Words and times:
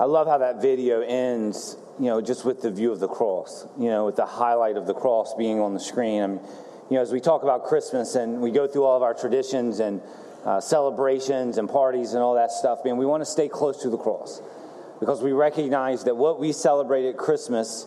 I 0.00 0.04
love 0.04 0.28
how 0.28 0.38
that 0.38 0.62
video 0.62 1.00
ends, 1.00 1.76
you 1.98 2.06
know, 2.06 2.20
just 2.20 2.44
with 2.44 2.62
the 2.62 2.70
view 2.70 2.92
of 2.92 3.00
the 3.00 3.08
cross, 3.08 3.66
you 3.76 3.88
know, 3.88 4.06
with 4.06 4.14
the 4.14 4.26
highlight 4.26 4.76
of 4.76 4.86
the 4.86 4.94
cross 4.94 5.34
being 5.34 5.58
on 5.58 5.74
the 5.74 5.80
screen. 5.80 6.22
I 6.22 6.26
mean, 6.28 6.40
you 6.88 6.96
know, 6.96 7.02
as 7.02 7.10
we 7.10 7.20
talk 7.20 7.42
about 7.42 7.64
Christmas 7.64 8.14
and 8.14 8.40
we 8.40 8.52
go 8.52 8.68
through 8.68 8.84
all 8.84 8.96
of 8.96 9.02
our 9.02 9.12
traditions 9.12 9.80
and 9.80 10.00
uh, 10.44 10.60
celebrations 10.60 11.58
and 11.58 11.68
parties 11.68 12.14
and 12.14 12.22
all 12.22 12.36
that 12.36 12.52
stuff, 12.52 12.84
man, 12.84 12.96
we 12.96 13.06
want 13.06 13.22
to 13.22 13.26
stay 13.26 13.48
close 13.48 13.82
to 13.82 13.90
the 13.90 13.98
cross 13.98 14.40
because 15.00 15.20
we 15.20 15.32
recognize 15.32 16.04
that 16.04 16.16
what 16.16 16.38
we 16.38 16.52
celebrate 16.52 17.08
at 17.08 17.16
Christmas 17.16 17.86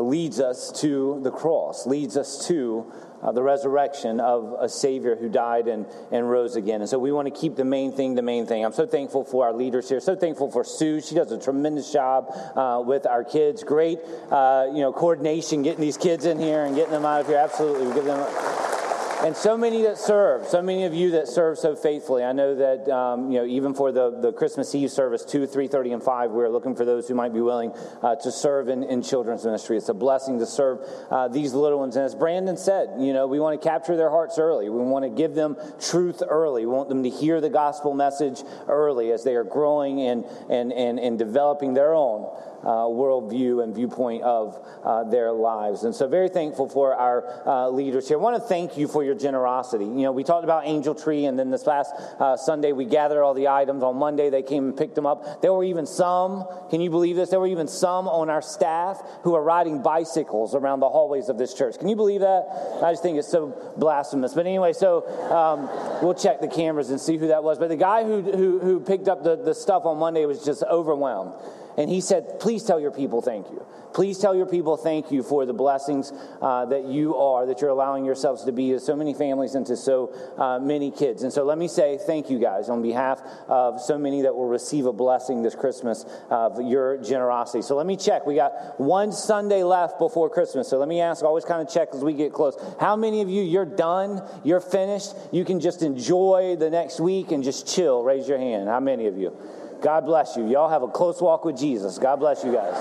leads 0.00 0.40
us 0.40 0.72
to 0.80 1.20
the 1.22 1.30
cross, 1.30 1.86
leads 1.86 2.16
us 2.16 2.46
to 2.46 2.90
uh, 3.22 3.30
the 3.30 3.42
resurrection 3.42 4.20
of 4.20 4.56
a 4.58 4.68
Savior 4.68 5.16
who 5.16 5.28
died 5.28 5.68
and, 5.68 5.86
and 6.10 6.28
rose 6.28 6.56
again. 6.56 6.80
And 6.80 6.90
so 6.90 6.98
we 6.98 7.12
want 7.12 7.32
to 7.32 7.40
keep 7.40 7.56
the 7.56 7.64
main 7.64 7.92
thing 7.92 8.14
the 8.14 8.22
main 8.22 8.46
thing. 8.46 8.64
I'm 8.64 8.72
so 8.72 8.86
thankful 8.86 9.24
for 9.24 9.44
our 9.44 9.52
leaders 9.52 9.88
here. 9.88 10.00
So 10.00 10.16
thankful 10.16 10.50
for 10.50 10.64
Sue. 10.64 11.00
She 11.00 11.14
does 11.14 11.30
a 11.30 11.38
tremendous 11.38 11.92
job 11.92 12.32
uh, 12.56 12.82
with 12.84 13.06
our 13.06 13.22
kids. 13.22 13.62
Great, 13.62 13.98
uh, 14.30 14.66
you 14.72 14.80
know, 14.80 14.92
coordination 14.92 15.62
getting 15.62 15.80
these 15.80 15.98
kids 15.98 16.24
in 16.24 16.38
here 16.38 16.64
and 16.64 16.74
getting 16.74 16.92
them 16.92 17.04
out 17.04 17.20
of 17.20 17.26
here. 17.28 17.38
Absolutely, 17.38 17.86
we 17.86 17.94
give 17.94 18.04
them. 18.04 18.18
A, 18.18 18.91
and 19.22 19.36
so 19.36 19.56
many 19.56 19.82
that 19.82 19.98
serve, 19.98 20.46
so 20.46 20.60
many 20.60 20.84
of 20.84 20.94
you 20.94 21.12
that 21.12 21.28
serve 21.28 21.58
so 21.58 21.76
faithfully. 21.76 22.24
I 22.24 22.32
know 22.32 22.56
that 22.56 22.88
um, 22.88 23.30
you 23.30 23.38
know 23.38 23.46
even 23.46 23.72
for 23.72 23.92
the, 23.92 24.10
the 24.20 24.32
Christmas 24.32 24.74
Eve 24.74 24.90
service, 24.90 25.24
two, 25.24 25.46
three 25.46 25.68
thirty, 25.68 25.92
and 25.92 26.02
five, 26.02 26.30
we're 26.32 26.48
looking 26.48 26.74
for 26.74 26.84
those 26.84 27.06
who 27.06 27.14
might 27.14 27.32
be 27.32 27.40
willing 27.40 27.72
uh, 28.02 28.16
to 28.16 28.32
serve 28.32 28.68
in, 28.68 28.82
in 28.82 29.02
children's 29.02 29.44
ministry. 29.44 29.76
It's 29.76 29.88
a 29.88 29.94
blessing 29.94 30.38
to 30.40 30.46
serve 30.46 30.80
uh, 31.10 31.28
these 31.28 31.54
little 31.54 31.78
ones. 31.78 31.96
And 31.96 32.04
as 32.04 32.14
Brandon 32.14 32.56
said, 32.56 32.90
you 32.98 33.12
know, 33.12 33.26
we 33.26 33.38
want 33.38 33.60
to 33.60 33.68
capture 33.68 33.96
their 33.96 34.10
hearts 34.10 34.38
early. 34.38 34.68
We 34.68 34.82
want 34.82 35.04
to 35.04 35.10
give 35.10 35.34
them 35.34 35.56
truth 35.80 36.22
early. 36.28 36.66
We 36.66 36.72
want 36.72 36.88
them 36.88 37.04
to 37.04 37.10
hear 37.10 37.40
the 37.40 37.50
gospel 37.50 37.94
message 37.94 38.42
early 38.68 39.12
as 39.12 39.22
they 39.24 39.36
are 39.36 39.44
growing 39.44 40.00
and 40.00 40.24
and 40.50 40.72
and, 40.72 40.98
and 40.98 41.18
developing 41.18 41.74
their 41.74 41.94
own 41.94 42.28
uh, 42.62 42.86
worldview 42.86 43.62
and 43.62 43.74
viewpoint 43.74 44.22
of 44.22 44.58
uh, 44.84 45.04
their 45.04 45.32
lives. 45.32 45.84
And 45.84 45.94
so, 45.94 46.08
very 46.08 46.28
thankful 46.28 46.68
for 46.68 46.94
our 46.94 47.46
uh, 47.46 47.68
leaders 47.68 48.08
here. 48.08 48.18
I 48.18 48.20
want 48.20 48.42
to 48.42 48.48
thank 48.48 48.76
you 48.76 48.88
for 48.88 49.04
your 49.04 49.14
generosity. 49.14 49.84
You 49.84 50.02
know, 50.02 50.12
we 50.12 50.24
talked 50.24 50.44
about 50.44 50.66
Angel 50.66 50.94
Tree, 50.94 51.24
and 51.26 51.38
then 51.38 51.50
this 51.50 51.66
last 51.66 51.92
uh, 52.20 52.36
Sunday 52.36 52.72
we 52.72 52.84
gathered 52.84 53.22
all 53.22 53.34
the 53.34 53.48
items. 53.48 53.82
On 53.82 53.96
Monday, 53.96 54.30
they 54.30 54.42
came 54.42 54.64
and 54.64 54.76
picked 54.76 54.94
them 54.94 55.06
up. 55.06 55.42
There 55.42 55.52
were 55.52 55.64
even 55.64 55.86
some, 55.86 56.46
can 56.70 56.80
you 56.80 56.90
believe 56.90 57.16
this? 57.16 57.30
There 57.30 57.40
were 57.40 57.46
even 57.46 57.68
some 57.68 58.08
on 58.08 58.30
our 58.30 58.42
staff 58.42 59.02
who 59.22 59.34
are 59.34 59.42
riding 59.42 59.82
bicycles 59.82 60.54
around 60.54 60.80
the 60.80 60.88
hallways 60.88 61.28
of 61.28 61.38
this 61.38 61.54
church. 61.54 61.78
Can 61.78 61.88
you 61.88 61.96
believe 61.96 62.20
that? 62.20 62.80
I 62.82 62.92
just 62.92 63.02
think 63.02 63.18
it's 63.18 63.28
so 63.28 63.54
blasphemous. 63.76 64.34
But 64.34 64.46
anyway, 64.46 64.72
so 64.72 65.06
um, 65.30 65.68
we'll 66.02 66.14
check 66.14 66.40
the 66.40 66.48
cameras 66.48 66.90
and 66.90 67.00
see 67.00 67.16
who 67.16 67.28
that 67.28 67.42
was. 67.42 67.58
But 67.58 67.68
the 67.68 67.76
guy 67.76 68.04
who, 68.04 68.22
who, 68.22 68.58
who 68.58 68.80
picked 68.80 69.08
up 69.08 69.24
the, 69.24 69.36
the 69.36 69.54
stuff 69.54 69.84
on 69.84 69.98
Monday 69.98 70.24
was 70.26 70.44
just 70.44 70.62
overwhelmed. 70.64 71.34
And 71.76 71.90
he 71.90 72.00
said, 72.00 72.40
Please 72.40 72.64
tell 72.64 72.80
your 72.80 72.90
people 72.90 73.22
thank 73.22 73.50
you. 73.50 73.64
Please 73.92 74.18
tell 74.18 74.34
your 74.34 74.46
people 74.46 74.76
thank 74.76 75.10
you 75.10 75.22
for 75.22 75.44
the 75.44 75.52
blessings 75.52 76.12
uh, 76.40 76.64
that 76.66 76.84
you 76.84 77.16
are, 77.16 77.46
that 77.46 77.60
you're 77.60 77.70
allowing 77.70 78.04
yourselves 78.04 78.44
to 78.44 78.52
be 78.52 78.70
to 78.70 78.80
so 78.80 78.96
many 78.96 79.12
families 79.12 79.54
and 79.54 79.66
to 79.66 79.76
so 79.76 80.12
uh, 80.38 80.58
many 80.58 80.90
kids. 80.90 81.22
And 81.22 81.32
so 81.32 81.44
let 81.44 81.58
me 81.58 81.68
say 81.68 81.98
thank 82.06 82.30
you 82.30 82.38
guys 82.38 82.68
on 82.68 82.82
behalf 82.82 83.20
of 83.48 83.80
so 83.80 83.98
many 83.98 84.22
that 84.22 84.34
will 84.34 84.48
receive 84.48 84.86
a 84.86 84.92
blessing 84.92 85.42
this 85.42 85.54
Christmas 85.54 86.06
of 86.30 86.60
your 86.62 87.02
generosity. 87.02 87.62
So 87.62 87.76
let 87.76 87.86
me 87.86 87.96
check. 87.96 88.26
We 88.26 88.34
got 88.34 88.80
one 88.80 89.12
Sunday 89.12 89.62
left 89.62 89.98
before 89.98 90.30
Christmas. 90.30 90.68
So 90.68 90.78
let 90.78 90.88
me 90.88 91.00
ask, 91.00 91.22
always 91.22 91.44
kind 91.44 91.66
of 91.66 91.72
check 91.72 91.88
as 91.92 92.02
we 92.02 92.14
get 92.14 92.32
close. 92.32 92.56
How 92.80 92.96
many 92.96 93.20
of 93.20 93.28
you, 93.28 93.42
you're 93.42 93.66
done, 93.66 94.22
you're 94.42 94.60
finished, 94.60 95.14
you 95.32 95.44
can 95.44 95.60
just 95.60 95.82
enjoy 95.82 96.56
the 96.58 96.70
next 96.70 97.00
week 97.00 97.30
and 97.30 97.44
just 97.44 97.66
chill? 97.66 98.02
Raise 98.02 98.28
your 98.28 98.38
hand. 98.38 98.68
How 98.68 98.80
many 98.80 99.06
of 99.06 99.18
you? 99.18 99.36
God 99.82 100.06
bless 100.06 100.36
you. 100.36 100.48
Y'all 100.48 100.68
have 100.68 100.82
a 100.82 100.88
close 100.88 101.20
walk 101.20 101.44
with 101.44 101.58
Jesus. 101.58 101.98
God 101.98 102.16
bless 102.20 102.44
you 102.44 102.52
guys. 102.52 102.76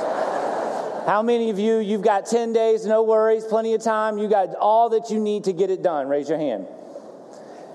How 1.08 1.24
many 1.24 1.50
of 1.50 1.58
you, 1.58 1.80
you've 1.80 2.04
got 2.04 2.28
10 2.28 2.54
days, 2.54 2.86
no 2.86 3.02
worries, 3.02 3.44
plenty 3.44 3.74
of 3.74 3.82
time, 3.82 4.20
you 4.20 4.30
got 4.30 4.54
all 4.56 4.90
that 4.90 5.10
you 5.10 5.20
need 5.20 5.46
to 5.46 5.54
get 5.54 5.72
it 5.72 5.82
done? 5.82 6.08
Raise 6.08 6.30
your 6.30 6.38
hand. 6.38 6.68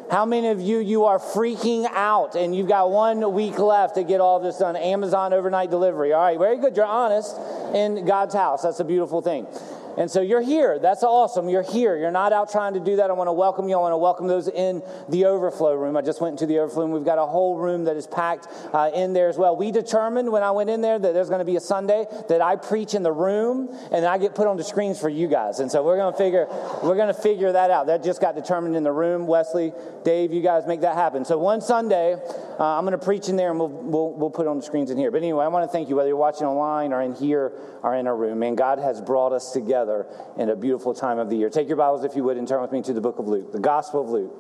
How 0.09 0.25
many 0.25 0.47
of 0.49 0.61
you, 0.61 0.79
you 0.79 1.07
are 1.07 1.19
freaking 1.19 1.85
out 1.91 2.37
and 2.37 2.55
you've 2.55 2.69
got 2.69 2.93
one 2.93 3.33
week 3.33 3.59
left 3.59 3.97
to 3.97 4.05
get 4.05 4.21
all 4.21 4.39
this 4.39 4.59
done? 4.59 4.77
Amazon 4.77 5.33
overnight 5.33 5.71
delivery. 5.71 6.13
All 6.13 6.23
right, 6.23 6.39
very 6.39 6.59
good. 6.59 6.77
You're 6.77 6.87
honest 6.87 7.37
in 7.75 8.07
God's 8.07 8.33
house. 8.33 8.63
That's 8.63 8.79
a 8.79 8.85
beautiful 8.85 9.21
thing. 9.21 9.49
And 9.97 10.11
so 10.11 10.21
you're 10.21 10.43
here. 10.43 10.79
That's 10.79 11.03
awesome. 11.03 11.49
You're 11.49 11.63
here. 11.63 11.97
You're 11.97 12.11
not 12.11 12.33
out 12.33 12.53
trying 12.53 12.75
to 12.75 12.81
do 12.81 12.97
that. 12.97 13.09
I 13.09 13.15
want 13.15 13.29
to 13.29 13.33
welcome 13.33 13.69
you. 13.69 13.77
I 13.77 13.81
want 13.81 13.93
to 13.93 13.99
welcome 13.99 14.27
those 14.27 14.47
in 14.47 14.83
the 15.09 15.25
overflow 15.25 15.75
room. 15.75 15.97
I 15.97 16.03
just 16.03 16.21
went 16.21 16.35
into 16.35 16.45
the 16.47 16.59
overflow 16.59 16.83
room. 16.83 16.93
We've 16.93 17.05
got 17.05 17.19
a 17.19 17.25
whole 17.25 17.57
room 17.57 17.85
that 17.85 17.97
is 17.97 18.07
packed 18.07 18.47
uh, 18.75 18.91
in 18.95 19.15
there 19.15 19.29
as 19.29 19.39
well. 19.39 19.57
We 19.57 19.71
determined 19.71 20.31
when 20.31 20.43
I 20.43 20.51
went 20.51 20.69
in 20.69 20.83
there 20.83 20.99
that 20.99 21.15
there's 21.15 21.31
going 21.31 21.39
to 21.39 21.47
be 21.47 21.57
a 21.57 21.61
Sunday 21.61 22.05
that 22.29 22.43
I 22.43 22.57
preach 22.57 22.93
in 22.93 23.03
the 23.03 23.13
room 23.13 23.75
and 23.91 24.05
I 24.05 24.19
get 24.19 24.35
put 24.35 24.47
on 24.47 24.59
the 24.59 24.65
screens 24.65 25.01
for 25.01 25.09
you 25.09 25.29
guys. 25.29 25.61
And 25.61 25.73
so 25.73 25.83
we're 25.83 25.97
going 25.97 26.13
to 26.13 26.19
figure 26.19 26.47
we're 26.83 26.97
going 26.97 27.15
to 27.15 27.21
figure 27.21 27.53
that 27.53 27.71
out. 27.71 27.87
That 27.87 28.05
just 28.05 28.21
got 28.21 28.35
determined 28.35 28.77
in 28.77 28.83
the 28.83 28.93
room. 28.93 29.27
Wesley, 29.27 29.73
Dave, 30.05 30.33
you 30.33 30.43
guys 30.43 30.67
make 30.67 30.83
that 30.83 30.95
happen. 30.95 31.25
So 31.25 31.39
one 31.39 31.63
Sunday, 31.63 32.17
uh, 32.59 32.65
I'm 32.65 32.85
going 32.85 32.99
to 32.99 33.05
preach 33.05 33.31
in 33.31 33.37
there 33.37 33.51
and 33.51 33.59
we'll, 33.59 33.69
we'll, 33.69 34.13
we'll 34.13 34.31
put 34.31 34.47
on 34.47 34.59
the 34.59 34.63
screens 34.63 34.91
in 34.91 34.99
here. 34.99 35.11
But 35.11 35.23
anyway, 35.23 35.45
I 35.45 35.49
want 35.49 35.67
to 35.67 35.73
thank 35.73 35.89
you 35.89 35.97
whether 35.97 36.09
you're 36.09 36.17
watching 36.19 36.47
online 36.47 36.93
or 36.93 37.01
in 37.01 37.15
here 37.15 37.53
or 37.83 37.95
in 37.95 38.07
our 38.07 38.17
room. 38.17 38.41
Man, 38.41 38.57
God 38.57 38.79
has 38.79 39.01
brought 39.01 39.33
us 39.33 39.53
together 39.53 39.86
together 39.87 40.07
in 40.37 40.51
a 40.51 40.57
beautiful 40.57 40.95
time 40.95 41.19
of 41.19 41.31
the 41.31 41.37
year. 41.37 41.51
Take 41.51 41.69
your 41.69 41.77
Bibles, 41.77 42.05
if 42.05 42.17
you 42.17 42.25
would, 42.25 42.37
and 42.37 42.47
turn 42.47 42.61
with 42.61 42.73
me 42.73 42.83
to 42.83 42.93
the 42.93 43.01
book 43.01 43.19
of 43.19 43.29
Luke, 43.29 43.53
the 43.53 43.61
Gospel 43.61 44.03
of 44.03 44.09
Luke. 44.09 44.33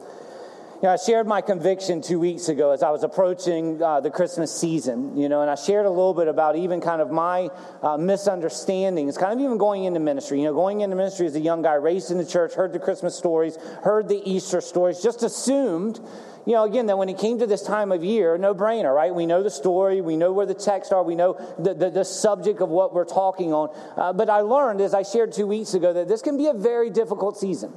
You 0.76 0.82
know, 0.82 0.90
I 0.90 0.96
shared 0.96 1.26
my 1.26 1.40
conviction 1.40 2.02
two 2.02 2.20
weeks 2.20 2.50
ago 2.50 2.70
as 2.70 2.82
I 2.82 2.90
was 2.90 3.02
approaching 3.02 3.82
uh, 3.82 4.00
the 4.00 4.10
Christmas 4.10 4.54
season, 4.54 5.16
you 5.16 5.30
know, 5.30 5.40
and 5.40 5.50
I 5.50 5.54
shared 5.54 5.86
a 5.86 5.90
little 5.90 6.12
bit 6.12 6.28
about 6.28 6.54
even 6.56 6.82
kind 6.82 7.00
of 7.00 7.10
my 7.10 7.48
uh, 7.82 7.96
misunderstandings, 7.96 9.16
kind 9.16 9.32
of 9.32 9.40
even 9.40 9.56
going 9.56 9.84
into 9.84 10.00
ministry. 10.00 10.40
You 10.40 10.46
know, 10.46 10.54
going 10.54 10.82
into 10.82 10.94
ministry 10.94 11.26
as 11.26 11.34
a 11.34 11.40
young 11.40 11.62
guy, 11.62 11.74
raised 11.74 12.10
in 12.10 12.18
the 12.18 12.26
church, 12.26 12.52
heard 12.52 12.74
the 12.74 12.78
Christmas 12.78 13.16
stories, 13.16 13.56
heard 13.84 14.08
the 14.08 14.20
Easter 14.30 14.60
stories, 14.60 15.02
just 15.02 15.22
assumed 15.22 15.98
you 16.46 16.52
know, 16.52 16.64
again, 16.64 16.86
that 16.86 16.96
when 16.96 17.08
it 17.08 17.18
came 17.18 17.40
to 17.40 17.46
this 17.46 17.62
time 17.62 17.90
of 17.90 18.04
year, 18.04 18.38
no 18.38 18.54
brainer, 18.54 18.94
right? 18.94 19.12
We 19.14 19.26
know 19.26 19.42
the 19.42 19.50
story, 19.50 20.00
we 20.00 20.16
know 20.16 20.32
where 20.32 20.46
the 20.46 20.54
texts 20.54 20.92
are, 20.92 21.02
we 21.02 21.16
know 21.16 21.34
the, 21.58 21.74
the, 21.74 21.90
the 21.90 22.04
subject 22.04 22.60
of 22.60 22.68
what 22.68 22.94
we're 22.94 23.04
talking 23.04 23.52
on. 23.52 23.70
Uh, 23.96 24.12
but 24.12 24.30
I 24.30 24.40
learned, 24.40 24.80
as 24.80 24.94
I 24.94 25.02
shared 25.02 25.32
two 25.32 25.46
weeks 25.46 25.74
ago, 25.74 25.92
that 25.92 26.08
this 26.08 26.22
can 26.22 26.36
be 26.36 26.46
a 26.46 26.54
very 26.54 26.88
difficult 26.88 27.36
season. 27.36 27.72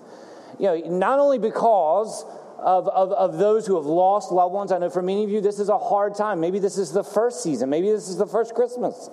You 0.60 0.66
know, 0.68 0.76
not 0.98 1.20
only 1.20 1.40
because 1.40 2.26
of, 2.62 2.88
of, 2.90 3.12
of 3.12 3.38
those 3.38 3.66
who 3.66 3.76
have 3.76 3.86
lost 3.86 4.32
loved 4.32 4.54
ones. 4.54 4.72
I 4.72 4.78
know 4.78 4.90
for 4.90 5.02
many 5.02 5.24
of 5.24 5.30
you, 5.30 5.42
this 5.42 5.60
is 5.60 5.70
a 5.70 5.78
hard 5.78 6.16
time. 6.16 6.40
Maybe 6.40 6.60
this 6.60 6.78
is 6.78 6.92
the 6.92 7.04
first 7.04 7.44
season, 7.44 7.70
maybe 7.70 7.90
this 7.90 8.10
is 8.10 8.18
the 8.18 8.28
first 8.28 8.54
Christmas, 8.54 9.10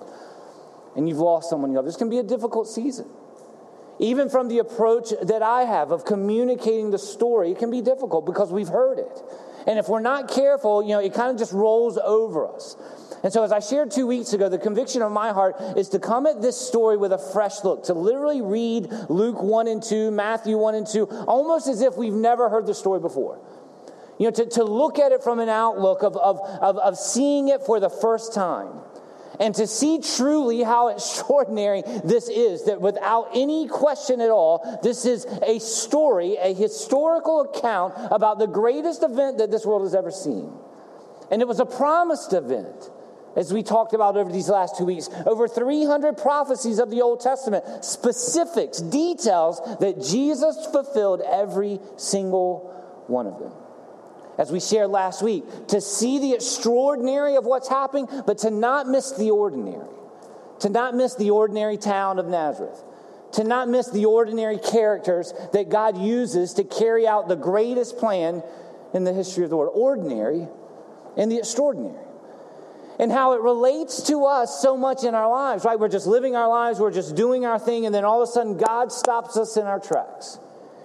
and 0.95 1.07
you've 1.07 1.17
lost 1.17 1.49
someone 1.49 1.71
you 1.71 1.77
love. 1.77 1.85
This 1.85 1.95
can 1.97 2.09
be 2.09 2.19
a 2.19 2.23
difficult 2.23 2.67
season. 2.67 3.07
Even 3.99 4.29
from 4.29 4.47
the 4.47 4.59
approach 4.59 5.11
that 5.23 5.41
I 5.41 5.63
have 5.63 5.91
of 5.91 6.05
communicating 6.05 6.91
the 6.91 6.99
story, 6.99 7.51
it 7.51 7.57
can 7.57 7.71
be 7.71 7.81
difficult 7.81 8.25
because 8.25 8.51
we've 8.51 8.67
heard 8.67 8.99
it. 8.99 9.23
And 9.67 9.77
if 9.77 9.89
we're 9.89 9.99
not 9.99 10.29
careful, 10.29 10.81
you 10.81 10.89
know, 10.89 10.99
it 10.99 11.13
kind 11.13 11.29
of 11.29 11.37
just 11.37 11.51
rolls 11.51 11.97
over 11.97 12.47
us. 12.47 12.77
And 13.21 13.33
so, 13.33 13.43
as 13.43 13.51
I 13.51 13.59
shared 13.59 13.91
two 13.91 14.07
weeks 14.07 14.31
ago, 14.31 14.47
the 14.47 14.57
conviction 14.57 15.01
of 15.01 15.11
my 15.11 15.33
heart 15.33 15.55
is 15.75 15.89
to 15.89 15.99
come 15.99 16.25
at 16.25 16.41
this 16.41 16.55
story 16.55 16.95
with 16.95 17.11
a 17.11 17.17
fresh 17.17 17.63
look, 17.63 17.83
to 17.85 17.93
literally 17.93 18.41
read 18.41 18.89
Luke 19.09 19.41
1 19.41 19.67
and 19.67 19.83
2, 19.83 20.11
Matthew 20.11 20.57
1 20.57 20.75
and 20.75 20.87
2, 20.87 21.05
almost 21.27 21.67
as 21.67 21.81
if 21.81 21.97
we've 21.97 22.13
never 22.13 22.47
heard 22.47 22.65
the 22.65 22.73
story 22.73 23.01
before. 23.01 23.41
You 24.17 24.27
know, 24.27 24.31
to, 24.31 24.45
to 24.45 24.63
look 24.63 24.99
at 24.99 25.11
it 25.11 25.23
from 25.23 25.39
an 25.39 25.49
outlook 25.49 26.01
of, 26.01 26.15
of, 26.15 26.39
of, 26.61 26.77
of 26.77 26.97
seeing 26.97 27.49
it 27.49 27.61
for 27.63 27.79
the 27.79 27.89
first 27.89 28.33
time 28.33 28.69
and 29.39 29.53
to 29.55 29.67
see 29.67 29.99
truly 30.01 30.63
how 30.63 30.89
extraordinary 30.89 31.83
this 32.03 32.27
is 32.29 32.65
that 32.65 32.81
without 32.81 33.29
any 33.35 33.67
question 33.67 34.19
at 34.21 34.29
all, 34.29 34.79
this 34.81 35.05
is 35.05 35.25
a 35.25 35.59
story, 35.59 36.37
a 36.37 36.53
historical 36.53 37.41
account 37.41 37.93
about 38.11 38.39
the 38.39 38.47
greatest 38.47 39.03
event 39.03 39.37
that 39.37 39.51
this 39.51 39.65
world 39.65 39.83
has 39.83 39.93
ever 39.93 40.11
seen. 40.11 40.51
And 41.29 41.41
it 41.41 41.47
was 41.47 41.59
a 41.59 41.65
promised 41.65 42.33
event. 42.33 42.89
As 43.35 43.53
we 43.53 43.61
talked 43.61 43.93
about 43.93 44.17
over 44.17 44.31
these 44.31 44.49
last 44.49 44.77
two 44.77 44.85
weeks, 44.85 45.09
over 45.27 45.47
300 45.47 46.17
prophecies 46.17 46.79
of 46.79 46.89
the 46.89 47.03
Old 47.03 47.19
Testament, 47.19 47.85
specifics, 47.85 48.79
details 48.79 49.61
that 49.79 50.01
Jesus 50.01 50.65
fulfilled 50.71 51.21
every 51.21 51.79
single 51.97 52.73
one 53.05 53.27
of 53.27 53.37
them 53.37 53.53
as 54.37 54.51
we 54.51 54.59
shared 54.59 54.89
last 54.89 55.21
week, 55.21 55.43
to 55.67 55.81
see 55.81 56.19
the 56.19 56.33
extraordinary 56.33 57.35
of 57.35 57.45
what's 57.45 57.67
happening, 57.67 58.07
but 58.25 58.37
to 58.39 58.51
not 58.51 58.87
miss 58.87 59.11
the 59.11 59.31
ordinary, 59.31 59.87
to 60.59 60.69
not 60.69 60.95
miss 60.95 61.15
the 61.15 61.31
ordinary 61.31 61.77
town 61.77 62.19
of 62.19 62.27
Nazareth, 62.27 62.83
to 63.33 63.43
not 63.43 63.67
miss 63.67 63.89
the 63.89 64.05
ordinary 64.05 64.57
characters 64.57 65.33
that 65.53 65.69
God 65.69 65.97
uses 65.97 66.53
to 66.53 66.63
carry 66.63 67.07
out 67.07 67.27
the 67.27 67.35
greatest 67.35 67.97
plan 67.97 68.43
in 68.93 69.03
the 69.03 69.13
history 69.13 69.43
of 69.43 69.49
the 69.49 69.57
world. 69.57 69.73
Ordinary 69.75 70.47
and 71.17 71.31
the 71.31 71.37
extraordinary. 71.37 72.05
And 72.99 73.11
how 73.11 73.33
it 73.33 73.41
relates 73.41 74.01
to 74.03 74.25
us 74.25 74.59
so 74.59 74.75
much 74.75 75.03
in 75.03 75.13
our 75.13 75.29
lives, 75.29 75.65
right? 75.65 75.79
We're 75.79 75.89
just 75.89 76.07
living 76.07 76.35
our 76.35 76.47
lives, 76.47 76.79
we're 76.79 76.91
just 76.91 77.15
doing 77.15 77.45
our 77.45 77.59
thing, 77.59 77.85
and 77.85 77.93
then 77.93 78.05
all 78.05 78.23
of 78.23 78.29
a 78.29 78.31
sudden 78.31 78.57
God 78.57 78.91
stops 78.91 79.37
us 79.37 79.57
in 79.57 79.67
our 79.67 79.79
tracks 79.79 80.39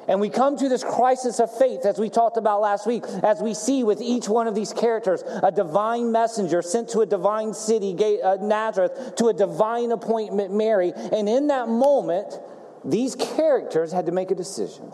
And 0.09 0.21
we 0.21 0.31
come 0.31 0.57
to 0.57 0.69
this 0.69 0.83
crisis 0.83 1.39
of 1.39 1.57
faith, 1.57 1.87
as 1.87 1.99
we 1.99 2.11
talked 2.11 2.37
about 2.37 2.61
last 2.61 2.87
week, 2.87 3.05
as 3.23 3.41
we 3.41 3.55
see 3.55 3.85
with 3.85 4.01
each 4.01 4.29
one 4.29 4.49
of 4.49 4.55
these 4.55 4.73
characters 4.73 5.23
a 5.43 5.53
divine 5.53 6.11
messenger 6.11 6.61
sent 6.61 6.89
to 6.91 7.01
a 7.01 7.07
divine 7.07 7.55
city, 7.55 7.97
uh, 8.23 8.37
Nazareth, 8.41 9.15
to 9.17 9.29
a 9.29 9.33
divine 9.33 9.93
appointment, 9.93 10.53
Mary. 10.53 10.93
And 10.95 11.29
in 11.29 11.47
that 11.49 11.69
moment, 11.69 12.39
these 12.85 13.15
characters 13.15 13.93
had 13.93 14.07
to 14.07 14.13
make 14.13 14.31
a 14.31 14.35
decision. 14.35 14.93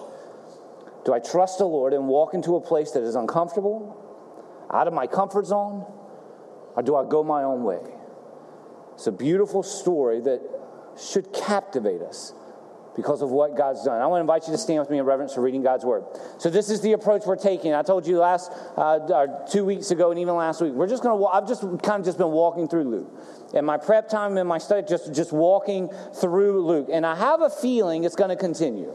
Do 1.06 1.14
I 1.14 1.20
trust 1.20 1.58
the 1.58 1.64
Lord 1.64 1.94
and 1.94 2.06
walk 2.06 2.34
into 2.34 2.56
a 2.56 2.60
place 2.60 2.90
that 2.90 3.02
is 3.02 3.14
uncomfortable, 3.14 3.96
out 4.70 4.87
of 4.88 4.93
my 4.93 5.06
comfort 5.06 5.46
zone, 5.46 5.87
or 6.76 6.82
do 6.82 6.96
I 6.96 7.08
go 7.08 7.25
my 7.25 7.44
own 7.44 7.64
way? 7.64 7.81
It's 8.93 9.06
a 9.06 9.12
beautiful 9.12 9.62
story 9.62 10.20
that 10.20 10.43
should 11.00 11.32
captivate 11.32 12.02
us 12.02 12.34
because 12.98 13.22
of 13.22 13.30
what 13.30 13.56
God's 13.56 13.84
done. 13.84 14.02
I 14.02 14.06
want 14.08 14.18
to 14.18 14.22
invite 14.22 14.48
you 14.48 14.52
to 14.52 14.58
stand 14.58 14.80
with 14.80 14.90
me 14.90 14.98
in 14.98 15.04
reverence 15.04 15.32
for 15.32 15.40
reading 15.40 15.62
God's 15.62 15.84
word. 15.84 16.02
So 16.38 16.50
this 16.50 16.68
is 16.68 16.80
the 16.80 16.94
approach 16.94 17.26
we're 17.26 17.36
taking. 17.36 17.72
I 17.72 17.82
told 17.82 18.08
you 18.08 18.18
last 18.18 18.50
uh, 18.76 19.46
two 19.48 19.64
weeks 19.64 19.92
ago 19.92 20.10
and 20.10 20.18
even 20.18 20.34
last 20.34 20.60
week. 20.60 20.72
We're 20.72 20.88
just 20.88 21.04
going 21.04 21.16
to. 21.16 21.26
I've 21.26 21.46
just 21.46 21.62
kind 21.62 22.00
of 22.00 22.04
just 22.04 22.18
been 22.18 22.32
walking 22.32 22.66
through 22.66 22.90
Luke. 22.90 23.12
and 23.54 23.64
my 23.64 23.76
prep 23.76 24.08
time 24.08 24.36
and 24.36 24.48
my 24.48 24.58
study, 24.58 24.84
just 24.84 25.14
just 25.14 25.32
walking 25.32 25.90
through 26.20 26.66
Luke, 26.66 26.88
and 26.92 27.06
I 27.06 27.14
have 27.14 27.40
a 27.40 27.50
feeling 27.50 28.02
it's 28.02 28.16
going 28.16 28.30
to 28.30 28.36
continue. 28.36 28.92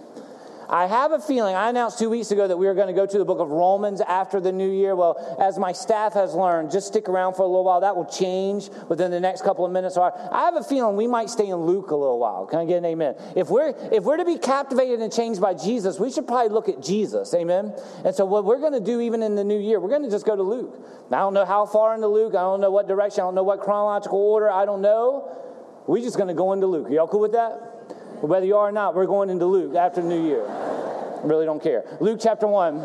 I 0.70 0.88
have 0.88 1.12
a 1.12 1.20
feeling, 1.20 1.56
I 1.56 1.70
announced 1.70 2.00
two 2.00 2.10
weeks 2.10 2.32
ago 2.32 2.48
that 2.48 2.58
we 2.58 2.66
were 2.66 2.74
going 2.74 2.88
to 2.88 2.94
go 2.94 3.06
to 3.06 3.18
the 3.18 3.26
book 3.26 3.40
of 3.40 3.50
Romans 3.50 4.02
after 4.02 4.40
the 4.40 4.52
new 4.52 4.70
year. 4.70 4.96
Well, 4.96 5.38
as 5.40 5.58
my 5.60 5.72
staff 5.72 6.14
has 6.14 6.34
learned, 6.34 6.72
just 6.72 6.88
stick 6.88 7.10
around 7.10 7.36
for 7.36 7.44
a 7.44 7.46
little 7.46 7.64
while. 7.64 7.82
That 7.82 7.96
will 7.96 8.06
change 8.06 8.70
within 8.90 9.12
the 9.12 9.20
next 9.20 9.44
couple 9.44 9.66
of 9.66 9.72
minutes. 9.72 9.98
I 9.98 10.12
have 10.32 10.56
a 10.56 10.64
feeling 10.64 10.96
we 10.96 11.08
might 11.08 11.30
stay 11.30 11.48
in 11.48 11.58
Luke 11.58 11.92
a 11.92 11.96
little 11.96 12.20
while. 12.20 12.46
Can 12.46 12.60
I 12.60 12.66
get 12.66 12.78
an 12.78 12.86
amen? 12.86 13.16
If 13.36 13.50
we're, 13.50 13.74
if 13.92 14.04
we're 14.04 14.18
to 14.18 14.26
be 14.26 14.38
captivated 14.38 15.00
and 15.02 15.12
changed 15.12 15.42
by 15.42 15.54
Jesus, 15.54 16.00
we 16.00 16.12
should 16.12 16.28
probably 16.28 16.50
look 16.50 16.70
at 16.70 16.82
Jesus. 16.82 17.34
Amen? 17.34 17.74
And 18.06 18.16
so, 18.16 18.26
what 18.26 18.46
we're 18.46 18.60
going 18.60 18.74
to 18.74 18.80
do 18.80 19.02
even 19.02 19.24
in 19.24 19.36
the 19.36 19.44
new 19.44 19.60
year, 19.60 19.80
we're 19.80 19.90
going 19.90 20.04
to 20.04 20.12
just 20.12 20.26
go 20.26 20.36
to 20.36 20.44
Luke. 20.44 20.86
I 21.12 21.18
don't 21.18 21.34
know 21.34 21.46
how 21.46 21.66
far 21.66 21.94
into 21.94 22.08
Luke. 22.08 22.34
I 22.34 22.42
don't 22.42 22.62
know 22.62 22.72
what 22.72 22.88
direction. 22.88 23.22
I 23.22 23.28
don't 23.28 23.36
know 23.36 23.44
what 23.44 23.62
chronological 23.62 24.20
order. 24.20 24.50
I 24.50 24.66
don't 24.66 24.82
know. 24.82 25.30
We're 25.86 26.02
just 26.02 26.16
going 26.18 26.30
to 26.30 26.34
go 26.34 26.54
into 26.54 26.68
Luke. 26.68 26.88
Are 26.88 26.94
y'all 26.94 27.08
cool 27.08 27.20
with 27.20 27.34
that? 27.34 27.73
Whether 28.24 28.46
you 28.46 28.56
are 28.56 28.70
or 28.70 28.72
not, 28.72 28.96
we're 28.96 29.06
going 29.06 29.30
into 29.30 29.46
Luke 29.46 29.76
after 29.76 30.02
the 30.02 30.08
New 30.08 30.26
Year. 30.26 30.46
Really 31.26 31.46
don't 31.46 31.62
care. 31.62 31.84
Luke 32.00 32.20
chapter 32.24 32.48
1. 32.48 32.80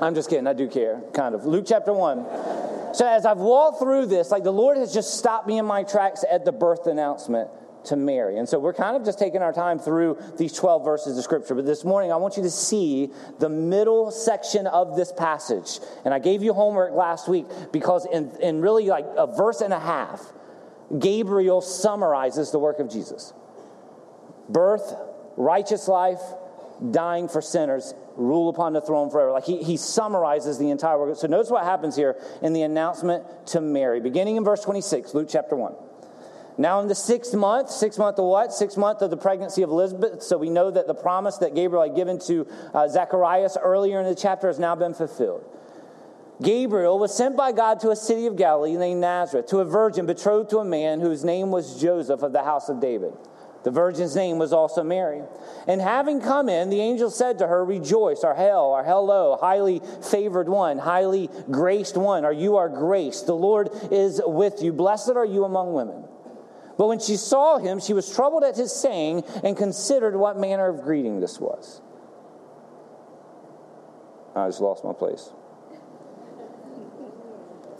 I'm 0.00 0.14
just 0.14 0.30
kidding. 0.30 0.46
I 0.46 0.52
do 0.52 0.68
care, 0.68 1.02
kind 1.12 1.34
of. 1.34 1.44
Luke 1.44 1.64
chapter 1.66 1.92
1. 1.92 2.94
So 2.94 3.04
as 3.04 3.26
I've 3.26 3.38
walked 3.38 3.80
through 3.80 4.06
this, 4.06 4.30
like 4.30 4.44
the 4.44 4.52
Lord 4.52 4.76
has 4.78 4.94
just 4.94 5.18
stopped 5.18 5.48
me 5.48 5.58
in 5.58 5.64
my 5.64 5.82
tracks 5.82 6.24
at 6.30 6.44
the 6.44 6.52
birth 6.52 6.86
announcement 6.86 7.50
to 7.86 7.96
Mary. 7.96 8.38
And 8.38 8.48
so 8.48 8.60
we're 8.60 8.72
kind 8.72 8.96
of 8.96 9.04
just 9.04 9.18
taking 9.18 9.42
our 9.42 9.52
time 9.52 9.80
through 9.80 10.18
these 10.38 10.52
12 10.52 10.84
verses 10.84 11.18
of 11.18 11.24
Scripture. 11.24 11.56
But 11.56 11.66
this 11.66 11.84
morning, 11.84 12.12
I 12.12 12.16
want 12.16 12.36
you 12.36 12.44
to 12.44 12.50
see 12.50 13.10
the 13.40 13.48
middle 13.48 14.12
section 14.12 14.68
of 14.68 14.94
this 14.94 15.10
passage. 15.10 15.80
And 16.04 16.14
I 16.14 16.20
gave 16.20 16.44
you 16.44 16.52
homework 16.52 16.92
last 16.92 17.28
week 17.28 17.46
because, 17.72 18.06
in, 18.06 18.30
in 18.40 18.60
really 18.60 18.86
like 18.86 19.06
a 19.16 19.26
verse 19.26 19.62
and 19.62 19.72
a 19.72 19.80
half, 19.80 20.32
Gabriel 20.96 21.60
summarizes 21.60 22.52
the 22.52 22.60
work 22.60 22.78
of 22.78 22.88
Jesus 22.88 23.32
birth, 24.52 24.94
righteous 25.36 25.88
life, 25.88 26.20
dying 26.90 27.28
for 27.28 27.42
sinners, 27.42 27.94
rule 28.16 28.48
upon 28.48 28.72
the 28.72 28.80
throne 28.80 29.10
forever. 29.10 29.32
Like 29.32 29.44
he, 29.44 29.62
he 29.62 29.76
summarizes 29.76 30.58
the 30.58 30.70
entire 30.70 30.98
work. 30.98 31.16
So 31.16 31.26
notice 31.26 31.50
what 31.50 31.64
happens 31.64 31.96
here 31.96 32.16
in 32.42 32.52
the 32.52 32.62
announcement 32.62 33.24
to 33.48 33.60
Mary, 33.60 34.00
beginning 34.00 34.36
in 34.36 34.44
verse 34.44 34.62
26, 34.62 35.14
Luke 35.14 35.28
chapter 35.30 35.56
1. 35.56 35.74
Now, 36.58 36.80
in 36.80 36.88
the 36.88 36.94
sixth 36.94 37.34
month, 37.34 37.70
sixth 37.70 37.98
month 37.98 38.18
of 38.18 38.26
what? 38.26 38.52
Sixth 38.52 38.76
month 38.76 39.00
of 39.00 39.10
the 39.10 39.16
pregnancy 39.16 39.62
of 39.62 39.70
Elizabeth. 39.70 40.22
So 40.22 40.36
we 40.36 40.50
know 40.50 40.70
that 40.70 40.86
the 40.86 40.94
promise 40.94 41.38
that 41.38 41.54
Gabriel 41.54 41.84
had 41.84 41.96
given 41.96 42.18
to 42.26 42.46
uh, 42.74 42.86
Zacharias 42.86 43.56
earlier 43.62 44.00
in 44.00 44.06
the 44.06 44.14
chapter 44.14 44.46
has 44.48 44.58
now 44.58 44.74
been 44.74 44.92
fulfilled. 44.92 45.42
Gabriel 46.42 46.98
was 46.98 47.14
sent 47.14 47.36
by 47.36 47.52
God 47.52 47.80
to 47.80 47.90
a 47.90 47.96
city 47.96 48.26
of 48.26 48.36
Galilee 48.36 48.76
named 48.76 49.00
Nazareth 49.00 49.46
to 49.48 49.58
a 49.58 49.64
virgin 49.64 50.06
betrothed 50.06 50.50
to 50.50 50.58
a 50.58 50.64
man 50.64 51.00
whose 51.00 51.24
name 51.24 51.50
was 51.50 51.80
Joseph 51.80 52.22
of 52.22 52.32
the 52.32 52.42
house 52.42 52.68
of 52.68 52.80
David. 52.80 53.12
The 53.62 53.70
virgin's 53.70 54.16
name 54.16 54.38
was 54.38 54.52
also 54.52 54.82
Mary. 54.82 55.22
And 55.68 55.80
having 55.80 56.20
come 56.20 56.48
in, 56.48 56.70
the 56.70 56.80
angel 56.80 57.10
said 57.10 57.38
to 57.38 57.46
her, 57.46 57.64
Rejoice, 57.64 58.24
our 58.24 58.34
hail, 58.34 58.72
our 58.74 58.84
hello, 58.84 59.36
highly 59.38 59.82
favored 60.02 60.48
one, 60.48 60.78
highly 60.78 61.28
graced 61.50 61.96
one, 61.96 62.24
or 62.24 62.32
you 62.32 62.56
are 62.56 62.70
graced. 62.70 63.26
The 63.26 63.34
Lord 63.34 63.68
is 63.90 64.20
with 64.24 64.62
you. 64.62 64.72
Blessed 64.72 65.10
are 65.10 65.26
you 65.26 65.44
among 65.44 65.74
women. 65.74 66.04
But 66.78 66.86
when 66.86 67.00
she 67.00 67.16
saw 67.16 67.58
him, 67.58 67.80
she 67.80 67.92
was 67.92 68.10
troubled 68.14 68.42
at 68.42 68.56
his 68.56 68.72
saying 68.72 69.24
and 69.44 69.54
considered 69.54 70.16
what 70.16 70.38
manner 70.38 70.66
of 70.66 70.80
greeting 70.80 71.20
this 71.20 71.38
was. 71.38 71.82
I 74.34 74.48
just 74.48 74.62
lost 74.62 74.84
my 74.84 74.94
place. 74.94 75.30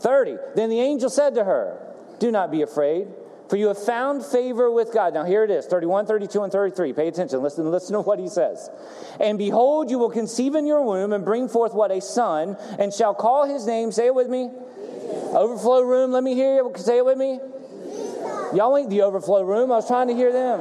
30. 0.00 0.36
Then 0.56 0.68
the 0.68 0.80
angel 0.80 1.08
said 1.08 1.34
to 1.36 1.44
her, 1.44 1.94
Do 2.18 2.30
not 2.30 2.50
be 2.50 2.60
afraid. 2.60 3.08
For 3.50 3.56
you 3.56 3.66
have 3.66 3.84
found 3.84 4.24
favor 4.24 4.70
with 4.70 4.92
God. 4.92 5.12
Now 5.12 5.24
here 5.24 5.42
it 5.42 5.50
is 5.50 5.66
31, 5.66 6.06
32, 6.06 6.44
and 6.44 6.52
33. 6.52 6.92
Pay 6.92 7.08
attention. 7.08 7.42
Listen, 7.42 7.68
listen 7.68 7.94
to 7.94 8.00
what 8.00 8.20
he 8.20 8.28
says. 8.28 8.70
And 9.18 9.38
behold, 9.38 9.90
you 9.90 9.98
will 9.98 10.08
conceive 10.08 10.54
in 10.54 10.68
your 10.68 10.84
womb 10.84 11.12
and 11.12 11.24
bring 11.24 11.48
forth 11.48 11.74
what? 11.74 11.90
A 11.90 12.00
son, 12.00 12.56
and 12.78 12.94
shall 12.94 13.12
call 13.12 13.46
his 13.46 13.66
name. 13.66 13.90
Say 13.90 14.06
it 14.06 14.14
with 14.14 14.28
me. 14.28 14.50
Jesus. 14.50 15.34
Overflow 15.34 15.82
room. 15.82 16.12
Let 16.12 16.22
me 16.22 16.34
hear 16.34 16.54
you. 16.54 16.72
Say 16.76 16.98
it 16.98 17.04
with 17.04 17.18
me. 17.18 17.40
Jesus. 17.82 18.54
Y'all 18.54 18.76
ain't 18.76 18.88
the 18.88 19.02
overflow 19.02 19.42
room. 19.42 19.72
I 19.72 19.76
was 19.76 19.88
trying 19.88 20.06
to 20.06 20.14
hear 20.14 20.32
them. 20.32 20.60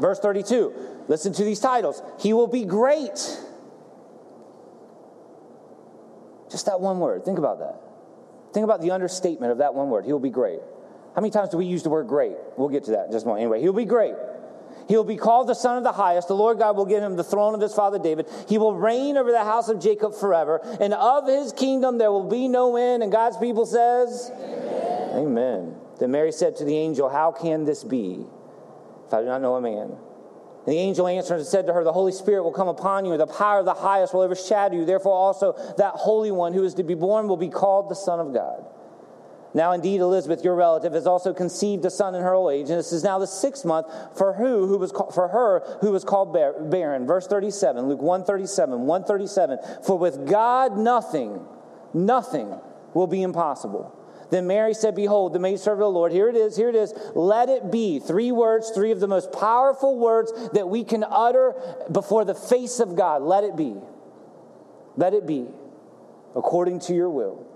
Verse 0.00 0.18
32. 0.18 0.74
Listen 1.06 1.32
to 1.32 1.44
these 1.44 1.60
titles. 1.60 2.02
He 2.18 2.32
will 2.32 2.48
be 2.48 2.64
great. 2.64 3.40
Just 6.50 6.66
that 6.66 6.80
one 6.80 6.98
word. 6.98 7.24
Think 7.24 7.38
about 7.38 7.60
that. 7.60 7.80
Think 8.52 8.64
about 8.64 8.80
the 8.80 8.90
understatement 8.90 9.52
of 9.52 9.58
that 9.58 9.74
one 9.74 9.90
word. 9.90 10.04
He 10.04 10.12
will 10.12 10.18
be 10.18 10.30
great. 10.30 10.58
How 11.14 11.20
many 11.20 11.30
times 11.30 11.50
do 11.50 11.56
we 11.56 11.66
use 11.66 11.82
the 11.82 11.90
word 11.90 12.08
great? 12.08 12.36
We'll 12.56 12.68
get 12.68 12.84
to 12.84 12.92
that 12.92 13.06
in 13.06 13.12
just 13.12 13.24
a 13.24 13.28
moment. 13.28 13.42
Anyway, 13.42 13.60
he'll 13.60 13.72
be 13.72 13.84
great. 13.84 14.14
He'll 14.88 15.04
be 15.04 15.16
called 15.16 15.48
the 15.48 15.54
Son 15.54 15.78
of 15.78 15.84
the 15.84 15.92
Highest. 15.92 16.28
The 16.28 16.34
Lord 16.34 16.58
God 16.58 16.76
will 16.76 16.84
give 16.84 17.02
him 17.02 17.16
the 17.16 17.24
throne 17.24 17.54
of 17.54 17.60
his 17.60 17.72
father 17.72 17.98
David. 17.98 18.28
He 18.48 18.58
will 18.58 18.74
reign 18.74 19.16
over 19.16 19.30
the 19.30 19.44
house 19.44 19.68
of 19.68 19.80
Jacob 19.80 20.14
forever. 20.14 20.60
And 20.80 20.92
of 20.92 21.26
his 21.26 21.52
kingdom 21.52 21.98
there 21.98 22.10
will 22.10 22.28
be 22.28 22.48
no 22.48 22.76
end. 22.76 23.02
And 23.02 23.10
God's 23.10 23.36
people 23.36 23.64
says, 23.64 24.30
Amen. 24.34 25.26
Amen. 25.26 25.76
Then 25.98 26.10
Mary 26.10 26.32
said 26.32 26.56
to 26.56 26.64
the 26.64 26.76
angel, 26.76 27.08
How 27.08 27.32
can 27.32 27.64
this 27.64 27.84
be 27.84 28.26
if 29.06 29.14
I 29.14 29.20
do 29.20 29.26
not 29.26 29.40
know 29.40 29.54
a 29.54 29.60
man? 29.60 29.96
And 30.66 30.74
the 30.74 30.78
angel 30.78 31.06
answered 31.06 31.36
and 31.36 31.46
said 31.46 31.66
to 31.66 31.72
her, 31.72 31.84
The 31.84 31.92
Holy 31.92 32.12
Spirit 32.12 32.42
will 32.42 32.52
come 32.52 32.68
upon 32.68 33.04
you, 33.04 33.12
and 33.12 33.20
the 33.20 33.26
power 33.26 33.60
of 33.60 33.64
the 33.64 33.74
highest 33.74 34.14
will 34.14 34.22
overshadow 34.22 34.74
you. 34.74 34.84
Therefore, 34.84 35.12
also 35.12 35.52
that 35.76 35.94
Holy 35.94 36.32
One 36.32 36.52
who 36.52 36.64
is 36.64 36.74
to 36.74 36.82
be 36.82 36.94
born 36.94 37.28
will 37.28 37.36
be 37.36 37.48
called 37.48 37.90
the 37.90 37.94
Son 37.94 38.18
of 38.18 38.32
God. 38.32 38.64
Now, 39.54 39.70
indeed, 39.70 40.00
Elizabeth, 40.00 40.42
your 40.42 40.56
relative, 40.56 40.94
has 40.94 41.06
also 41.06 41.32
conceived 41.32 41.84
a 41.84 41.90
son 41.90 42.16
in 42.16 42.22
her 42.22 42.34
old 42.34 42.52
age, 42.52 42.70
and 42.70 42.78
this 42.78 42.92
is 42.92 43.04
now 43.04 43.20
the 43.20 43.26
sixth 43.26 43.64
month 43.64 43.86
for 44.16 44.32
who, 44.32 44.66
who 44.66 44.78
was 44.78 44.90
called, 44.90 45.14
for 45.14 45.28
her 45.28 45.78
who 45.80 45.92
was 45.92 46.02
called 46.02 46.32
barren. 46.32 47.06
Verse 47.06 47.28
37, 47.28 47.88
Luke 47.88 48.02
137, 48.02 48.80
137. 48.80 49.58
For 49.84 49.96
with 49.96 50.28
God 50.28 50.76
nothing, 50.76 51.40
nothing 51.94 52.52
will 52.94 53.06
be 53.06 53.22
impossible. 53.22 53.96
Then 54.30 54.48
Mary 54.48 54.74
said, 54.74 54.96
Behold, 54.96 55.32
the 55.32 55.38
maidservant 55.38 55.82
of 55.82 55.92
the 55.92 55.98
Lord. 55.98 56.10
Here 56.10 56.28
it 56.28 56.34
is, 56.34 56.56
here 56.56 56.68
it 56.68 56.74
is. 56.74 56.92
Let 57.14 57.48
it 57.48 57.70
be. 57.70 58.00
Three 58.00 58.32
words, 58.32 58.70
three 58.70 58.90
of 58.90 58.98
the 58.98 59.06
most 59.06 59.30
powerful 59.30 59.96
words 59.96 60.32
that 60.54 60.68
we 60.68 60.82
can 60.82 61.04
utter 61.08 61.54
before 61.92 62.24
the 62.24 62.34
face 62.34 62.80
of 62.80 62.96
God. 62.96 63.22
Let 63.22 63.44
it 63.44 63.54
be. 63.54 63.76
Let 64.96 65.14
it 65.14 65.26
be 65.26 65.46
according 66.34 66.80
to 66.80 66.94
your 66.94 67.10
will. 67.10 67.46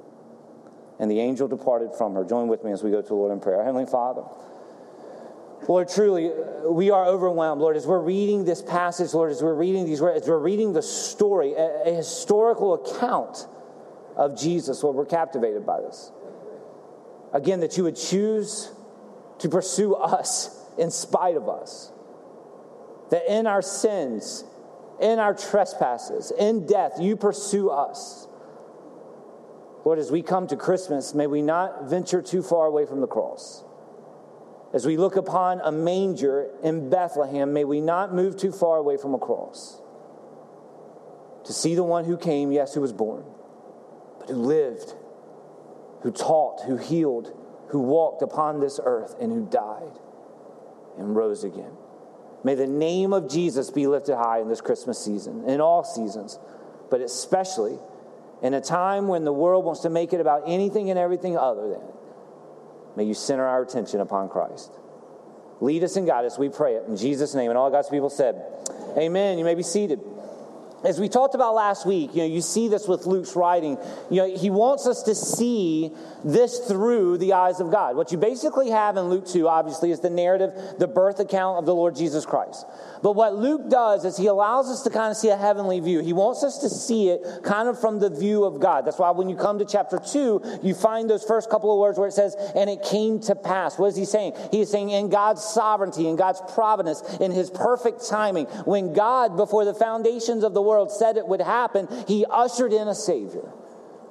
And 0.99 1.11
the 1.11 1.21
angel 1.21 1.49
departed 1.49 1.95
from 1.97 2.15
her. 2.15 2.25
Join 2.25 2.49
with 2.49 2.65
me 2.65 2.73
as 2.73 2.83
we 2.83 2.91
go 2.91 3.01
to 3.01 3.09
the 3.09 3.15
Lord 3.15 3.33
in 3.33 3.41
prayer. 3.41 3.63
Heavenly 3.63 3.87
Father, 3.87 4.23
Lord, 5.67 5.89
truly, 5.89 6.31
we 6.65 6.91
are 6.91 7.05
overwhelmed, 7.05 7.61
Lord, 7.61 7.77
as 7.77 7.87
we're 7.87 8.01
reading 8.01 8.45
this 8.45 8.63
passage, 8.63 9.13
Lord, 9.13 9.31
as 9.31 9.43
we're 9.43 9.55
reading 9.55 9.85
these, 9.85 10.01
words, 10.01 10.23
as 10.23 10.29
we're 10.29 10.39
reading 10.39 10.73
the 10.73 10.83
story, 10.83 11.53
a, 11.53 11.83
a 11.85 11.95
historical 11.95 12.75
account 12.75 13.47
of 14.17 14.39
Jesus, 14.39 14.83
Lord, 14.83 14.97
we're 14.97 15.05
captivated 15.05 15.67
by 15.67 15.81
this. 15.81 16.11
Again, 17.33 17.61
that 17.61 17.77
you 17.77 17.85
would 17.85 17.97
choose 17.97 18.71
to 19.41 19.49
pursue 19.49 19.95
us 19.95 20.65
in 20.79 20.91
spite 20.91 21.37
of 21.37 21.49
us. 21.49 21.93
That 23.11 23.31
in 23.31 23.47
our 23.47 23.63
sins, 23.63 24.45
in 25.01 25.19
our 25.19 25.35
trespasses, 25.35 26.33
in 26.39 26.67
death, 26.67 26.93
you 27.01 27.17
pursue 27.17 27.71
us. 27.71 28.28
Lord, 29.89 29.99
as 29.99 30.11
we 30.11 30.21
come 30.21 30.47
to 30.49 30.57
Christmas, 30.57 31.15
may 31.15 31.27
we 31.27 31.41
not 31.41 31.89
venture 31.89 32.21
too 32.21 32.43
far 32.43 32.67
away 32.67 32.85
from 32.85 33.01
the 33.01 33.07
cross. 33.07 33.65
As 34.75 34.85
we 34.85 34.99
look 34.99 35.17
upon 35.17 35.63
a 35.65 35.73
manger 35.73 36.51
in 36.63 36.91
Bethlehem, 36.91 37.55
may 37.55 37.65
we 37.65 37.81
not 37.81 38.15
move 38.15 38.37
too 38.37 38.53
far 38.53 38.77
away 38.77 38.99
from 38.99 39.15
a 39.15 39.19
cross. 39.19 39.81
To 41.47 41.55
see 41.55 41.75
the 41.75 41.85
one 41.85 42.05
who 42.05 42.19
came, 42.19 42.53
yes, 42.53 42.75
who 42.75 42.83
was 42.83 42.93
born, 42.93 43.25
but 44.19 44.29
who 44.29 44.35
lived, 44.35 44.95
who 46.03 46.11
taught, 46.11 46.65
who 46.67 46.77
healed, 46.77 47.35
who 47.69 47.81
walked 47.81 48.21
upon 48.21 48.61
this 48.61 48.79
earth, 48.85 49.17
and 49.19 49.33
who 49.33 49.47
died 49.47 49.99
and 50.99 51.17
rose 51.17 51.45
again. 51.45 51.73
May 52.45 52.57
the 52.57 52.67
name 52.67 53.15
of 53.15 53.31
Jesus 53.31 53.71
be 53.71 53.87
lifted 53.87 54.17
high 54.17 54.41
in 54.41 54.49
this 54.49 54.61
Christmas 54.61 55.03
season, 55.03 55.49
in 55.49 55.63
all 55.63 55.83
seasons, 55.83 56.39
but 56.91 57.01
especially 57.01 57.79
in 58.43 58.55
a 58.55 58.61
time 58.61 59.09
when 59.09 59.25
the 59.25 59.33
world 59.33 59.65
wants 59.65 59.81
to 59.81 59.91
make 59.91 60.13
it 60.13 60.21
about 60.21 60.43
anything 60.47 60.91
and 60.91 60.99
everything 60.99 61.37
other 61.37 61.69
than. 61.69 61.83
May 62.97 63.05
you 63.05 63.15
center 63.15 63.47
our 63.47 63.63
attention 63.63 64.01
upon 64.01 64.29
Christ. 64.29 64.73
Lead 65.61 65.83
us 65.83 65.97
and 65.97 66.07
guide 66.07 66.25
us, 66.25 66.39
we 66.39 66.49
pray 66.49 66.75
it 66.75 66.85
in 66.87 66.97
Jesus' 66.97 67.35
name. 67.35 67.51
And 67.51 67.59
all 67.59 67.71
God's 67.71 67.89
people 67.89 68.11
said, 68.11 68.43
Amen. 68.97 69.39
You 69.39 69.45
may 69.45 69.55
be 69.55 69.63
seated 69.63 70.01
as 70.85 71.01
we 71.01 71.09
talked 71.09 71.35
about 71.35 71.55
last 71.55 71.87
week, 71.87 72.15
you 72.15 72.19
know, 72.19 72.27
you 72.27 72.41
see 72.41 72.69
this 72.69 72.87
with 72.87 73.05
Luke's 73.05 73.35
writing. 73.35 73.79
You 74.11 74.23
know, 74.23 74.37
he 74.37 74.49
wants 74.49 74.87
us 74.87 75.03
to 75.05 75.15
see 75.15 75.93
this 76.25 76.61
through 76.61 77.19
the 77.19 77.33
eyes 77.33 77.59
of 77.59 77.73
God. 77.73 77.97
What 77.97 78.13
you 78.13 78.19
basically 78.19 78.71
have 78.71 78.97
in 78.97 79.05
Luke 79.05 79.27
2, 79.27 79.49
obviously, 79.49 79.91
is 79.91 80.01
the 80.01 80.11
narrative, 80.11 80.53
the 80.79 80.87
birth 80.87 81.19
account 81.19 81.59
of 81.59 81.67
the 81.67 81.75
Lord 81.75 81.97
Jesus 81.97 82.25
Christ. 82.25 82.65
But 83.03 83.13
what 83.13 83.37
Luke 83.37 83.71
does 83.71 84.05
is 84.05 84.17
he 84.17 84.27
allows 84.27 84.69
us 84.69 84.83
to 84.83 84.91
kind 84.91 85.11
of 85.11 85.17
see 85.17 85.29
a 85.29 85.37
heavenly 85.37 85.81
view. 85.81 86.01
He 86.01 86.13
wants 86.13 86.43
us 86.43 86.59
to 86.59 86.69
see 86.69 87.11
it 87.11 87.23
kind 87.45 87.69
of 87.69 87.81
from 87.81 87.99
the 87.99 88.11
view 88.11 88.45
of 88.45 88.61
God. 88.61 88.87
That's 88.87 88.99
why 88.99 89.11
when 89.11 89.29
you 89.29 89.37
come 89.37 89.59
to 89.59 89.65
chapter 89.65 89.99
2, 89.99 90.61
you 90.63 90.75
find 90.75 91.09
those 91.09 91.25
first 91.25 91.51
couple 91.51 91.73
of 91.73 91.79
words 91.79 91.99
where 91.99 92.09
it 92.09 92.13
says, 92.13 92.35
and 92.55 92.69
it 92.69 92.83
came 92.83 93.21
to 93.21 93.35
pass. 93.35 93.79
What 93.79 93.87
is 93.87 93.97
he 93.97 94.05
saying? 94.05 94.35
He 94.51 94.61
is 94.61 94.71
saying, 94.71 94.91
in 94.91 95.09
God's 95.11 95.43
sovereignty, 95.43 96.09
in 96.09 96.17
God's 96.17 96.41
providence, 96.55 97.03
in 97.21 97.31
his 97.31 97.51
perfect 97.51 98.09
timing, 98.09 98.47
when 98.65 98.93
God, 98.93 99.37
before 99.37 99.65
the 99.65 99.75
foundations 99.75 100.45
of 100.45 100.55
the 100.55 100.63
world, 100.63 100.91
said 100.91 101.17
it 101.17 101.27
would 101.27 101.41
happen, 101.41 101.89
he 102.07 102.25
ushered 102.29 102.73
in 102.73 102.89
a 102.89 102.95
Savior. 102.95 103.53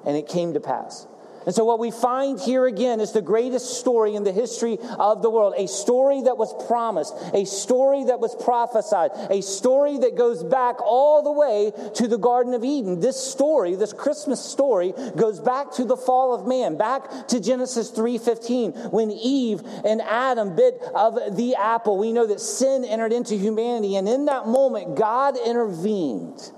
And 0.05 0.15
it 0.15 0.27
came 0.27 0.53
to 0.53 0.59
pass. 0.59 1.07
And 1.47 1.55
so, 1.55 1.63
what 1.63 1.79
we 1.79 1.91
find 1.91 2.37
here 2.41 2.65
again 2.65 2.99
is 2.99 3.13
the 3.13 3.21
greatest 3.21 3.79
story 3.79 4.15
in 4.15 4.25
the 4.25 4.33
history 4.33 4.77
of 4.99 5.21
the 5.21 5.29
world. 5.29 5.53
A 5.55 5.65
story 5.65 6.23
that 6.23 6.37
was 6.37 6.53
promised, 6.67 7.15
a 7.33 7.45
story 7.45 8.03
that 8.03 8.19
was 8.19 8.35
prophesied, 8.35 9.11
a 9.29 9.39
story 9.39 9.97
that 9.97 10.17
goes 10.17 10.43
back 10.43 10.75
all 10.81 11.23
the 11.23 11.31
way 11.31 11.71
to 11.95 12.07
the 12.09 12.17
Garden 12.17 12.53
of 12.53 12.65
Eden. 12.65 12.99
This 12.99 13.15
story, 13.15 13.75
this 13.75 13.93
Christmas 13.93 14.43
story, 14.43 14.93
goes 15.15 15.39
back 15.39 15.71
to 15.75 15.85
the 15.85 15.95
fall 15.95 16.35
of 16.35 16.45
man, 16.45 16.75
back 16.75 17.29
to 17.29 17.39
Genesis 17.39 17.91
3:15, 17.91 18.91
when 18.91 19.09
Eve 19.09 19.63
and 19.85 20.01
Adam 20.01 20.53
bit 20.53 20.81
of 20.93 21.37
the 21.37 21.55
apple. 21.55 21.97
We 21.97 22.11
know 22.11 22.25
that 22.27 22.41
sin 22.41 22.83
entered 22.83 23.13
into 23.13 23.35
humanity, 23.35 23.95
and 23.95 24.09
in 24.09 24.25
that 24.25 24.49
moment, 24.49 24.95
God 24.95 25.37
intervened. 25.37 26.51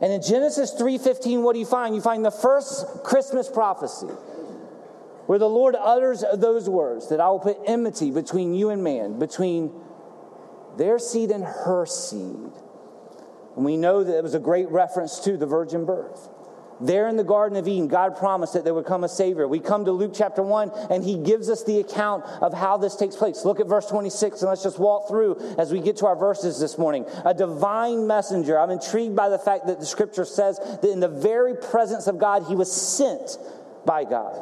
And 0.00 0.12
in 0.12 0.22
Genesis 0.22 0.72
3:15 0.74 1.42
what 1.42 1.54
do 1.54 1.58
you 1.58 1.66
find? 1.66 1.94
You 1.94 2.00
find 2.00 2.24
the 2.24 2.30
first 2.30 2.86
Christmas 3.02 3.48
prophecy 3.48 4.06
where 5.26 5.38
the 5.38 5.48
Lord 5.48 5.74
utters 5.74 6.24
those 6.34 6.68
words 6.68 7.08
that 7.08 7.20
I 7.20 7.28
will 7.28 7.40
put 7.40 7.58
enmity 7.66 8.10
between 8.10 8.54
you 8.54 8.70
and 8.70 8.82
man, 8.82 9.18
between 9.18 9.72
their 10.76 10.98
seed 10.98 11.30
and 11.30 11.44
her 11.44 11.84
seed. 11.84 12.52
And 13.56 13.64
we 13.64 13.76
know 13.76 14.04
that 14.04 14.16
it 14.16 14.22
was 14.22 14.34
a 14.34 14.38
great 14.38 14.70
reference 14.70 15.18
to 15.20 15.36
the 15.36 15.46
virgin 15.46 15.84
birth. 15.84 16.30
There 16.80 17.08
in 17.08 17.16
the 17.16 17.24
Garden 17.24 17.58
of 17.58 17.66
Eden, 17.66 17.88
God 17.88 18.16
promised 18.16 18.52
that 18.52 18.64
there 18.64 18.74
would 18.74 18.86
come 18.86 19.04
a 19.04 19.08
Savior. 19.08 19.48
We 19.48 19.58
come 19.58 19.84
to 19.84 19.92
Luke 19.92 20.12
chapter 20.14 20.42
1, 20.42 20.70
and 20.90 21.02
He 21.02 21.16
gives 21.16 21.50
us 21.50 21.64
the 21.64 21.80
account 21.80 22.24
of 22.40 22.54
how 22.54 22.76
this 22.76 22.96
takes 22.96 23.16
place. 23.16 23.44
Look 23.44 23.60
at 23.60 23.66
verse 23.66 23.86
26, 23.86 24.42
and 24.42 24.48
let's 24.48 24.62
just 24.62 24.78
walk 24.78 25.08
through 25.08 25.38
as 25.58 25.72
we 25.72 25.80
get 25.80 25.96
to 25.98 26.06
our 26.06 26.16
verses 26.16 26.60
this 26.60 26.78
morning. 26.78 27.04
A 27.24 27.34
divine 27.34 28.06
messenger. 28.06 28.58
I'm 28.58 28.70
intrigued 28.70 29.16
by 29.16 29.28
the 29.28 29.38
fact 29.38 29.66
that 29.66 29.80
the 29.80 29.86
scripture 29.86 30.24
says 30.24 30.58
that 30.58 30.90
in 30.90 31.00
the 31.00 31.08
very 31.08 31.54
presence 31.54 32.06
of 32.06 32.18
God, 32.18 32.44
He 32.46 32.54
was 32.54 32.70
sent 32.70 33.38
by 33.84 34.04
God 34.04 34.36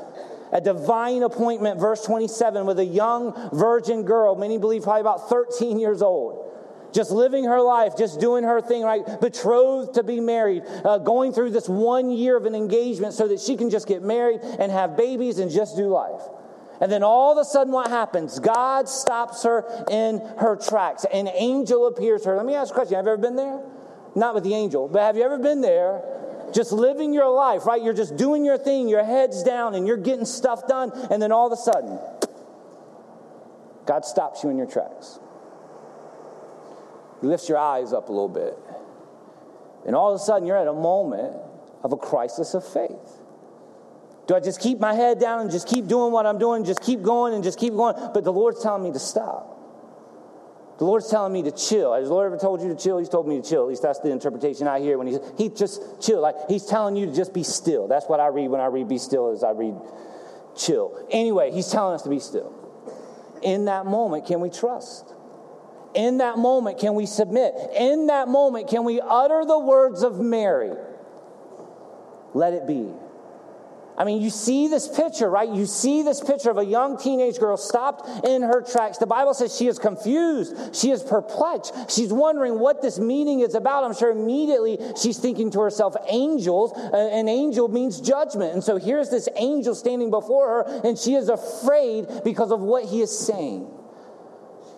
a 0.53 0.61
divine 0.61 1.23
appointment, 1.23 1.81
verse 1.81 2.05
27, 2.05 2.67
with 2.67 2.79
a 2.79 2.85
young 2.85 3.51
virgin 3.53 4.05
girl, 4.05 4.37
many 4.37 4.59
believe 4.59 4.85
probably 4.85 5.01
about 5.01 5.29
13 5.29 5.79
years 5.79 6.03
old 6.03 6.46
just 6.93 7.11
living 7.11 7.45
her 7.45 7.61
life, 7.61 7.97
just 7.97 8.21
doing 8.21 8.45
her 8.45 8.61
thing, 8.61 8.83
right? 8.83 9.05
Betrothed 9.21 9.95
to 9.95 10.03
be 10.03 10.21
married, 10.21 10.63
uh, 10.85 10.99
going 10.99 11.33
through 11.33 11.51
this 11.51 11.69
one 11.69 12.11
year 12.11 12.37
of 12.37 12.47
an 12.47 12.55
engagement 12.55 13.15
so 13.15 13.29
that 13.29 13.41
she 13.41 13.57
can 13.57 13.71
just 13.71 13.87
get 13.87 14.03
married 14.03 14.41
and 14.43 14.73
have 14.73 14.97
babies 14.97 15.39
and 15.39 15.51
just 15.51 15.77
do 15.77 15.89
life. 15.89 16.23
And 16.81 16.93
then 16.93 17.03
all 17.03 17.33
of 17.33 17.39
a 17.39 17.45
sudden, 17.45 17.73
what 17.73 17.89
happens? 17.89 18.39
God 18.39 18.89
stops 18.89 19.43
her 19.45 19.65
in 19.91 20.21
her 20.39 20.57
tracks. 20.57 21.07
An 21.13 21.29
angel 21.29 21.87
appears 21.87 22.23
to 22.23 22.31
her. 22.31 22.37
Let 22.37 22.47
me 22.47 22.55
ask 22.55 22.73
a 22.73 22.75
question. 22.75 22.97
Have 22.97 23.07
you 23.07 23.13
ever 23.13 23.23
been 23.23 23.37
there? 23.37 23.61
Not 24.15 24.35
with 24.35 24.45
the 24.45 24.55
angel, 24.55 24.89
but 24.89 25.01
have 25.01 25.17
you 25.17 25.23
ever 25.23 25.39
been 25.39 25.61
there 25.61 26.03
just 26.53 26.73
living 26.73 27.13
your 27.13 27.31
life, 27.31 27.67
right? 27.67 27.83
You're 27.83 27.95
just 27.95 28.17
doing 28.17 28.45
your 28.45 28.57
thing, 28.57 28.89
your 28.89 29.05
head's 29.05 29.43
down, 29.43 29.75
and 29.75 29.87
you're 29.87 29.97
getting 29.97 30.25
stuff 30.25 30.67
done, 30.67 30.91
and 31.11 31.21
then 31.21 31.33
all 31.33 31.47
of 31.47 31.53
a 31.53 31.57
sudden, 31.57 31.99
God 33.85 34.05
stops 34.05 34.43
you 34.43 34.51
in 34.51 34.57
your 34.57 34.67
tracks. 34.67 35.19
Lift 37.27 37.49
your 37.49 37.59
eyes 37.59 37.93
up 37.93 38.09
a 38.09 38.13
little 38.13 38.29
bit. 38.29 38.57
And 39.87 39.95
all 39.95 40.13
of 40.13 40.21
a 40.21 40.23
sudden, 40.23 40.47
you're 40.47 40.57
at 40.57 40.69
a 40.69 40.73
moment 40.73 41.37
of 41.83 41.93
a 41.93 41.97
crisis 41.97 42.55
of 42.55 42.67
faith. 42.67 43.21
Do 44.27 44.35
I 44.35 44.41
just 44.41 44.61
keep 44.61 44.81
my 44.81 44.93
head 44.93 45.21
down 45.21 45.43
and 45.43 45.51
just 45.51 45.69
keep 45.69 45.87
doing 45.87 46.13
what 46.13 46.27
I'm 46.27 46.39
doing, 46.39 46.65
just 46.65 46.83
keep 46.83 47.03
going 47.03 47.35
and 47.35 47.45
just 47.45 47.59
keep 47.59 47.73
going? 47.75 47.95
But 48.13 48.25
the 48.25 48.33
Lord's 48.33 48.63
telling 48.63 48.83
me 48.83 48.93
to 48.93 48.99
stop. 48.99 49.53
The 50.79 50.85
Lord's 50.85 51.09
telling 51.09 51.33
me 51.33 51.43
to 51.45 51.53
chill. 51.53 51.95
Has 51.95 52.09
the 52.09 52.15
Lord 52.15 52.27
ever 52.27 52.37
told 52.37 52.61
you 52.61 52.69
to 52.69 52.77
chill? 52.77 52.99
He's 52.99 53.09
told 53.09 53.27
me 53.27 53.41
to 53.41 53.49
chill. 53.49 53.63
At 53.63 53.69
least 53.69 53.83
that's 53.83 54.01
the 54.01 54.11
interpretation 54.11 54.69
I 54.69 54.81
hear 54.81 54.99
when 54.99 55.07
he 55.07 55.19
he 55.39 55.49
just 55.49 56.03
chill. 56.03 56.21
Like 56.21 56.35
he's 56.49 56.67
telling 56.67 56.97
you 56.97 57.07
to 57.07 57.15
just 57.15 57.33
be 57.33 57.45
still. 57.45 57.89
That's 57.89 58.07
what 58.07 58.21
I 58.21 58.27
read 58.27 58.49
when 58.49 58.61
I 58.61 58.67
read 58.67 58.89
be 58.89 58.99
still 58.99 59.31
as 59.31 59.43
I 59.43 59.53
read 59.53 59.75
chill. 60.55 61.07
Anyway, 61.11 61.51
he's 61.51 61.71
telling 61.71 61.95
us 61.95 62.03
to 62.03 62.11
be 62.11 62.19
still. 62.19 62.53
In 63.43 63.67
that 63.67 63.87
moment, 63.87 64.27
can 64.27 64.41
we 64.41 64.51
trust? 64.51 65.15
In 65.97 66.19
that 66.19 66.37
moment, 66.37 66.79
can 66.79 66.95
we 66.95 67.07
submit? 67.07 67.55
In 67.75 68.09
that 68.09 68.29
moment, 68.29 68.69
can 68.69 68.85
we 68.85 69.01
utter 69.01 69.45
the 69.47 69.59
words 69.59 70.03
of 70.03 70.21
Mary? 70.21 70.73
Let 72.35 72.53
it 72.53 72.67
be. 72.67 72.93
I 73.99 74.05
mean, 74.05 74.21
you 74.21 74.29
see 74.29 74.69
this 74.69 74.89
picture, 74.89 75.31
right? 75.31 75.49
You 75.49 75.65
see 75.65 76.03
this 76.03 76.21
picture 76.21 76.51
of 76.51 76.59
a 76.59 76.65
young 76.65 76.99
teenage 76.99 77.39
girl 77.39 77.57
stopped 77.57 78.27
in 78.27 78.43
her 78.43 78.61
tracks. 78.61 78.99
The 78.99 79.07
Bible 79.07 79.33
says 79.33 79.57
she 79.57 79.69
is 79.69 79.79
confused. 79.79 80.77
She 80.77 80.91
is 80.91 81.03
perplexed. 81.03 81.73
She's 81.91 82.13
wondering 82.13 82.59
what 82.59 82.83
this 82.83 82.99
meaning 82.99 83.41
is 83.41 83.55
about. 83.55 83.85
I'm 83.85 83.95
sure 83.95 84.11
immediately 84.11 84.79
she's 85.01 85.17
thinking 85.17 85.51
to 85.53 85.61
herself, 85.61 85.97
angels. 86.11 86.73
Uh, 86.73 87.09
an 87.11 87.29
angel 87.29 87.69
means 87.69 87.99
judgment. 87.99 88.53
And 88.53 88.63
so 88.63 88.77
here's 88.77 89.09
this 89.09 89.31
angel 89.37 89.75
standing 89.75 90.11
before 90.11 90.49
her, 90.49 90.81
and 90.85 90.99
she 90.99 91.15
is 91.15 91.31
afraid 91.31 92.07
because 92.23 92.53
of 92.53 92.61
what 92.61 92.85
he 92.85 93.01
is 93.01 93.19
saying. 93.19 93.67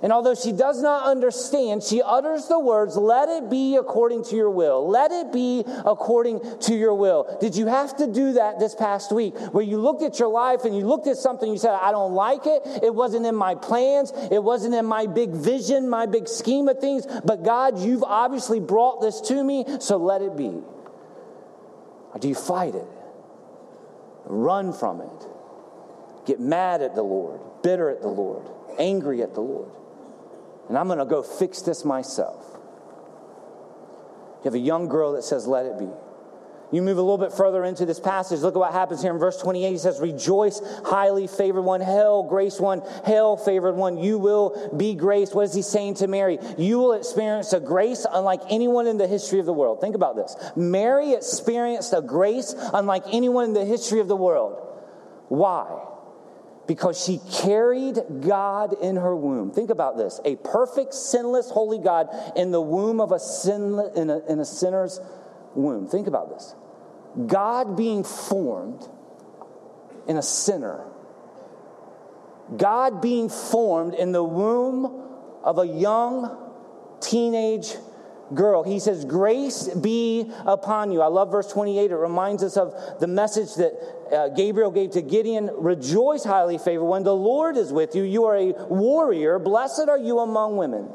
And 0.00 0.12
although 0.12 0.37
she 0.37 0.52
does 0.52 0.81
not 0.81 1.07
understand, 1.07 1.83
she 1.83 2.00
utters 2.00 2.47
the 2.47 2.59
words, 2.59 2.97
Let 2.97 3.28
it 3.28 3.50
be 3.50 3.76
according 3.76 4.25
to 4.26 4.37
your 4.37 4.50
will. 4.50 4.88
Let 4.88 5.11
it 5.11 5.33
be 5.33 5.64
according 5.85 6.40
to 6.61 6.75
your 6.75 6.95
will. 6.95 7.37
Did 7.40 7.57
you 7.57 7.67
have 7.67 7.97
to 7.97 8.07
do 8.07 8.35
that 8.35 8.61
this 8.61 8.76
past 8.76 9.11
week 9.11 9.37
where 9.52 9.64
you 9.64 9.78
looked 9.78 10.02
at 10.02 10.21
your 10.21 10.28
life 10.28 10.64
and 10.64 10.76
you 10.76 10.87
looked 10.87 11.09
at 11.09 11.17
something, 11.17 11.50
you 11.50 11.59
said, 11.59 11.73
I 11.73 11.90
don't 11.90 12.12
like 12.12 12.47
it. 12.47 12.62
It 12.83 12.95
wasn't 12.95 13.26
in 13.26 13.35
my 13.35 13.57
plans. 13.57 14.12
It 14.31 14.43
wasn't 14.43 14.75
in 14.75 14.87
my 14.87 15.07
big 15.07 15.31
vision, 15.31 15.88
my 15.88 16.07
big 16.07 16.28
scheme 16.28 16.69
of 16.69 16.78
things. 16.78 17.05
But 17.25 17.43
God, 17.43 17.81
you've 17.81 18.05
obviously 18.05 18.61
brought 18.61 19.00
this 19.00 19.21
to 19.23 19.43
me, 19.43 19.64
so 19.81 19.97
let 19.97 20.23
it 20.23 20.37
be. 20.37 20.62
Or 22.12 22.19
do 22.21 22.28
you 22.28 22.37
fight 22.37 22.76
it? 22.76 22.87
Run 24.26 24.73
from 24.73 25.00
it. 25.00 25.26
Get 26.25 26.38
mad 26.38 26.83
at 26.83 26.95
the 26.95 27.02
Lord, 27.02 27.40
bitter 27.64 27.90
at 27.90 28.00
the 28.00 28.09
Lord, 28.09 28.47
angry 28.78 29.23
at 29.23 29.35
the 29.35 29.40
Lord 29.40 29.71
and 30.69 30.77
I'm 30.77 30.87
going 30.87 30.99
to 30.99 31.07
go 31.07 31.23
fix 31.23 31.63
this 31.63 31.85
myself. 31.85 32.45
You 34.39 34.45
have 34.45 34.55
a 34.55 34.59
young 34.59 34.89
girl 34.89 35.13
that 35.13 35.25
says, 35.25 35.47
Let 35.47 35.67
it 35.67 35.79
be. 35.79 35.89
You 36.71 36.83
move 36.83 36.99
a 36.99 37.01
little 37.01 37.17
bit 37.17 37.33
further 37.33 37.65
into 37.65 37.87
this 37.87 37.99
passage. 37.99 38.41
Look 38.41 38.55
at 38.55 38.59
what 38.59 38.73
happens 38.73 39.01
here 39.01 39.11
in 39.11 39.19
verse 39.19 39.41
28. 39.41 39.71
He 39.71 39.79
says, 39.79 40.01
Rejoice, 40.01 40.61
highly 40.85 41.27
favored 41.27 41.63
one. 41.63 41.81
Hail, 41.81 42.25
grace 42.25 42.61
one. 42.61 42.83
Hail, 43.07 43.39
favored 43.39 43.75
one. 43.75 43.97
You 43.97 44.19
will 44.19 44.75
be 44.77 44.95
graced. 44.95 45.35
What 45.35 45.47
is 45.47 45.55
he 45.55 45.63
saying 45.63 45.95
to 45.95 46.07
Mary? 46.07 46.39
You 46.59 46.79
will 46.79 46.93
experience 46.93 47.55
a 47.55 47.61
grace 47.61 48.07
unlike 48.11 48.43
anyone 48.51 48.87
in 48.87 48.99
the 48.99 49.07
history 49.07 49.41
of 49.41 49.47
the 49.47 49.53
world. 49.53 49.81
Think 49.81 49.95
about 49.95 50.17
this. 50.17 50.37
Mary 50.57 51.13
experienced 51.15 51.95
a 51.97 52.03
grace 52.03 52.55
unlike 52.75 53.05
anyone 53.13 53.47
in 53.47 53.53
the 53.55 53.65
history 53.65 54.01
of 54.01 54.09
the 54.09 54.17
world. 54.17 54.61
Why? 55.29 55.85
Because 56.69 57.03
she 57.03 57.19
carried 57.33 57.99
God 58.21 58.75
in 58.81 58.97
her 58.97 59.17
womb. 59.17 59.51
Think 59.51 59.71
about 59.71 59.97
this 59.97 60.21
a 60.25 60.37
perfect, 60.37 60.95
sinless, 60.95 61.51
holy 61.51 61.79
God 61.79 62.09
in 62.37 62.53
the 62.53 62.61
womb 62.61 63.01
of 63.01 63.11
a, 63.11 63.19
sinless, 63.19 63.97
in 63.97 64.11
a, 64.11 64.19
in 64.27 64.39
a 64.39 64.45
sinner's 64.45 65.01
womb. 65.55 65.89
Think 65.89 66.07
about 66.07 66.29
this 66.29 66.55
God 67.27 67.77
being 67.77 68.05
formed 68.05 68.87
in 70.07 70.19
a 70.19 70.23
sinner. 70.23 70.85
God 72.57 73.03
being 73.03 73.29
formed 73.29 73.95
in 73.95 74.13
the 74.13 74.23
womb 74.23 75.05
of 75.43 75.59
a 75.59 75.67
young 75.67 76.37
teenage 77.01 77.77
girl. 78.35 78.63
He 78.63 78.79
says, 78.79 79.05
Grace 79.05 79.69
be 79.69 80.31
upon 80.47 80.93
you. 80.93 81.03
I 81.03 81.07
love 81.07 81.31
verse 81.31 81.51
28. 81.53 81.91
It 81.91 81.97
reminds 81.97 82.43
us 82.43 82.57
of 82.57 82.75
the 83.01 83.07
message 83.07 83.55
that 83.57 83.73
uh, 84.13 84.29
Gabriel 84.29 84.71
gave 84.71 84.91
to 84.93 85.03
Gideon 85.03 85.51
Rejoice, 85.55 86.25
highly 86.25 86.59
favored 86.59 86.85
when 86.85 87.03
The 87.03 87.15
Lord 87.15 87.57
is 87.57 87.73
with 87.73 87.95
you. 87.95 88.03
You 88.03 88.25
are 88.25 88.37
a 88.37 88.53
warrior. 88.69 89.39
Blessed 89.39 89.89
are 89.89 89.99
you 89.99 90.19
among 90.21 90.57
women. 90.57 90.89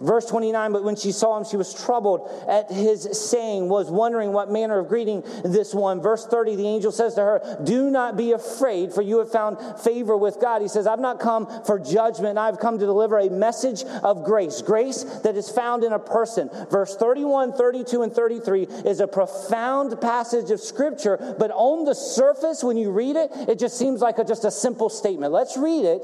Verse 0.00 0.26
29, 0.26 0.72
but 0.72 0.84
when 0.84 0.94
she 0.94 1.10
saw 1.10 1.36
him, 1.36 1.44
she 1.44 1.56
was 1.56 1.74
troubled 1.74 2.30
at 2.48 2.70
his 2.70 3.08
saying, 3.30 3.68
was 3.68 3.90
wondering 3.90 4.32
what 4.32 4.48
manner 4.48 4.78
of 4.78 4.88
greeting 4.88 5.24
this 5.44 5.74
one. 5.74 6.00
Verse 6.00 6.24
30, 6.24 6.54
the 6.54 6.68
angel 6.68 6.92
says 6.92 7.14
to 7.14 7.20
her, 7.20 7.58
Do 7.64 7.90
not 7.90 8.16
be 8.16 8.30
afraid, 8.30 8.92
for 8.92 9.02
you 9.02 9.18
have 9.18 9.32
found 9.32 9.58
favor 9.80 10.16
with 10.16 10.40
God. 10.40 10.62
He 10.62 10.68
says, 10.68 10.86
I've 10.86 11.00
not 11.00 11.18
come 11.18 11.48
for 11.64 11.80
judgment, 11.80 12.38
I've 12.38 12.60
come 12.60 12.78
to 12.78 12.86
deliver 12.86 13.18
a 13.18 13.28
message 13.28 13.82
of 14.04 14.24
grace, 14.24 14.62
grace 14.62 15.02
that 15.24 15.36
is 15.36 15.50
found 15.50 15.82
in 15.82 15.92
a 15.92 15.98
person. 15.98 16.48
Verse 16.70 16.96
31, 16.96 17.54
32, 17.54 18.02
and 18.02 18.12
33 18.12 18.62
is 18.86 19.00
a 19.00 19.08
profound 19.08 20.00
passage 20.00 20.52
of 20.52 20.60
scripture, 20.60 21.34
but 21.38 21.50
on 21.50 21.84
the 21.84 21.94
surface, 21.94 22.62
when 22.62 22.76
you 22.76 22.92
read 22.92 23.16
it, 23.16 23.30
it 23.48 23.58
just 23.58 23.76
seems 23.76 24.00
like 24.00 24.18
a, 24.18 24.24
just 24.24 24.44
a 24.44 24.50
simple 24.50 24.88
statement. 24.88 25.32
Let's 25.32 25.56
read 25.56 25.84
it 25.84 26.02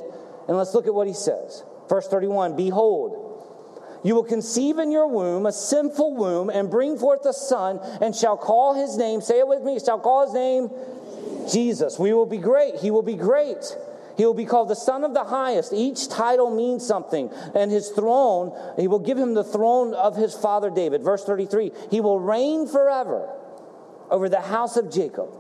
and 0.49 0.57
let's 0.57 0.75
look 0.75 0.89
at 0.89 0.95
what 0.95 1.07
he 1.07 1.15
says. 1.15 1.63
Verse 1.89 2.09
31, 2.09 2.57
Behold, 2.57 3.24
you 4.05 4.15
will 4.15 4.25
conceive 4.25 4.79
in 4.79 4.93
your 4.93 5.09
womb 5.09 5.47
a 5.47 5.53
sinful 5.53 6.15
womb 6.15 6.51
and 6.51 6.71
bring 6.71 6.99
forth 6.99 7.25
a 7.25 7.33
son 7.33 7.81
and 8.01 8.15
shall 8.15 8.37
call 8.37 8.75
his 8.75 8.97
name, 8.97 9.21
say 9.21 9.39
it 9.39 9.49
with 9.49 9.63
me, 9.63 9.81
shall 9.81 9.99
call 9.99 10.27
his 10.27 10.35
name 10.35 10.71
Jesus. 11.51 11.99
We 11.99 12.13
will 12.13 12.27
be 12.27 12.39
great. 12.39 12.77
He 12.77 12.91
will 12.91 13.03
be 13.03 13.15
great. 13.17 13.77
He 14.17 14.25
will 14.25 14.35
be 14.35 14.45
called 14.45 14.69
the 14.69 14.77
Son 14.77 15.03
of 15.03 15.13
the 15.13 15.25
Highest. 15.25 15.73
Each 15.73 16.09
title 16.09 16.55
means 16.55 16.87
something. 16.87 17.31
And 17.55 17.71
his 17.71 17.91
throne, 17.91 18.57
he 18.77 18.87
will 18.87 19.01
give 19.01 19.19
him 19.19 19.35
the 19.35 19.43
throne 19.43 19.93
of 19.93 20.17
his 20.17 20.35
father 20.35 20.71
David. 20.71 21.03
Verse 21.03 21.25
33 21.25 21.73
He 21.91 22.01
will 22.01 22.21
reign 22.21 22.69
forever 22.69 23.29
over 24.11 24.29
the 24.29 24.41
house 24.41 24.77
of 24.77 24.93
Jacob 24.93 25.31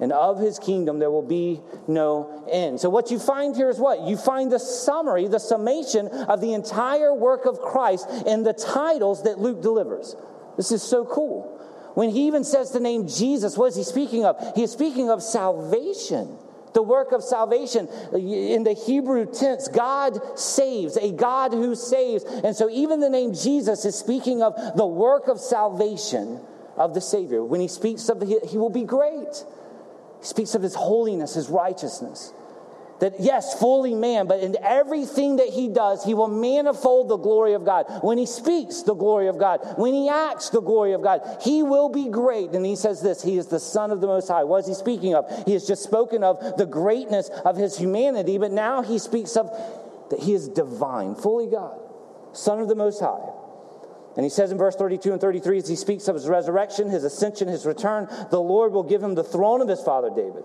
and 0.00 0.12
of 0.12 0.38
his 0.38 0.58
kingdom 0.58 0.98
there 0.98 1.10
will 1.10 1.22
be 1.22 1.60
no 1.86 2.44
end. 2.50 2.80
So, 2.80 2.90
what 2.90 3.10
you 3.10 3.18
find 3.18 3.54
here 3.54 3.70
is 3.70 3.78
what? 3.78 4.02
You 4.02 4.16
find 4.16 4.50
the 4.50 4.58
summary, 4.58 5.28
the 5.28 5.38
summation 5.38 6.08
of 6.08 6.40
the 6.40 6.52
entire 6.52 7.14
work 7.14 7.46
of 7.46 7.60
Christ 7.60 8.08
in 8.26 8.42
the 8.42 8.52
titles 8.52 9.22
that 9.22 9.38
Luke 9.38 9.62
delivers. 9.62 10.16
This 10.56 10.72
is 10.72 10.82
so 10.82 11.04
cool. 11.04 11.50
When 11.94 12.10
he 12.10 12.26
even 12.26 12.42
says 12.42 12.72
the 12.72 12.80
name 12.80 13.06
Jesus, 13.06 13.56
what 13.56 13.66
is 13.66 13.76
he 13.76 13.84
speaking 13.84 14.24
of? 14.24 14.36
He 14.56 14.64
is 14.64 14.72
speaking 14.72 15.10
of 15.10 15.22
salvation. 15.22 16.38
The 16.72 16.82
work 16.82 17.12
of 17.12 17.22
salvation. 17.22 17.88
In 18.12 18.64
the 18.64 18.72
Hebrew 18.72 19.26
tense, 19.26 19.68
God 19.68 20.18
saves, 20.36 20.96
a 20.96 21.12
God 21.12 21.52
who 21.52 21.76
saves. 21.76 22.24
And 22.24 22.56
so, 22.56 22.68
even 22.68 22.98
the 22.98 23.10
name 23.10 23.32
Jesus 23.32 23.84
is 23.84 23.94
speaking 23.94 24.42
of 24.42 24.56
the 24.76 24.86
work 24.86 25.28
of 25.28 25.38
salvation 25.38 26.40
of 26.76 26.94
the 26.94 27.00
Savior. 27.00 27.44
When 27.44 27.60
he 27.60 27.68
speaks 27.68 28.08
of 28.08 28.20
it, 28.22 28.46
he 28.46 28.58
will 28.58 28.70
be 28.70 28.82
great. 28.82 29.44
Speaks 30.24 30.54
of 30.54 30.62
his 30.62 30.74
holiness, 30.74 31.34
his 31.34 31.50
righteousness. 31.50 32.32
That, 33.00 33.20
yes, 33.20 33.58
fully 33.58 33.94
man, 33.94 34.26
but 34.26 34.40
in 34.40 34.56
everything 34.62 35.36
that 35.36 35.48
he 35.48 35.68
does, 35.68 36.02
he 36.02 36.14
will 36.14 36.28
manifold 36.28 37.10
the 37.10 37.18
glory 37.18 37.52
of 37.52 37.64
God. 37.64 37.84
When 38.02 38.16
he 38.16 38.24
speaks, 38.24 38.82
the 38.82 38.94
glory 38.94 39.26
of 39.26 39.36
God. 39.36 39.60
When 39.76 39.92
he 39.92 40.08
acts, 40.08 40.48
the 40.48 40.62
glory 40.62 40.92
of 40.92 41.02
God. 41.02 41.20
He 41.42 41.62
will 41.62 41.90
be 41.90 42.08
great. 42.08 42.52
And 42.52 42.64
he 42.64 42.76
says 42.76 43.02
this 43.02 43.22
He 43.22 43.36
is 43.36 43.48
the 43.48 43.60
Son 43.60 43.90
of 43.90 44.00
the 44.00 44.06
Most 44.06 44.28
High. 44.28 44.44
What 44.44 44.60
is 44.60 44.68
he 44.68 44.74
speaking 44.74 45.14
of? 45.14 45.26
He 45.44 45.52
has 45.52 45.66
just 45.66 45.82
spoken 45.82 46.24
of 46.24 46.56
the 46.56 46.66
greatness 46.66 47.28
of 47.44 47.56
his 47.56 47.76
humanity, 47.76 48.38
but 48.38 48.50
now 48.50 48.80
he 48.80 48.98
speaks 48.98 49.36
of 49.36 49.50
that 50.08 50.20
he 50.20 50.32
is 50.32 50.48
divine, 50.48 51.16
fully 51.16 51.48
God, 51.48 51.78
Son 52.32 52.60
of 52.60 52.68
the 52.68 52.76
Most 52.76 53.00
High. 53.00 53.43
And 54.16 54.24
he 54.24 54.30
says 54.30 54.52
in 54.52 54.58
verse 54.58 54.76
32 54.76 55.12
and 55.12 55.20
33, 55.20 55.58
as 55.58 55.68
he 55.68 55.76
speaks 55.76 56.06
of 56.06 56.14
his 56.14 56.28
resurrection, 56.28 56.88
his 56.88 57.04
ascension, 57.04 57.48
his 57.48 57.66
return, 57.66 58.08
the 58.30 58.40
Lord 58.40 58.72
will 58.72 58.84
give 58.84 59.02
him 59.02 59.14
the 59.14 59.24
throne 59.24 59.60
of 59.60 59.68
his 59.68 59.80
father 59.80 60.08
David, 60.08 60.44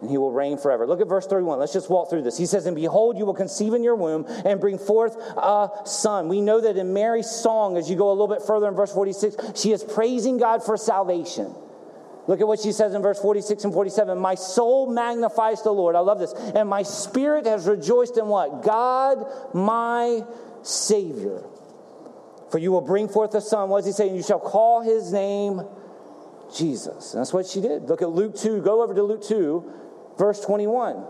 and 0.00 0.08
he 0.08 0.16
will 0.16 0.30
reign 0.30 0.58
forever. 0.58 0.86
Look 0.86 1.00
at 1.00 1.08
verse 1.08 1.26
31. 1.26 1.58
Let's 1.58 1.72
just 1.72 1.90
walk 1.90 2.08
through 2.08 2.22
this. 2.22 2.38
He 2.38 2.46
says, 2.46 2.66
And 2.66 2.76
behold, 2.76 3.18
you 3.18 3.26
will 3.26 3.34
conceive 3.34 3.74
in 3.74 3.82
your 3.82 3.96
womb 3.96 4.26
and 4.44 4.60
bring 4.60 4.78
forth 4.78 5.16
a 5.16 5.70
son. 5.84 6.28
We 6.28 6.40
know 6.40 6.60
that 6.60 6.76
in 6.76 6.92
Mary's 6.92 7.30
song, 7.30 7.76
as 7.76 7.90
you 7.90 7.96
go 7.96 8.10
a 8.10 8.12
little 8.12 8.28
bit 8.28 8.42
further 8.46 8.68
in 8.68 8.74
verse 8.74 8.92
46, 8.92 9.60
she 9.60 9.72
is 9.72 9.82
praising 9.82 10.38
God 10.38 10.64
for 10.64 10.76
salvation. 10.76 11.52
Look 12.26 12.40
at 12.40 12.46
what 12.46 12.60
she 12.60 12.72
says 12.72 12.94
in 12.94 13.02
verse 13.02 13.20
46 13.20 13.64
and 13.64 13.72
47. 13.72 14.18
My 14.18 14.34
soul 14.34 14.90
magnifies 14.90 15.62
the 15.62 15.72
Lord. 15.72 15.94
I 15.96 16.00
love 16.00 16.18
this. 16.18 16.32
And 16.32 16.68
my 16.68 16.82
spirit 16.82 17.44
has 17.46 17.66
rejoiced 17.66 18.16
in 18.16 18.28
what? 18.28 18.62
God, 18.62 19.26
my 19.52 20.22
Savior. 20.62 21.42
For 22.54 22.58
you 22.58 22.70
will 22.70 22.82
bring 22.82 23.08
forth 23.08 23.34
a 23.34 23.40
son. 23.40 23.68
What 23.68 23.78
does 23.78 23.86
he 23.86 23.92
say? 23.92 24.14
You 24.14 24.22
shall 24.22 24.38
call 24.38 24.80
his 24.80 25.12
name 25.12 25.62
Jesus. 26.56 27.12
And 27.12 27.20
that's 27.20 27.32
what 27.32 27.46
she 27.46 27.60
did. 27.60 27.88
Look 27.88 28.00
at 28.00 28.10
Luke 28.10 28.36
2. 28.36 28.62
Go 28.62 28.80
over 28.80 28.94
to 28.94 29.02
Luke 29.02 29.24
2, 29.24 29.72
verse 30.16 30.38
21. 30.38 31.04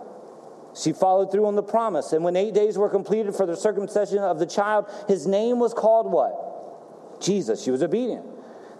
She 0.74 0.94
followed 0.94 1.30
through 1.30 1.44
on 1.44 1.54
the 1.54 1.62
promise. 1.62 2.14
And 2.14 2.24
when 2.24 2.34
eight 2.34 2.54
days 2.54 2.78
were 2.78 2.88
completed 2.88 3.34
for 3.34 3.44
the 3.44 3.58
circumcision 3.58 4.20
of 4.20 4.38
the 4.38 4.46
child, 4.46 4.86
his 5.06 5.26
name 5.26 5.58
was 5.58 5.74
called 5.74 6.10
what? 6.10 7.20
Jesus. 7.20 7.62
She 7.62 7.70
was 7.70 7.82
obedient. 7.82 8.24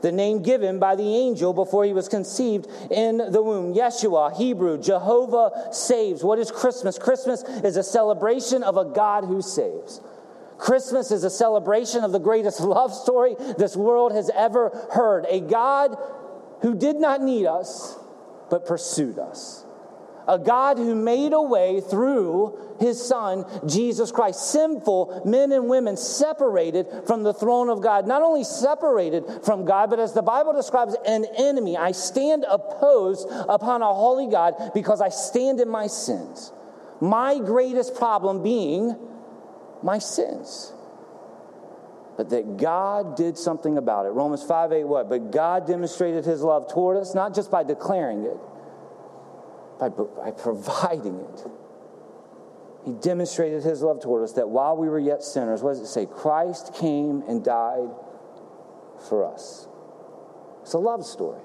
The 0.00 0.12
name 0.12 0.42
given 0.42 0.78
by 0.78 0.96
the 0.96 1.16
angel 1.16 1.52
before 1.52 1.84
he 1.84 1.92
was 1.92 2.08
conceived 2.08 2.66
in 2.90 3.18
the 3.18 3.42
womb. 3.42 3.74
Yeshua, 3.74 4.34
Hebrew, 4.34 4.80
Jehovah 4.80 5.68
saves. 5.70 6.24
What 6.24 6.38
is 6.38 6.50
Christmas? 6.50 6.98
Christmas 6.98 7.42
is 7.42 7.76
a 7.76 7.82
celebration 7.82 8.62
of 8.62 8.78
a 8.78 8.86
God 8.86 9.24
who 9.24 9.42
saves. 9.42 10.00
Christmas 10.64 11.10
is 11.10 11.24
a 11.24 11.30
celebration 11.30 12.04
of 12.04 12.12
the 12.12 12.18
greatest 12.18 12.58
love 12.58 12.94
story 12.94 13.36
this 13.58 13.76
world 13.76 14.12
has 14.12 14.30
ever 14.34 14.70
heard. 14.94 15.26
A 15.28 15.38
God 15.38 15.94
who 16.62 16.74
did 16.74 16.96
not 16.96 17.20
need 17.20 17.44
us, 17.44 17.98
but 18.48 18.64
pursued 18.64 19.18
us. 19.18 19.66
A 20.26 20.38
God 20.38 20.78
who 20.78 20.94
made 20.94 21.34
a 21.34 21.42
way 21.42 21.82
through 21.82 22.58
his 22.80 22.98
son, 23.06 23.44
Jesus 23.68 24.10
Christ. 24.10 24.52
Sinful 24.52 25.24
men 25.26 25.52
and 25.52 25.68
women 25.68 25.98
separated 25.98 26.86
from 27.06 27.24
the 27.24 27.34
throne 27.34 27.68
of 27.68 27.82
God. 27.82 28.06
Not 28.06 28.22
only 28.22 28.42
separated 28.42 29.26
from 29.44 29.66
God, 29.66 29.90
but 29.90 30.00
as 30.00 30.14
the 30.14 30.22
Bible 30.22 30.54
describes, 30.54 30.96
an 31.06 31.26
enemy. 31.36 31.76
I 31.76 31.92
stand 31.92 32.46
opposed 32.48 33.28
upon 33.30 33.82
a 33.82 33.92
holy 33.92 34.28
God 34.28 34.70
because 34.72 35.02
I 35.02 35.10
stand 35.10 35.60
in 35.60 35.68
my 35.68 35.88
sins. 35.88 36.54
My 37.02 37.38
greatest 37.38 37.96
problem 37.96 38.42
being 38.42 38.96
my 39.84 39.98
sins. 39.98 40.72
But 42.16 42.30
that 42.30 42.56
God 42.56 43.16
did 43.16 43.36
something 43.36 43.76
about 43.76 44.06
it. 44.06 44.10
Romans 44.10 44.42
5 44.42 44.72
8, 44.72 44.84
what? 44.84 45.08
But 45.08 45.30
God 45.30 45.66
demonstrated 45.66 46.24
his 46.24 46.42
love 46.42 46.72
toward 46.72 46.96
us, 46.96 47.14
not 47.14 47.34
just 47.34 47.50
by 47.50 47.64
declaring 47.64 48.24
it, 48.24 48.38
by, 49.78 49.88
by 49.88 50.30
providing 50.30 51.20
it. 51.20 51.46
He 52.84 52.92
demonstrated 52.92 53.62
his 53.62 53.82
love 53.82 54.00
toward 54.00 54.22
us 54.24 54.32
that 54.34 54.48
while 54.48 54.76
we 54.76 54.88
were 54.88 54.98
yet 54.98 55.22
sinners, 55.22 55.62
what 55.62 55.70
does 55.70 55.80
it 55.80 55.86
say? 55.86 56.06
Christ 56.06 56.74
came 56.74 57.22
and 57.26 57.44
died 57.44 57.88
for 59.08 59.26
us. 59.26 59.66
It's 60.62 60.74
a 60.74 60.78
love 60.78 61.04
story. 61.04 61.40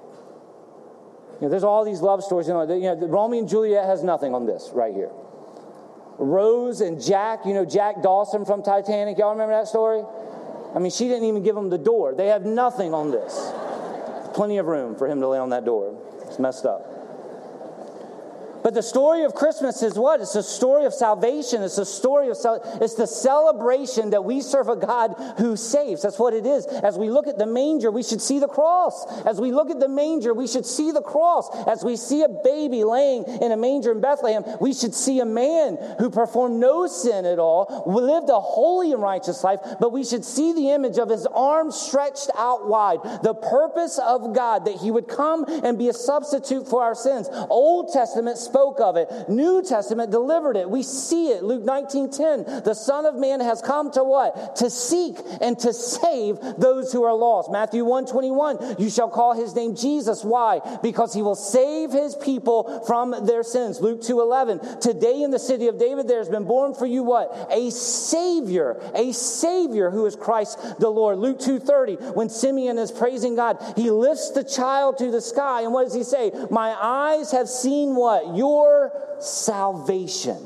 You 1.39 1.45
know, 1.45 1.49
there's 1.49 1.63
all 1.63 1.83
these 1.83 2.01
love 2.01 2.23
stories. 2.23 2.47
You 2.47 2.53
know, 2.53 2.73
you 2.73 2.81
know, 2.81 3.07
Romeo 3.07 3.39
and 3.39 3.49
Juliet 3.49 3.85
has 3.85 4.03
nothing 4.03 4.35
on 4.35 4.45
this 4.45 4.69
right 4.73 4.93
here. 4.93 5.11
Rose 6.19 6.81
and 6.81 7.01
Jack, 7.01 7.45
you 7.45 7.53
know, 7.53 7.65
Jack 7.65 8.03
Dawson 8.03 8.45
from 8.45 8.61
Titanic. 8.61 9.17
Y'all 9.17 9.31
remember 9.31 9.53
that 9.53 9.67
story? 9.67 10.03
I 10.75 10.79
mean, 10.79 10.91
she 10.91 11.07
didn't 11.07 11.23
even 11.23 11.43
give 11.43 11.55
him 11.55 11.69
the 11.69 11.77
door. 11.77 12.13
They 12.13 12.27
have 12.27 12.45
nothing 12.45 12.93
on 12.93 13.11
this. 13.11 13.51
Plenty 14.33 14.57
of 14.57 14.67
room 14.67 14.95
for 14.95 15.07
him 15.07 15.19
to 15.21 15.27
lay 15.27 15.39
on 15.39 15.49
that 15.49 15.65
door. 15.65 15.95
It's 16.27 16.37
messed 16.37 16.65
up. 16.65 16.98
But 18.69 18.75
the 18.75 18.83
story 18.83 19.23
of 19.23 19.33
Christmas 19.33 19.81
is 19.81 19.97
what? 19.97 20.21
It's 20.21 20.35
a 20.35 20.43
story 20.43 20.85
of 20.85 20.93
salvation. 20.93 21.63
It's 21.63 21.79
a 21.79 21.85
story 21.87 22.29
of 22.29 22.37
it's 22.79 22.93
the 22.93 23.07
celebration 23.07 24.11
that 24.11 24.23
we 24.23 24.41
serve 24.41 24.69
a 24.69 24.75
God 24.75 25.15
who 25.39 25.57
saves. 25.57 26.03
That's 26.03 26.19
what 26.19 26.35
it 26.35 26.45
is. 26.45 26.67
As 26.67 26.95
we 26.95 27.09
look 27.09 27.25
at 27.25 27.39
the 27.39 27.47
manger, 27.47 27.89
we 27.89 28.03
should 28.03 28.21
see 28.21 28.37
the 28.37 28.47
cross. 28.47 29.25
As 29.25 29.41
we 29.41 29.51
look 29.51 29.71
at 29.71 29.79
the 29.79 29.89
manger, 29.89 30.35
we 30.35 30.45
should 30.45 30.67
see 30.67 30.91
the 30.91 31.01
cross. 31.01 31.49
As 31.65 31.83
we 31.83 31.95
see 31.95 32.21
a 32.21 32.29
baby 32.29 32.83
laying 32.83 33.23
in 33.41 33.51
a 33.51 33.57
manger 33.57 33.91
in 33.91 34.01
Bethlehem, 34.01 34.43
we 34.61 34.75
should 34.75 34.93
see 34.93 35.19
a 35.19 35.25
man 35.25 35.79
who 35.97 36.11
performed 36.11 36.59
no 36.59 36.85
sin 36.85 37.25
at 37.25 37.39
all, 37.39 37.85
lived 37.87 38.29
a 38.29 38.39
holy 38.39 38.91
and 38.91 39.01
righteous 39.01 39.43
life, 39.43 39.61
but 39.79 39.91
we 39.91 40.03
should 40.03 40.23
see 40.23 40.53
the 40.53 40.69
image 40.69 40.99
of 40.99 41.09
his 41.09 41.25
arms 41.25 41.75
stretched 41.75 42.29
out 42.37 42.67
wide. 42.67 42.99
The 43.23 43.33
purpose 43.33 43.97
of 43.97 44.35
God 44.35 44.65
that 44.65 44.75
he 44.75 44.91
would 44.91 45.07
come 45.07 45.45
and 45.63 45.75
be 45.75 45.89
a 45.89 45.93
substitute 45.93 46.67
for 46.67 46.83
our 46.83 46.93
sins. 46.93 47.27
Old 47.49 47.91
Testament 47.91 48.37
spoke 48.37 48.58
of 48.79 48.95
it. 48.97 49.09
New 49.29 49.61
Testament 49.61 50.11
delivered 50.11 50.55
it. 50.55 50.69
We 50.69 50.83
see 50.83 51.29
it. 51.29 51.43
Luke 51.43 51.63
19:10. 51.63 52.63
The 52.63 52.73
Son 52.73 53.05
of 53.05 53.15
Man 53.15 53.39
has 53.39 53.61
come 53.61 53.91
to 53.91 54.03
what? 54.03 54.55
To 54.57 54.69
seek 54.69 55.17
and 55.41 55.57
to 55.59 55.73
save 55.73 56.39
those 56.57 56.91
who 56.91 57.03
are 57.03 57.13
lost. 57.13 57.51
Matthew 57.51 57.83
121. 57.83 58.75
You 58.77 58.89
shall 58.89 59.09
call 59.09 59.33
his 59.33 59.55
name 59.55 59.75
Jesus. 59.75 60.23
Why? 60.23 60.61
Because 60.81 61.13
he 61.13 61.21
will 61.21 61.35
save 61.35 61.91
his 61.91 62.15
people 62.15 62.83
from 62.85 63.15
their 63.25 63.43
sins. 63.43 63.81
Luke 63.81 64.01
2:11. 64.01 64.79
Today 64.79 65.21
in 65.21 65.31
the 65.31 65.39
city 65.39 65.67
of 65.67 65.77
David 65.77 66.07
there 66.07 66.19
has 66.19 66.29
been 66.29 66.45
born 66.45 66.73
for 66.73 66.85
you 66.85 67.03
what? 67.03 67.47
A 67.51 67.69
savior. 67.71 68.79
A 68.93 69.11
savior 69.11 69.89
who 69.89 70.05
is 70.05 70.15
Christ 70.15 70.59
the 70.79 70.89
Lord. 70.89 71.19
Luke 71.19 71.39
2:30. 71.39 71.95
When 72.13 72.29
Simeon 72.29 72.77
is 72.77 72.91
praising 72.91 73.35
God, 73.35 73.57
he 73.75 73.89
lifts 73.91 74.31
the 74.31 74.43
child 74.43 74.97
to 74.97 75.11
the 75.11 75.21
sky 75.21 75.61
and 75.61 75.73
what 75.73 75.85
does 75.85 75.93
he 75.93 76.03
say? 76.03 76.31
My 76.49 76.75
eyes 76.79 77.31
have 77.31 77.49
seen 77.49 77.95
what? 77.95 78.35
Your 78.39 78.91
salvation. 79.19 80.39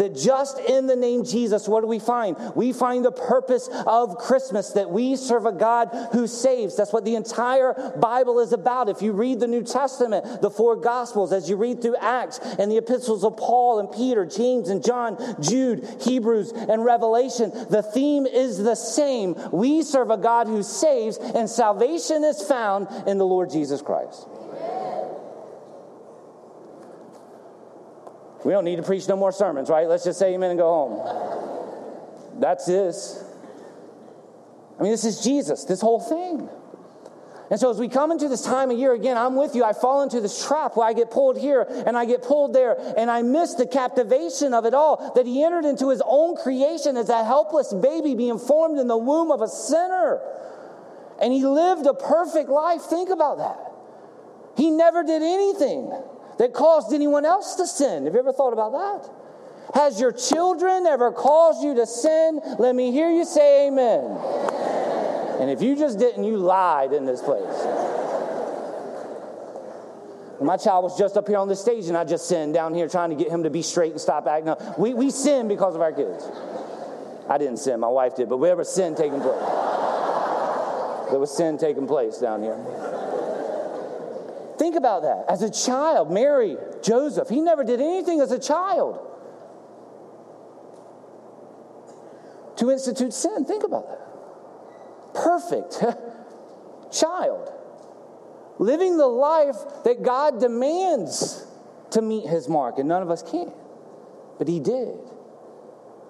that 0.00 0.16
just 0.16 0.58
in 0.60 0.86
the 0.86 0.96
name 0.96 1.26
Jesus, 1.26 1.68
what 1.68 1.82
do 1.82 1.86
we 1.86 1.98
find? 1.98 2.34
We 2.56 2.72
find 2.72 3.04
the 3.04 3.12
purpose 3.12 3.68
of 3.86 4.16
Christmas 4.16 4.70
that 4.70 4.88
we 4.88 5.14
serve 5.14 5.44
a 5.44 5.52
God 5.52 5.90
who 6.12 6.26
saves. 6.26 6.74
That's 6.74 6.90
what 6.90 7.04
the 7.04 7.16
entire 7.16 7.74
Bible 7.98 8.40
is 8.40 8.54
about. 8.54 8.88
If 8.88 9.02
you 9.02 9.12
read 9.12 9.40
the 9.40 9.46
New 9.46 9.62
Testament, 9.62 10.40
the 10.40 10.48
four 10.48 10.74
Gospels, 10.76 11.34
as 11.34 11.50
you 11.50 11.56
read 11.56 11.82
through 11.82 11.96
Acts 11.96 12.38
and 12.38 12.72
the 12.72 12.78
epistles 12.78 13.24
of 13.24 13.36
Paul 13.36 13.78
and 13.78 13.92
Peter, 13.92 14.24
James 14.24 14.70
and 14.70 14.82
John, 14.82 15.18
Jude, 15.38 15.86
Hebrews, 16.00 16.52
and 16.52 16.82
Revelation, 16.82 17.50
the 17.68 17.82
theme 17.82 18.24
is 18.24 18.56
the 18.56 18.76
same. 18.76 19.36
We 19.52 19.82
serve 19.82 20.08
a 20.08 20.16
God 20.16 20.46
who 20.46 20.62
saves, 20.62 21.18
and 21.18 21.46
salvation 21.46 22.24
is 22.24 22.40
found 22.40 22.88
in 23.06 23.18
the 23.18 23.26
Lord 23.26 23.50
Jesus 23.50 23.82
Christ. 23.82 24.26
We 28.44 28.52
don't 28.52 28.64
need 28.64 28.76
to 28.76 28.82
preach 28.82 29.06
no 29.08 29.16
more 29.16 29.32
sermons, 29.32 29.68
right? 29.68 29.86
Let's 29.86 30.04
just 30.04 30.18
say 30.18 30.34
amen 30.34 30.50
and 30.50 30.58
go 30.58 30.68
home. 30.68 32.40
That's 32.40 32.64
this. 32.64 33.22
I 34.78 34.82
mean, 34.82 34.92
this 34.92 35.04
is 35.04 35.22
Jesus, 35.22 35.64
this 35.64 35.80
whole 35.80 36.00
thing. 36.00 36.48
And 37.50 37.58
so, 37.58 37.68
as 37.68 37.78
we 37.78 37.88
come 37.88 38.12
into 38.12 38.28
this 38.28 38.42
time 38.42 38.70
of 38.70 38.78
year 38.78 38.94
again, 38.94 39.18
I'm 39.18 39.34
with 39.34 39.56
you. 39.56 39.64
I 39.64 39.72
fall 39.72 40.02
into 40.02 40.20
this 40.20 40.46
trap 40.46 40.76
where 40.76 40.86
I 40.86 40.92
get 40.92 41.10
pulled 41.10 41.36
here 41.36 41.66
and 41.68 41.98
I 41.98 42.04
get 42.04 42.22
pulled 42.22 42.54
there, 42.54 42.76
and 42.96 43.10
I 43.10 43.22
miss 43.22 43.54
the 43.54 43.66
captivation 43.66 44.54
of 44.54 44.64
it 44.64 44.72
all 44.72 45.12
that 45.16 45.26
he 45.26 45.42
entered 45.42 45.64
into 45.64 45.90
his 45.90 46.00
own 46.06 46.36
creation 46.36 46.96
as 46.96 47.08
a 47.08 47.24
helpless 47.24 47.74
baby 47.74 48.14
being 48.14 48.38
formed 48.38 48.78
in 48.78 48.86
the 48.86 48.96
womb 48.96 49.32
of 49.32 49.42
a 49.42 49.48
sinner. 49.48 50.20
And 51.20 51.32
he 51.32 51.44
lived 51.44 51.86
a 51.86 51.92
perfect 51.92 52.48
life. 52.48 52.82
Think 52.82 53.10
about 53.10 53.38
that. 53.38 53.58
He 54.56 54.70
never 54.70 55.02
did 55.02 55.20
anything 55.20 55.92
that 56.40 56.54
caused 56.54 56.94
anyone 56.94 57.26
else 57.26 57.56
to 57.56 57.66
sin. 57.66 58.06
Have 58.06 58.14
you 58.14 58.18
ever 58.18 58.32
thought 58.32 58.54
about 58.54 58.72
that? 58.72 59.10
Has 59.74 60.00
your 60.00 60.10
children 60.10 60.86
ever 60.86 61.12
caused 61.12 61.62
you 61.62 61.74
to 61.74 61.86
sin? 61.86 62.40
Let 62.58 62.74
me 62.74 62.92
hear 62.92 63.10
you 63.10 63.26
say 63.26 63.68
amen. 63.68 64.04
And 65.38 65.50
if 65.50 65.60
you 65.60 65.76
just 65.76 65.98
didn't, 65.98 66.24
you 66.24 66.38
lied 66.38 66.94
in 66.94 67.04
this 67.04 67.20
place. 67.20 67.44
My 70.40 70.56
child 70.56 70.84
was 70.84 70.96
just 70.96 71.18
up 71.18 71.28
here 71.28 71.36
on 71.36 71.48
the 71.48 71.56
stage 71.56 71.88
and 71.88 71.96
I 71.96 72.04
just 72.04 72.26
sinned 72.26 72.54
down 72.54 72.72
here 72.72 72.88
trying 72.88 73.10
to 73.10 73.16
get 73.16 73.28
him 73.28 73.42
to 73.42 73.50
be 73.50 73.60
straight 73.60 73.92
and 73.92 74.00
stop 74.00 74.26
acting 74.26 74.48
up. 74.48 74.78
We, 74.78 74.94
we 74.94 75.10
sin 75.10 75.46
because 75.46 75.74
of 75.74 75.82
our 75.82 75.92
kids. 75.92 76.26
I 77.28 77.36
didn't 77.36 77.58
sin, 77.58 77.80
my 77.80 77.88
wife 77.88 78.16
did, 78.16 78.30
but 78.30 78.38
we 78.38 78.48
ever 78.48 78.64
sin 78.64 78.94
taking 78.94 79.20
place. 79.20 79.44
There 81.10 81.18
was 81.18 81.36
sin 81.36 81.58
taking 81.58 81.86
place 81.86 82.16
down 82.16 82.42
here. 82.42 82.56
Think 84.60 84.76
about 84.76 85.04
that. 85.04 85.24
As 85.30 85.40
a 85.40 85.50
child, 85.50 86.12
Mary, 86.12 86.58
Joseph, 86.82 87.30
he 87.30 87.40
never 87.40 87.64
did 87.64 87.80
anything 87.80 88.20
as 88.20 88.30
a 88.30 88.38
child 88.38 89.00
to 92.58 92.70
institute 92.70 93.14
sin. 93.14 93.46
Think 93.46 93.64
about 93.64 93.88
that 93.88 95.14
perfect 95.14 95.82
child, 96.92 97.50
living 98.58 98.98
the 98.98 99.06
life 99.06 99.56
that 99.84 100.02
God 100.02 100.40
demands 100.40 101.46
to 101.92 102.02
meet 102.02 102.28
his 102.28 102.46
mark, 102.46 102.78
and 102.78 102.86
none 102.86 103.00
of 103.00 103.10
us 103.10 103.22
can. 103.22 103.50
But 104.36 104.46
he 104.46 104.60
did. 104.60 104.94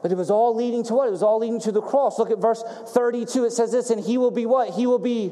But 0.03 0.11
it 0.11 0.17
was 0.17 0.29
all 0.29 0.57
leading 0.57 0.83
to 0.87 0.95
what? 0.95 1.07
It 1.07 1.13
was 1.13 1.23
all 1.23 1.39
leading 1.39 1.61
to 1.61 1.71
the 1.71 1.83
cross. 1.83 2.19
Look 2.19 2.33
at 2.33 2.39
verse 2.39 2.65
32. 2.89 3.45
It 3.45 3.53
says 3.53 3.71
this, 3.71 3.91
and 3.91 4.03
he 4.05 4.19
will 4.19 4.33
be 4.33 4.45
what? 4.45 4.71
He 4.71 4.89
will 4.89 4.99
be 4.99 5.31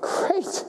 great. 0.00 0.64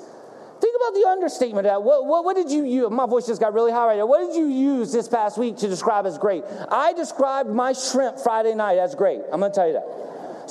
About 0.82 1.00
the 1.00 1.08
understatement 1.10 1.68
of 1.68 1.72
that. 1.74 1.84
What, 1.84 2.08
what, 2.08 2.26
what, 2.26 2.36
did 2.36 2.50
you 2.50 2.66
use? 2.66 2.90
My 2.90 3.06
voice 3.06 3.28
just 3.28 3.40
got 3.40 3.54
really 3.54 3.72
high 3.72 3.88
right 3.88 3.98
now. 3.98 4.08
What 4.08 4.26
did 4.26 4.36
you 4.36 4.48
use 4.48 4.92
this 4.92 5.08
past 5.08 5.38
week 5.38 5.58
to 5.58 5.68
describe 5.68 6.06
as 6.06 6.18
great? 6.18 6.44
I 6.70 6.94
described 6.94 7.50
my 7.50 7.74
shrimp 7.74 8.20
Friday 8.20 8.56
night 8.56 8.78
as 8.78 8.96
great. 8.96 9.22
I'm 9.32 9.40
going 9.40 9.52
to 9.52 9.56
tell 9.56 9.68
you 9.68 9.74
that. 9.74 10.02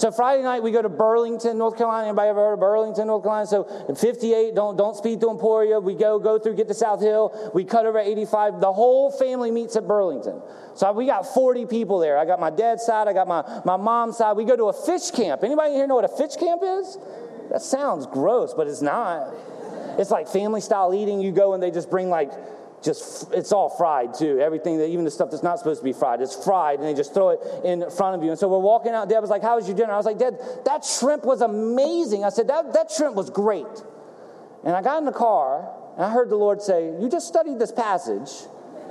So 0.00 0.10
Friday 0.10 0.42
night 0.42 0.62
we 0.62 0.70
go 0.70 0.80
to 0.80 0.88
Burlington, 0.88 1.58
North 1.58 1.76
Carolina. 1.76 2.08
Anybody 2.08 2.30
ever 2.30 2.40
heard 2.40 2.52
of 2.54 2.60
Burlington, 2.60 3.08
North 3.08 3.22
Carolina? 3.22 3.46
So 3.46 3.94
58, 3.94 4.54
don't 4.54 4.76
don't 4.76 4.96
speed 4.96 5.20
to 5.20 5.28
Emporia. 5.28 5.78
We 5.78 5.94
go 5.94 6.18
go 6.18 6.38
through, 6.38 6.54
get 6.56 6.68
to 6.68 6.74
South 6.74 7.02
Hill. 7.02 7.50
We 7.52 7.64
cut 7.64 7.84
over 7.84 7.98
85. 7.98 8.60
The 8.60 8.72
whole 8.72 9.10
family 9.10 9.50
meets 9.50 9.76
at 9.76 9.86
Burlington. 9.86 10.40
So 10.74 10.90
we 10.92 11.04
got 11.04 11.26
40 11.34 11.66
people 11.66 11.98
there. 11.98 12.16
I 12.16 12.24
got 12.24 12.40
my 12.40 12.48
dad's 12.48 12.84
side. 12.84 13.08
I 13.08 13.12
got 13.12 13.28
my 13.28 13.42
my 13.66 13.76
mom's 13.76 14.16
side. 14.16 14.38
We 14.38 14.44
go 14.44 14.56
to 14.56 14.66
a 14.66 14.72
fish 14.72 15.10
camp. 15.10 15.42
Anybody 15.44 15.74
here 15.74 15.86
know 15.86 15.96
what 15.96 16.04
a 16.04 16.16
fish 16.16 16.36
camp 16.36 16.62
is? 16.64 16.96
That 17.50 17.60
sounds 17.60 18.06
gross, 18.06 18.54
but 18.54 18.68
it's 18.68 18.80
not. 18.80 19.34
It's 19.98 20.10
like 20.10 20.28
family 20.28 20.60
style 20.60 20.94
eating. 20.94 21.20
You 21.20 21.32
go 21.32 21.54
and 21.54 21.62
they 21.62 21.70
just 21.70 21.90
bring 21.90 22.08
like 22.10 22.30
just 22.82 23.32
it's 23.32 23.52
all 23.52 23.68
fried 23.68 24.14
too. 24.14 24.40
Everything 24.40 24.78
that 24.78 24.88
even 24.88 25.04
the 25.04 25.10
stuff 25.10 25.30
that's 25.30 25.42
not 25.42 25.58
supposed 25.58 25.80
to 25.80 25.84
be 25.84 25.92
fried, 25.92 26.20
it's 26.20 26.34
fried, 26.44 26.78
and 26.78 26.88
they 26.88 26.94
just 26.94 27.12
throw 27.12 27.30
it 27.30 27.40
in 27.64 27.90
front 27.90 28.16
of 28.16 28.22
you. 28.22 28.30
And 28.30 28.38
so 28.38 28.48
we're 28.48 28.58
walking 28.58 28.92
out. 28.92 29.08
Dad 29.08 29.20
was 29.20 29.30
like, 29.30 29.42
"How 29.42 29.56
was 29.56 29.66
your 29.68 29.76
dinner?" 29.76 29.92
I 29.92 29.96
was 29.96 30.06
like, 30.06 30.18
"Dad, 30.18 30.38
that 30.64 30.84
shrimp 30.84 31.24
was 31.24 31.42
amazing." 31.42 32.24
I 32.24 32.30
said, 32.30 32.48
"That 32.48 32.72
that 32.72 32.90
shrimp 32.90 33.16
was 33.16 33.30
great." 33.30 33.66
And 34.64 34.74
I 34.74 34.82
got 34.82 34.98
in 34.98 35.04
the 35.04 35.12
car, 35.12 35.68
and 35.96 36.04
I 36.04 36.10
heard 36.10 36.30
the 36.30 36.36
Lord 36.36 36.62
say, 36.62 36.94
"You 36.98 37.08
just 37.08 37.28
studied 37.28 37.58
this 37.58 37.72
passage." 37.72 38.30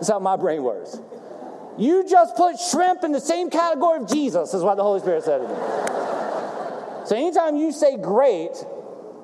That's 0.00 0.08
how 0.08 0.18
my 0.18 0.36
brain 0.36 0.62
works. 0.62 0.98
You 1.76 2.04
just 2.08 2.36
put 2.36 2.58
shrimp 2.58 3.04
in 3.04 3.12
the 3.12 3.20
same 3.20 3.50
category 3.50 4.02
of 4.02 4.08
Jesus, 4.08 4.54
is 4.54 4.62
what 4.62 4.76
the 4.76 4.82
Holy 4.82 5.00
Spirit 5.00 5.24
said 5.24 5.38
to 5.38 5.48
me. 5.48 5.54
So 7.06 7.16
anytime 7.16 7.56
you 7.56 7.72
say 7.72 7.96
great, 7.96 8.52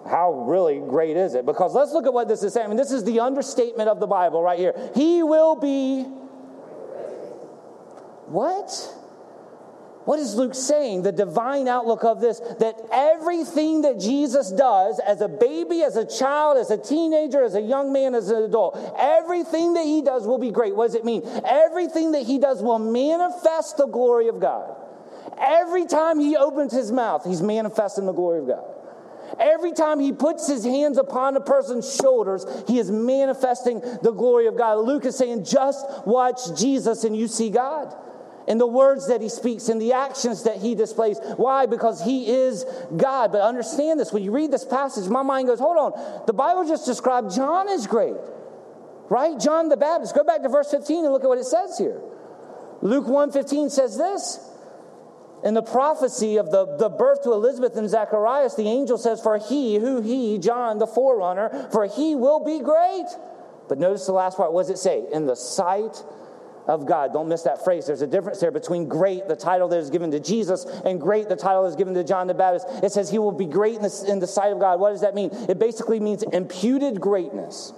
how 0.09 0.45
really 0.47 0.79
great 0.79 1.17
is 1.17 1.35
it? 1.35 1.47
Because 1.47 1.75
let's 1.75 1.93
look 1.93 2.07
at 2.07 2.13
what 2.13 2.29
this 2.29 2.43
is 2.43 2.53
saying. 2.53 2.67
I 2.67 2.69
mean, 2.69 2.77
this 2.77 2.93
is 2.93 3.05
the 3.05 3.21
understatement 3.21 3.89
of 3.89 4.01
the 4.01 4.07
Bible 4.07 4.43
right 4.43 4.59
here. 4.59 4.75
He 4.95 5.23
will 5.23 5.57
be. 5.57 6.05
What? 8.27 8.71
What 10.07 10.21
is 10.21 10.37
Luke 10.37 10.55
saying? 10.55 11.03
The 11.03 11.11
divine 11.11 11.67
outlook 11.67 12.05
of 12.05 12.21
this 12.21 12.39
that 12.61 12.77
everything 12.93 13.83
that 13.83 13.99
Jesus 13.99 14.53
does 14.53 15.01
as 15.01 15.21
a 15.21 15.27
baby, 15.27 15.83
as 15.83 15.97
a 15.97 16.07
child, 16.07 16.59
as 16.59 16.71
a 16.71 16.79
teenager, 16.79 17.43
as 17.43 17.57
a 17.57 17.61
young 17.61 17.93
man, 17.93 18.15
as 18.15 18.31
an 18.31 18.45
adult, 18.45 18.79
everything 18.97 19.75
that 19.75 19.85
he 19.85 20.03
does 20.03 20.25
will 20.25 20.39
be 20.39 20.53
great. 20.53 20.77
What 20.77 20.87
does 20.87 20.95
it 20.95 21.05
mean? 21.05 21.23
Everything 21.45 22.13
that 22.13 22.23
he 22.23 22.39
does 22.39 22.63
will 22.63 22.79
manifest 22.79 23.79
the 23.79 23.87
glory 23.87 24.29
of 24.29 24.39
God. 24.39 24.77
Every 25.39 25.87
time 25.87 26.21
he 26.21 26.37
opens 26.37 26.73
his 26.73 26.93
mouth, 26.93 27.25
he's 27.25 27.43
manifesting 27.43 28.07
the 28.07 28.13
glory 28.13 28.39
of 28.39 28.47
God. 28.47 28.76
Every 29.39 29.73
time 29.73 30.01
he 30.01 30.13
puts 30.13 30.47
his 30.47 30.65
hands 30.65 30.99
upon 30.99 31.37
a 31.37 31.41
person's 31.41 31.95
shoulders, 31.95 32.47
he 32.67 32.79
is 32.79 32.91
manifesting 32.91 33.81
the 34.03 34.13
glory 34.13 34.47
of 34.47 34.57
God. 34.57 34.79
Luke 34.79 35.05
is 35.05 35.17
saying, 35.17 35.45
just 35.45 35.85
watch 36.07 36.41
Jesus 36.59 37.05
and 37.05 37.17
you 37.17 37.29
see 37.29 37.51
God. 37.51 37.95
In 38.47 38.59
the 38.59 38.67
words 38.67 39.09
that 39.09 39.21
he 39.21 39.29
speaks, 39.29 39.69
in 39.69 39.79
the 39.79 39.93
actions 39.93 40.45
that 40.45 40.59
he 40.59 40.77
displays. 40.77 41.19
Why? 41.37 41.67
Because 41.67 42.01
he 42.05 42.31
is 42.31 42.65
God. 42.97 43.33
But 43.33 43.41
understand 43.41 43.99
this 43.99 44.13
when 44.13 44.23
you 44.23 44.31
read 44.31 44.53
this 44.53 44.65
passage, 44.65 45.09
my 45.09 45.23
mind 45.23 45.49
goes, 45.49 45.59
hold 45.59 45.77
on. 45.77 46.27
The 46.27 46.33
Bible 46.33 46.65
just 46.67 46.87
described 46.87 47.35
John 47.35 47.69
as 47.69 47.89
great, 47.89 48.15
right? 49.09 49.37
John 49.41 49.69
the 49.69 49.77
Baptist. 49.77 50.15
Go 50.15 50.23
back 50.23 50.43
to 50.43 50.49
verse 50.49 50.71
15 50.71 51.05
and 51.05 51.13
look 51.13 51.25
at 51.25 51.29
what 51.29 51.39
it 51.39 51.45
says 51.45 51.77
here. 51.77 52.01
Luke 52.83 53.07
1:15 53.07 53.71
says 53.71 53.97
this. 53.97 54.39
In 55.45 55.55
the 55.55 55.63
prophecy 55.63 56.39
of 56.39 56.51
the, 56.51 56.77
the 56.77 56.89
birth 56.89 57.23
to 57.23 57.33
Elizabeth 57.33 57.77
and 57.77 57.89
Zacharias, 57.89 58.57
the 58.57 58.69
angel 58.69 58.99
says, 58.99 59.21
For 59.21 59.39
he, 59.39 59.77
who 59.77 60.01
he, 60.01 60.39
John 60.39 60.79
the 60.79 60.87
forerunner, 60.87 61.69
for 61.73 61.87
he 61.87 62.15
will 62.15 62.45
be 62.45 62.61
great. 62.61 63.07
But 63.69 63.79
notice 63.79 64.07
the 64.07 64.13
last 64.13 64.37
part. 64.37 64.53
What 64.53 64.63
does 64.63 64.71
it 64.71 64.79
say? 64.79 65.05
In 65.13 65.27
the 65.27 65.35
sight 65.35 66.03
of 66.67 66.87
God. 66.87 67.13
Don't 67.13 67.29
miss 67.29 67.43
that 67.43 67.63
phrase. 67.65 67.87
There's 67.87 68.03
a 68.03 68.07
difference 68.07 68.41
there 68.41 68.51
between 68.51 68.89
great, 68.89 69.29
the 69.29 69.37
title 69.37 69.69
that 69.69 69.79
is 69.79 69.91
given 69.91 70.11
to 70.11 70.21
Jesus, 70.21 70.65
and 70.85 71.01
great, 71.01 71.29
the 71.29 71.37
title 71.37 71.63
that 71.63 71.69
is 71.69 71.77
given 71.77 71.95
to 71.95 72.05
John 72.05 72.27
the 72.27 72.35
Baptist. 72.35 72.67
It 72.83 72.93
says 72.93 73.11
he 73.11 73.19
will 73.19 73.33
be 73.33 73.47
great 73.47 73.77
in 73.77 73.83
the, 73.83 74.05
in 74.09 74.19
the 74.19 74.27
sight 74.27 74.53
of 74.53 74.59
God. 74.59 74.81
What 74.81 74.91
does 74.91 75.03
that 75.03 75.15
mean? 75.15 75.31
It 75.49 75.59
basically 75.59 76.01
means 76.01 76.23
imputed 76.23 77.01
greatness. 77.01 77.73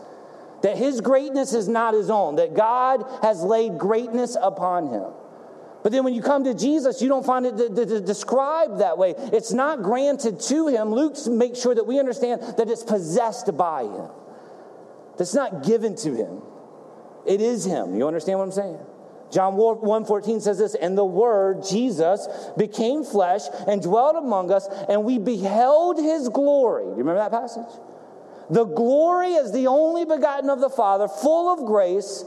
That 0.62 0.76
his 0.76 1.00
greatness 1.00 1.52
is 1.52 1.68
not 1.68 1.94
his 1.94 2.10
own, 2.10 2.36
that 2.36 2.54
God 2.54 3.04
has 3.22 3.42
laid 3.42 3.78
greatness 3.78 4.36
upon 4.40 4.88
him. 4.88 5.12
But 5.82 5.92
then 5.92 6.02
when 6.04 6.12
you 6.12 6.22
come 6.22 6.44
to 6.44 6.54
Jesus, 6.54 7.00
you 7.00 7.08
don't 7.08 7.24
find 7.24 7.46
it 7.46 8.04
described 8.04 8.80
that 8.80 8.98
way. 8.98 9.14
It's 9.16 9.52
not 9.52 9.82
granted 9.82 10.40
to 10.40 10.66
him. 10.66 10.92
Luke 10.92 11.16
makes 11.26 11.60
sure 11.60 11.74
that 11.74 11.86
we 11.86 11.98
understand 11.98 12.42
that 12.56 12.68
it's 12.68 12.82
possessed 12.82 13.56
by 13.56 13.84
him. 13.84 14.08
That's 15.16 15.34
not 15.34 15.62
given 15.62 15.94
to 15.96 16.14
him. 16.14 16.42
It 17.26 17.40
is 17.40 17.64
him. 17.64 17.94
You 17.94 18.06
understand 18.06 18.38
what 18.38 18.46
I'm 18.46 18.52
saying? 18.52 18.78
John 19.30 19.56
1:14 19.56 20.40
says 20.40 20.58
this, 20.58 20.74
and 20.74 20.96
the 20.96 21.04
word 21.04 21.62
Jesus 21.62 22.26
became 22.56 23.04
flesh 23.04 23.42
and 23.66 23.82
dwelt 23.82 24.16
among 24.16 24.50
us, 24.50 24.66
and 24.88 25.04
we 25.04 25.18
beheld 25.18 25.98
his 25.98 26.28
glory. 26.28 26.84
Do 26.84 26.90
you 26.90 26.96
remember 26.96 27.20
that 27.20 27.30
passage? 27.30 27.68
The 28.48 28.64
glory 28.64 29.34
is 29.34 29.52
the 29.52 29.66
only 29.66 30.06
begotten 30.06 30.48
of 30.48 30.60
the 30.60 30.70
Father, 30.70 31.08
full 31.08 31.52
of 31.52 31.66
grace 31.66 32.24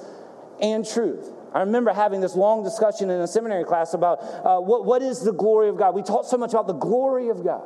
and 0.61 0.85
truth. 0.87 1.31
I 1.53 1.59
remember 1.59 1.91
having 1.91 2.21
this 2.21 2.35
long 2.35 2.63
discussion 2.63 3.09
in 3.09 3.19
a 3.19 3.27
seminary 3.27 3.65
class 3.65 3.93
about 3.93 4.19
uh, 4.21 4.59
what, 4.59 4.85
what 4.85 5.01
is 5.01 5.19
the 5.21 5.33
glory 5.33 5.67
of 5.69 5.77
God. 5.77 5.93
We 5.95 6.01
talked 6.01 6.27
so 6.27 6.37
much 6.37 6.51
about 6.51 6.67
the 6.67 6.73
glory 6.73 7.29
of 7.29 7.43
God. 7.43 7.63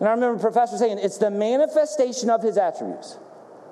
And 0.00 0.08
I 0.08 0.12
remember 0.12 0.40
professor 0.40 0.76
saying 0.76 0.98
it's 0.98 1.18
the 1.18 1.30
manifestation 1.30 2.28
of 2.28 2.42
his 2.42 2.58
attributes. 2.58 3.18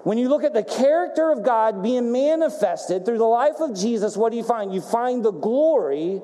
When 0.04 0.18
you 0.18 0.28
look 0.28 0.44
at 0.44 0.52
the 0.52 0.62
character 0.62 1.30
of 1.30 1.42
God 1.42 1.82
being 1.82 2.12
manifested 2.12 3.04
through 3.04 3.18
the 3.18 3.24
life 3.24 3.56
of 3.60 3.74
Jesus, 3.74 4.16
what 4.16 4.30
do 4.30 4.36
you 4.36 4.44
find? 4.44 4.72
You 4.72 4.80
find 4.80 5.24
the 5.24 5.32
glory 5.32 6.20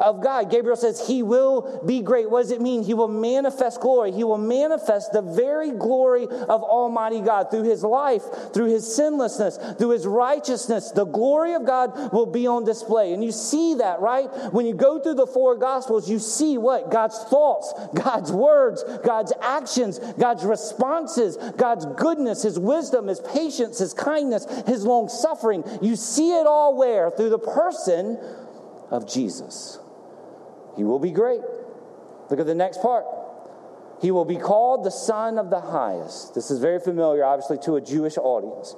of 0.00 0.22
God. 0.22 0.50
Gabriel 0.50 0.76
says 0.76 1.06
he 1.06 1.22
will 1.22 1.82
be 1.86 2.00
great. 2.00 2.30
What 2.30 2.42
does 2.42 2.50
it 2.50 2.60
mean? 2.60 2.82
He 2.82 2.94
will 2.94 3.08
manifest 3.08 3.80
glory. 3.80 4.12
He 4.12 4.24
will 4.24 4.38
manifest 4.38 5.12
the 5.12 5.22
very 5.22 5.70
glory 5.70 6.24
of 6.24 6.62
Almighty 6.62 7.20
God 7.20 7.50
through 7.50 7.64
his 7.64 7.84
life, 7.84 8.22
through 8.54 8.66
his 8.66 8.96
sinlessness, 8.96 9.58
through 9.78 9.90
his 9.90 10.06
righteousness. 10.06 10.90
The 10.90 11.04
glory 11.04 11.54
of 11.54 11.66
God 11.66 12.12
will 12.12 12.26
be 12.26 12.46
on 12.46 12.64
display. 12.64 13.12
And 13.12 13.22
you 13.22 13.30
see 13.30 13.74
that, 13.74 14.00
right? 14.00 14.28
When 14.52 14.66
you 14.66 14.74
go 14.74 14.98
through 14.98 15.14
the 15.14 15.26
four 15.26 15.56
gospels, 15.56 16.08
you 16.08 16.18
see 16.18 16.56
what? 16.56 16.90
God's 16.90 17.18
thoughts, 17.24 17.72
God's 17.94 18.32
words, 18.32 18.82
God's 19.04 19.32
actions, 19.42 19.98
God's 20.18 20.44
responses, 20.44 21.36
God's 21.56 21.84
goodness, 21.84 22.42
his 22.42 22.58
wisdom, 22.58 23.06
his 23.08 23.20
patience, 23.20 23.78
his 23.78 23.92
kindness, 23.92 24.46
his 24.66 24.84
long 24.84 25.08
suffering. 25.08 25.62
You 25.82 25.96
see 25.96 26.32
it 26.38 26.46
all 26.46 26.76
where? 26.76 27.10
Through 27.10 27.30
the 27.30 27.38
person 27.38 28.18
of 28.90 29.08
Jesus. 29.08 29.78
He 30.76 30.84
will 30.84 30.98
be 30.98 31.10
great. 31.10 31.40
Look 32.30 32.40
at 32.40 32.46
the 32.46 32.54
next 32.54 32.80
part. 32.80 33.04
He 34.00 34.10
will 34.10 34.24
be 34.24 34.36
called 34.36 34.84
the 34.84 34.90
Son 34.90 35.38
of 35.38 35.50
the 35.50 35.60
Highest. 35.60 36.34
This 36.34 36.50
is 36.50 36.58
very 36.58 36.80
familiar, 36.80 37.24
obviously, 37.24 37.58
to 37.64 37.76
a 37.76 37.80
Jewish 37.80 38.16
audience. 38.16 38.74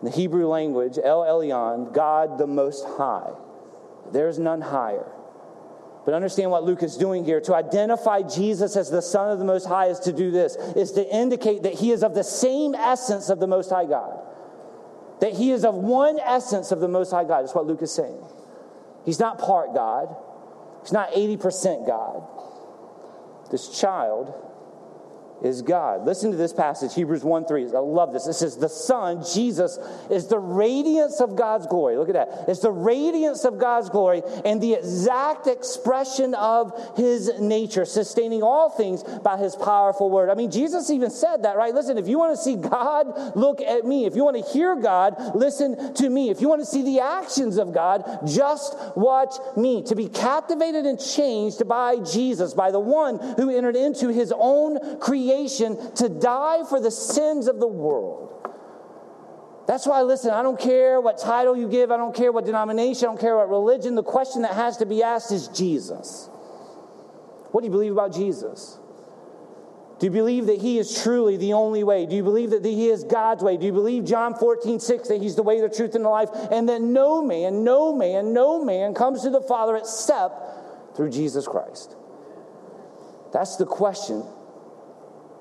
In 0.00 0.06
the 0.06 0.10
Hebrew 0.10 0.48
language, 0.48 0.98
El 1.02 1.20
Elyon, 1.20 1.94
God 1.94 2.38
the 2.38 2.46
Most 2.46 2.84
High. 2.84 3.30
There's 4.10 4.38
none 4.38 4.60
higher. 4.60 5.06
But 6.04 6.14
understand 6.14 6.50
what 6.50 6.64
Luke 6.64 6.82
is 6.82 6.96
doing 6.96 7.24
here. 7.24 7.40
To 7.42 7.54
identify 7.54 8.22
Jesus 8.22 8.74
as 8.74 8.90
the 8.90 9.00
Son 9.00 9.30
of 9.30 9.38
the 9.38 9.44
Most 9.44 9.66
High 9.66 9.86
is 9.86 10.00
to 10.00 10.12
do 10.12 10.32
this, 10.32 10.56
is 10.74 10.90
to 10.92 11.14
indicate 11.14 11.62
that 11.62 11.74
he 11.74 11.92
is 11.92 12.02
of 12.02 12.14
the 12.14 12.24
same 12.24 12.74
essence 12.74 13.28
of 13.28 13.38
the 13.38 13.46
Most 13.46 13.70
High 13.70 13.84
God. 13.84 14.18
That 15.20 15.34
he 15.34 15.52
is 15.52 15.64
of 15.64 15.76
one 15.76 16.18
essence 16.18 16.72
of 16.72 16.80
the 16.80 16.88
Most 16.88 17.12
High 17.12 17.22
God. 17.22 17.42
That's 17.42 17.54
what 17.54 17.68
Luke 17.68 17.82
is 17.82 17.92
saying. 17.92 18.20
He's 19.04 19.20
not 19.20 19.38
part 19.38 19.72
God, 19.72 20.16
He's 20.82 20.92
not 20.92 21.12
80% 21.12 21.86
God. 21.86 22.22
This 23.50 23.68
child 23.80 24.34
is 25.42 25.62
God. 25.62 26.06
Listen 26.06 26.30
to 26.30 26.36
this 26.36 26.52
passage, 26.52 26.94
Hebrews 26.94 27.24
1 27.24 27.46
3. 27.46 27.66
I 27.74 27.78
love 27.78 28.12
this. 28.12 28.26
It 28.26 28.34
says, 28.34 28.56
The 28.56 28.68
Son, 28.68 29.24
Jesus, 29.34 29.78
is 30.10 30.28
the 30.28 30.38
radiance 30.38 31.20
of 31.20 31.36
God's 31.36 31.66
glory. 31.66 31.96
Look 31.96 32.08
at 32.08 32.14
that. 32.14 32.44
It's 32.48 32.60
the 32.60 32.70
radiance 32.70 33.44
of 33.44 33.58
God's 33.58 33.90
glory 33.90 34.22
and 34.44 34.60
the 34.60 34.74
exact 34.74 35.46
expression 35.46 36.34
of 36.34 36.96
his 36.96 37.30
nature, 37.40 37.84
sustaining 37.84 38.42
all 38.42 38.70
things 38.70 39.02
by 39.02 39.36
his 39.36 39.56
powerful 39.56 40.10
word. 40.10 40.30
I 40.30 40.34
mean, 40.34 40.50
Jesus 40.50 40.90
even 40.90 41.10
said 41.10 41.42
that, 41.42 41.56
right? 41.56 41.74
Listen, 41.74 41.98
if 41.98 42.06
you 42.06 42.18
want 42.18 42.36
to 42.36 42.42
see 42.42 42.56
God, 42.56 43.36
look 43.36 43.60
at 43.60 43.84
me. 43.84 44.06
If 44.06 44.14
you 44.14 44.24
want 44.24 44.36
to 44.36 44.52
hear 44.52 44.76
God, 44.76 45.34
listen 45.34 45.94
to 45.94 46.08
me. 46.08 46.30
If 46.30 46.40
you 46.40 46.48
want 46.48 46.60
to 46.60 46.66
see 46.66 46.82
the 46.82 47.00
actions 47.00 47.58
of 47.58 47.72
God, 47.72 48.20
just 48.26 48.76
watch 48.96 49.34
me. 49.56 49.82
To 49.84 49.96
be 49.96 50.08
captivated 50.08 50.86
and 50.86 51.00
changed 51.00 51.66
by 51.66 51.96
Jesus, 51.98 52.54
by 52.54 52.70
the 52.70 52.80
one 52.80 53.18
who 53.36 53.50
entered 53.50 53.76
into 53.76 54.08
his 54.08 54.32
own 54.36 55.00
creation 55.00 55.31
creation 55.32 55.94
to 55.96 56.08
die 56.08 56.64
for 56.68 56.80
the 56.80 56.90
sins 56.90 57.48
of 57.48 57.60
the 57.60 57.66
world. 57.66 58.28
That's 59.66 59.86
why, 59.86 60.02
listen, 60.02 60.30
I 60.30 60.42
don't 60.42 60.58
care 60.58 61.00
what 61.00 61.18
title 61.18 61.56
you 61.56 61.68
give, 61.68 61.90
I 61.90 61.96
don't 61.96 62.14
care 62.14 62.32
what 62.32 62.44
denomination, 62.44 63.06
I 63.06 63.12
don't 63.12 63.20
care 63.20 63.36
what 63.36 63.48
religion. 63.48 63.94
The 63.94 64.02
question 64.02 64.42
that 64.42 64.54
has 64.54 64.78
to 64.78 64.86
be 64.86 65.02
asked 65.02 65.30
is 65.30 65.48
Jesus. 65.48 66.28
What 67.52 67.60
do 67.60 67.66
you 67.66 67.70
believe 67.70 67.92
about 67.92 68.12
Jesus? 68.12 68.78
Do 70.00 70.06
you 70.06 70.10
believe 70.10 70.46
that 70.46 70.60
He 70.60 70.78
is 70.78 71.00
truly 71.02 71.36
the 71.36 71.52
only 71.52 71.84
way? 71.84 72.06
Do 72.06 72.16
you 72.16 72.24
believe 72.24 72.50
that 72.50 72.64
He 72.64 72.88
is 72.88 73.04
God's 73.04 73.44
way? 73.44 73.56
Do 73.56 73.64
you 73.64 73.72
believe 73.72 74.04
John 74.04 74.34
14, 74.34 74.80
6, 74.80 75.08
that 75.08 75.22
He's 75.22 75.36
the 75.36 75.44
way, 75.44 75.60
the 75.60 75.68
truth, 75.68 75.94
and 75.94 76.04
the 76.04 76.08
life, 76.08 76.30
and 76.50 76.68
that 76.68 76.82
no 76.82 77.22
man, 77.22 77.62
no 77.62 77.94
man, 77.94 78.32
no 78.32 78.64
man 78.64 78.94
comes 78.94 79.22
to 79.22 79.30
the 79.30 79.40
Father 79.40 79.76
except 79.76 80.96
through 80.96 81.10
Jesus 81.10 81.46
Christ? 81.46 81.94
That's 83.32 83.56
the 83.56 83.66
question 83.66 84.24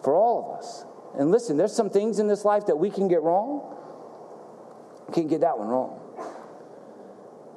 for 0.03 0.15
all 0.15 0.51
of 0.51 0.59
us. 0.59 0.85
And 1.17 1.31
listen, 1.31 1.57
there's 1.57 1.75
some 1.75 1.89
things 1.89 2.19
in 2.19 2.27
this 2.27 2.45
life 2.45 2.67
that 2.67 2.77
we 2.77 2.89
can 2.89 3.07
get 3.07 3.21
wrong. 3.21 3.75
We 5.07 5.13
can't 5.13 5.29
get 5.29 5.41
that 5.41 5.57
one 5.57 5.67
wrong. 5.67 5.99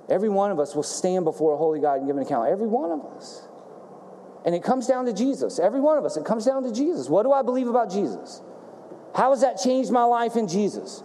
Every 0.08 0.28
one 0.28 0.50
of 0.50 0.58
us 0.58 0.74
will 0.74 0.82
stand 0.82 1.24
before 1.24 1.54
a 1.54 1.56
holy 1.56 1.80
God 1.80 1.98
and 1.98 2.06
give 2.06 2.16
an 2.16 2.22
account. 2.22 2.48
Every 2.48 2.66
one 2.66 2.90
of 2.90 3.04
us. 3.16 3.46
And 4.44 4.54
it 4.54 4.62
comes 4.62 4.86
down 4.86 5.06
to 5.06 5.12
Jesus. 5.12 5.58
Every 5.58 5.80
one 5.80 5.96
of 5.96 6.04
us, 6.04 6.16
it 6.16 6.24
comes 6.24 6.44
down 6.44 6.64
to 6.64 6.72
Jesus. 6.72 7.08
What 7.08 7.22
do 7.22 7.32
I 7.32 7.42
believe 7.42 7.68
about 7.68 7.90
Jesus? 7.90 8.42
How 9.14 9.30
has 9.30 9.40
that 9.40 9.58
changed 9.62 9.90
my 9.90 10.04
life 10.04 10.36
in 10.36 10.48
Jesus? 10.48 11.02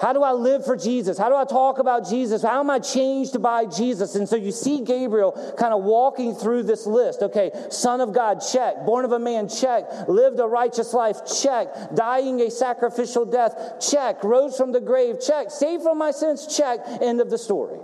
How 0.00 0.12
do 0.12 0.22
I 0.22 0.30
live 0.30 0.64
for 0.64 0.76
Jesus? 0.76 1.18
How 1.18 1.28
do 1.28 1.34
I 1.34 1.44
talk 1.44 1.78
about 1.78 2.08
Jesus? 2.08 2.42
How 2.42 2.60
am 2.60 2.70
I 2.70 2.78
changed 2.78 3.42
by 3.42 3.66
Jesus? 3.66 4.14
And 4.14 4.28
so 4.28 4.36
you 4.36 4.52
see 4.52 4.84
Gabriel 4.84 5.32
kind 5.58 5.74
of 5.74 5.82
walking 5.82 6.36
through 6.36 6.62
this 6.64 6.86
list. 6.86 7.20
Okay, 7.20 7.50
Son 7.70 8.00
of 8.00 8.12
God, 8.12 8.40
check. 8.40 8.86
Born 8.86 9.04
of 9.04 9.10
a 9.10 9.18
man, 9.18 9.48
check. 9.48 9.84
Lived 10.08 10.38
a 10.38 10.46
righteous 10.46 10.94
life, 10.94 11.18
check. 11.42 11.68
Dying 11.94 12.40
a 12.42 12.50
sacrificial 12.50 13.24
death, 13.24 13.78
check. 13.80 14.22
Rose 14.22 14.56
from 14.56 14.70
the 14.70 14.80
grave, 14.80 15.16
check. 15.20 15.50
Saved 15.50 15.82
from 15.82 15.98
my 15.98 16.12
sins, 16.12 16.56
check. 16.56 16.78
End 17.00 17.20
of 17.20 17.28
the 17.28 17.38
story. 17.38 17.80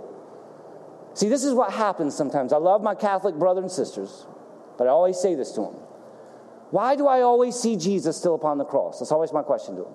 See, 1.15 1.27
this 1.27 1.43
is 1.43 1.53
what 1.53 1.73
happens 1.73 2.15
sometimes. 2.15 2.53
I 2.53 2.57
love 2.57 2.81
my 2.81 2.95
Catholic 2.95 3.35
brothers 3.35 3.63
and 3.63 3.71
sisters, 3.71 4.25
but 4.77 4.87
I 4.87 4.91
always 4.91 5.17
say 5.17 5.35
this 5.35 5.51
to 5.53 5.61
them. 5.61 5.75
Why 6.71 6.95
do 6.95 7.07
I 7.07 7.21
always 7.21 7.55
see 7.55 7.75
Jesus 7.75 8.15
still 8.15 8.35
upon 8.35 8.57
the 8.57 8.65
cross? 8.65 8.99
That's 8.99 9.11
always 9.11 9.33
my 9.33 9.43
question 9.43 9.75
to 9.75 9.83
them. 9.83 9.93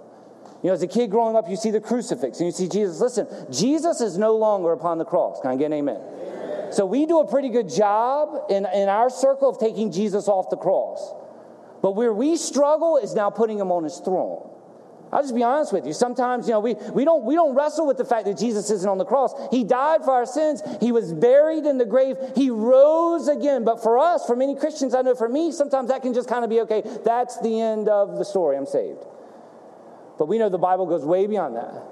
You 0.63 0.69
know, 0.69 0.75
as 0.75 0.83
a 0.83 0.87
kid 0.87 1.11
growing 1.11 1.37
up, 1.37 1.49
you 1.49 1.57
see 1.57 1.71
the 1.71 1.81
crucifix 1.81 2.39
and 2.39 2.47
you 2.47 2.53
see 2.53 2.69
Jesus. 2.69 3.01
Listen, 3.01 3.27
Jesus 3.51 4.01
is 4.01 4.19
no 4.19 4.37
longer 4.37 4.73
upon 4.73 4.99
the 4.99 5.07
cross. 5.07 5.41
Can 5.41 5.51
I 5.51 5.57
get 5.57 5.67
an 5.67 5.73
amen? 5.75 5.97
amen. 5.97 6.73
So 6.73 6.85
we 6.85 7.07
do 7.07 7.21
a 7.21 7.27
pretty 7.27 7.49
good 7.49 7.69
job 7.71 8.51
in, 8.51 8.67
in 8.75 8.89
our 8.89 9.09
circle 9.09 9.49
of 9.49 9.59
taking 9.59 9.91
Jesus 9.91 10.29
off 10.29 10.51
the 10.51 10.59
cross. 10.59 11.15
But 11.83 11.97
where 11.97 12.13
we 12.13 12.37
struggle 12.37 12.99
is 12.99 13.15
now 13.15 13.31
putting 13.31 13.59
him 13.59 13.73
on 13.73 13.85
his 13.85 13.99
throne. 13.99 14.51
I'll 15.13 15.23
just 15.23 15.35
be 15.35 15.43
honest 15.43 15.73
with 15.73 15.87
you. 15.87 15.93
Sometimes, 15.93 16.47
you 16.47 16.53
know, 16.53 16.61
we, 16.61 16.75
we, 16.93 17.05
don't, 17.05 17.25
we 17.25 17.35
don't 17.35 17.55
wrestle 17.57 17.87
with 17.87 17.97
the 17.97 18.05
fact 18.05 18.27
that 18.27 18.39
Jesus 18.39 18.71
isn't 18.71 18.89
on 18.89 18.99
the 18.99 19.05
cross. 19.05 19.35
He 19.51 19.65
died 19.65 20.05
for 20.05 20.13
our 20.13 20.27
sins. 20.27 20.63
He 20.81 20.93
was 20.93 21.13
buried 21.13 21.67
in 21.67 21.79
the 21.79 21.85
grave. 21.85 22.17
He 22.37 22.51
rose 22.51 23.27
again. 23.27 23.65
But 23.65 23.83
for 23.83 23.99
us, 23.99 24.25
for 24.27 24.37
many 24.37 24.55
Christians, 24.55 24.95
I 24.95 25.03
know 25.03 25.17
for 25.17 25.29
me, 25.29 25.51
sometimes 25.51 25.89
that 25.89 26.03
can 26.03 26.15
just 26.15 26.29
kind 26.29 26.45
of 26.45 26.51
be 26.51 26.61
okay. 26.61 26.83
That's 27.05 27.41
the 27.41 27.61
end 27.61 27.89
of 27.89 28.19
the 28.19 28.25
story. 28.25 28.57
I'm 28.57 28.67
saved. 28.67 29.05
But 30.21 30.29
we 30.29 30.37
know 30.37 30.51
the 30.51 30.59
Bible 30.59 30.85
goes 30.85 31.03
way 31.03 31.27
beyond 31.27 31.57
that. 31.57 31.83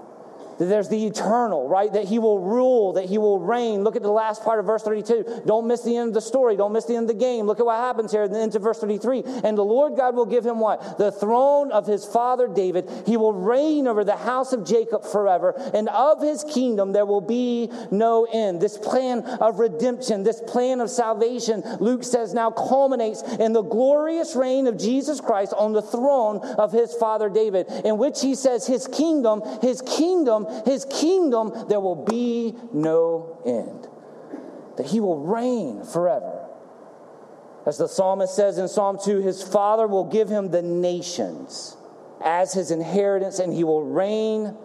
There's 0.59 0.89
the 0.89 1.07
eternal, 1.07 1.69
right? 1.69 1.93
That 1.93 2.05
he 2.05 2.19
will 2.19 2.39
rule, 2.39 2.95
that 2.95 3.05
he 3.05 3.19
will 3.19 3.39
reign. 3.39 3.85
Look 3.85 3.97
at 3.97 4.03
the 4.03 4.11
last 4.11 4.43
part 4.43 4.59
of 4.59 4.67
verse 4.67 4.83
32. 4.83 5.43
Don't 5.47 5.67
miss 5.67 5.83
the 5.83 5.97
end 5.97 6.09
of 6.09 6.15
the 6.15 6.21
story. 6.21 6.57
Don't 6.57 6.73
miss 6.73 6.85
the 6.85 6.97
end 6.97 7.09
of 7.09 7.17
the 7.17 7.25
game. 7.25 7.47
Look 7.47 7.61
at 7.61 7.67
what 7.67 7.77
happens 7.77 8.13
here 8.13 8.25
into 8.25 8.59
verse 8.59 8.79
33. 8.79 9.23
And 9.45 9.57
the 9.57 9.65
Lord 9.65 9.97
God 9.97 10.17
will 10.17 10.27
give 10.27 10.45
him 10.45 10.59
what? 10.59 10.99
The 10.99 11.13
throne 11.13 11.71
of 11.71 11.87
his 11.87 12.05
father 12.05 12.49
David. 12.49 12.91
He 13.07 13.17
will 13.17 13.33
reign 13.33 13.87
over 13.87 14.05
the 14.05 14.17
house 14.17 14.53
of 14.53 14.67
Jacob 14.67 15.05
forever. 15.05 15.55
And 15.75 15.89
of 15.89 16.21
his 16.21 16.45
kingdom 16.45 16.93
there 16.93 17.07
will 17.07 17.21
be 17.21 17.71
no 17.91 18.27
end. 18.33 18.61
This 18.61 18.77
plan 18.77 19.25
of 19.25 19.59
redemption, 19.59 20.25
this 20.25 20.41
plan 20.41 20.81
of 20.81 20.91
salvation, 20.91 21.63
Luke 21.81 22.05
says 22.05 22.35
now 22.35 22.51
culminates 22.51 23.23
in 23.23 23.53
the 23.53 23.63
glorious 23.63 24.35
reign 24.35 24.67
of 24.67 24.77
Jesus 24.77 25.21
Christ 25.21 25.53
on 25.57 25.73
the 25.73 25.83
throne 25.83 26.41
of 26.59 26.73
his 26.73 26.93
father 26.95 27.29
David, 27.29 27.67
in 27.85 27.99
which 27.99 28.21
he 28.21 28.35
says 28.35 28.67
his 28.67 28.87
kingdom, 28.89 29.43
his 29.63 29.83
kingdom 29.83 30.47
his 30.65 30.85
kingdom, 30.85 31.53
there 31.69 31.81
will 31.81 32.05
be 32.05 32.55
no 32.73 33.41
end. 33.45 33.89
That 34.77 34.87
he 34.87 35.01
will 35.01 35.19
reign 35.19 35.85
forever. 35.85 36.47
As 37.67 37.79
the 37.79 37.89
psalmist 37.89 38.35
says 38.35 38.59
in 38.59 38.69
Psalm 38.69 38.99
2, 39.03 39.19
his 39.19 39.43
father 39.43 39.87
will 39.87 40.05
give 40.05 40.29
him 40.29 40.51
the 40.51 40.63
nations 40.63 41.77
as 42.25 42.53
his 42.53 42.71
inheritance, 42.71 43.39
and 43.39 43.53
he 43.53 43.65
will 43.65 43.83
reign 43.83 44.57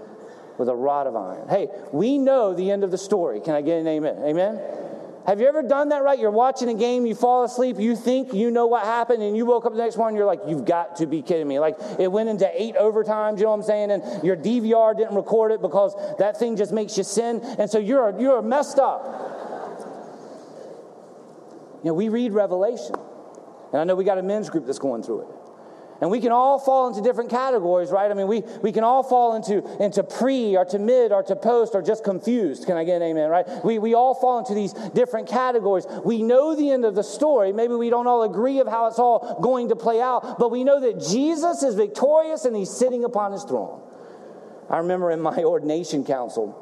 with 0.58 0.70
a 0.70 0.76
rod 0.76 1.08
of 1.08 1.16
iron. 1.16 1.50
Hey, 1.50 1.68
we 1.92 2.18
know 2.18 2.54
the 2.54 2.72
end 2.72 2.84
of 2.84 2.92
the 2.92 2.98
story. 2.98 3.42
Can 3.42 3.56
I 3.56 3.62
get 3.62 3.80
an 3.80 3.88
amen? 3.88 4.24
Amen? 4.24 4.62
Have 5.26 5.40
you 5.40 5.48
ever 5.48 5.64
done 5.64 5.90
that 5.90 6.04
right? 6.04 6.20
You're 6.20 6.32
watching 6.32 6.68
a 6.68 6.74
game, 6.74 7.06
you 7.06 7.16
fall 7.16 7.46
asleep, 7.46 7.80
you 7.80 7.96
think 7.96 8.34
you 8.34 8.52
know 8.52 8.68
what 8.68 8.84
happened, 8.84 9.24
and 9.24 9.38
you 9.38 9.46
woke 9.46 9.66
up 9.66 9.72
the 9.72 9.78
next 9.78 9.96
morning, 9.96 10.18
you're 10.18 10.26
like, 10.26 10.42
you've 10.48 10.66
got 10.66 10.98
to 10.98 11.06
be 11.06 11.22
kidding 11.22 11.48
me. 11.48 11.60
Like 11.60 11.78
it 11.98 12.12
went 12.12 12.28
into 12.28 12.50
eight 12.54 12.76
overtimes, 12.76 13.38
you 13.38 13.44
know 13.44 13.52
what 13.52 13.58
I'm 13.58 13.64
saying? 13.64 13.92
And 13.92 14.24
your 14.24 14.36
DVR 14.36 14.98
didn't 14.98 15.16
record 15.16 15.54
it 15.54 15.62
because 15.62 15.96
that 16.20 16.38
thing 16.38 16.58
just 16.58 16.74
makes 16.74 16.98
you 16.98 17.04
sin. 17.04 17.40
And 17.58 17.70
so 17.70 17.80
you're, 17.80 18.20
you're 18.20 18.42
messed 18.42 18.80
up. 18.80 19.06
You 21.84 21.90
know, 21.90 21.94
we 21.94 22.10
read 22.10 22.34
Revelation. 22.34 22.96
And 23.72 23.82
I 23.82 23.84
know 23.86 23.96
we 23.96 24.04
got 24.04 24.18
a 24.18 24.24
men's 24.24 24.50
group 24.50 24.66
that's 24.66 24.80
going 24.80 25.04
through 25.04 25.22
it. 25.22 25.33
And 26.04 26.12
we 26.12 26.20
can 26.20 26.34
all 26.34 26.60
fall 26.60 26.90
into 26.90 27.02
different 27.02 27.30
categories, 27.30 27.90
right? 27.90 28.12
I 28.12 28.14
mean, 28.14 28.28
we, 28.28 28.42
we 28.62 28.74
can 28.74 28.84
all 28.84 29.04
fall 29.04 29.36
into, 29.36 29.64
into 29.82 30.04
pre 30.04 30.58
or 30.58 30.66
to 30.66 30.78
mid 30.78 31.14
or 31.14 31.24
to 31.24 31.34
post 31.34 31.76
or 31.76 31.82
just 31.82 32.04
confused. 32.04 32.66
Can 32.66 32.76
I 32.76 32.84
get 32.84 32.98
an 32.98 33.04
amen, 33.04 33.30
right? 33.30 33.48
We, 33.64 33.80
we 33.80 33.94
all 33.94 34.14
fall 34.14 34.38
into 34.38 34.54
these 34.54 34.74
different 34.74 35.30
categories. 35.30 35.86
We 36.04 36.22
know 36.22 36.56
the 36.58 36.72
end 36.72 36.84
of 36.84 36.94
the 36.94 37.04
story. 37.04 37.54
Maybe 37.54 37.76
we 37.76 37.90
don't 37.90 38.06
all 38.06 38.24
agree 38.24 38.60
of 38.60 38.68
how 38.68 38.88
it's 38.88 39.00
all 39.00 39.40
going 39.42 39.70
to 39.70 39.78
play 39.78 40.02
out, 40.02 40.40
but 40.40 40.52
we 40.52 40.66
know 40.66 40.82
that 40.82 41.00
Jesus 41.00 41.64
is 41.64 41.76
victorious 41.76 42.44
and 42.44 42.54
he's 42.54 42.70
sitting 42.70 43.06
upon 43.06 43.32
his 43.32 43.46
throne. 43.46 43.82
I 44.70 44.80
remember 44.80 45.10
in 45.10 45.22
my 45.22 45.38
ordination 45.46 46.04
council, 46.04 46.60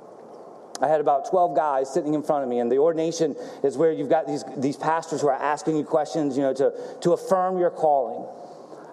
I 0.80 0.88
had 0.88 1.01
about 1.01 1.27
12 1.32 1.56
guys 1.56 1.91
sitting 1.91 2.13
in 2.13 2.21
front 2.21 2.43
of 2.43 2.49
me, 2.49 2.60
and 2.60 2.71
the 2.71 2.77
ordination 2.77 3.36
is 3.63 3.75
where 3.75 3.91
you've 3.91 4.10
got 4.10 4.27
these, 4.27 4.43
these 4.56 4.77
pastors 4.77 5.21
who 5.21 5.30
are 5.30 5.34
asking 5.34 5.77
you 5.77 5.84
questions, 5.84 6.38
you 6.38 6.43
know, 6.43 6.54
to, 6.54 6.73
to 7.01 7.13
affirm 7.13 7.58
your 7.58 7.71
calling. 7.71 8.23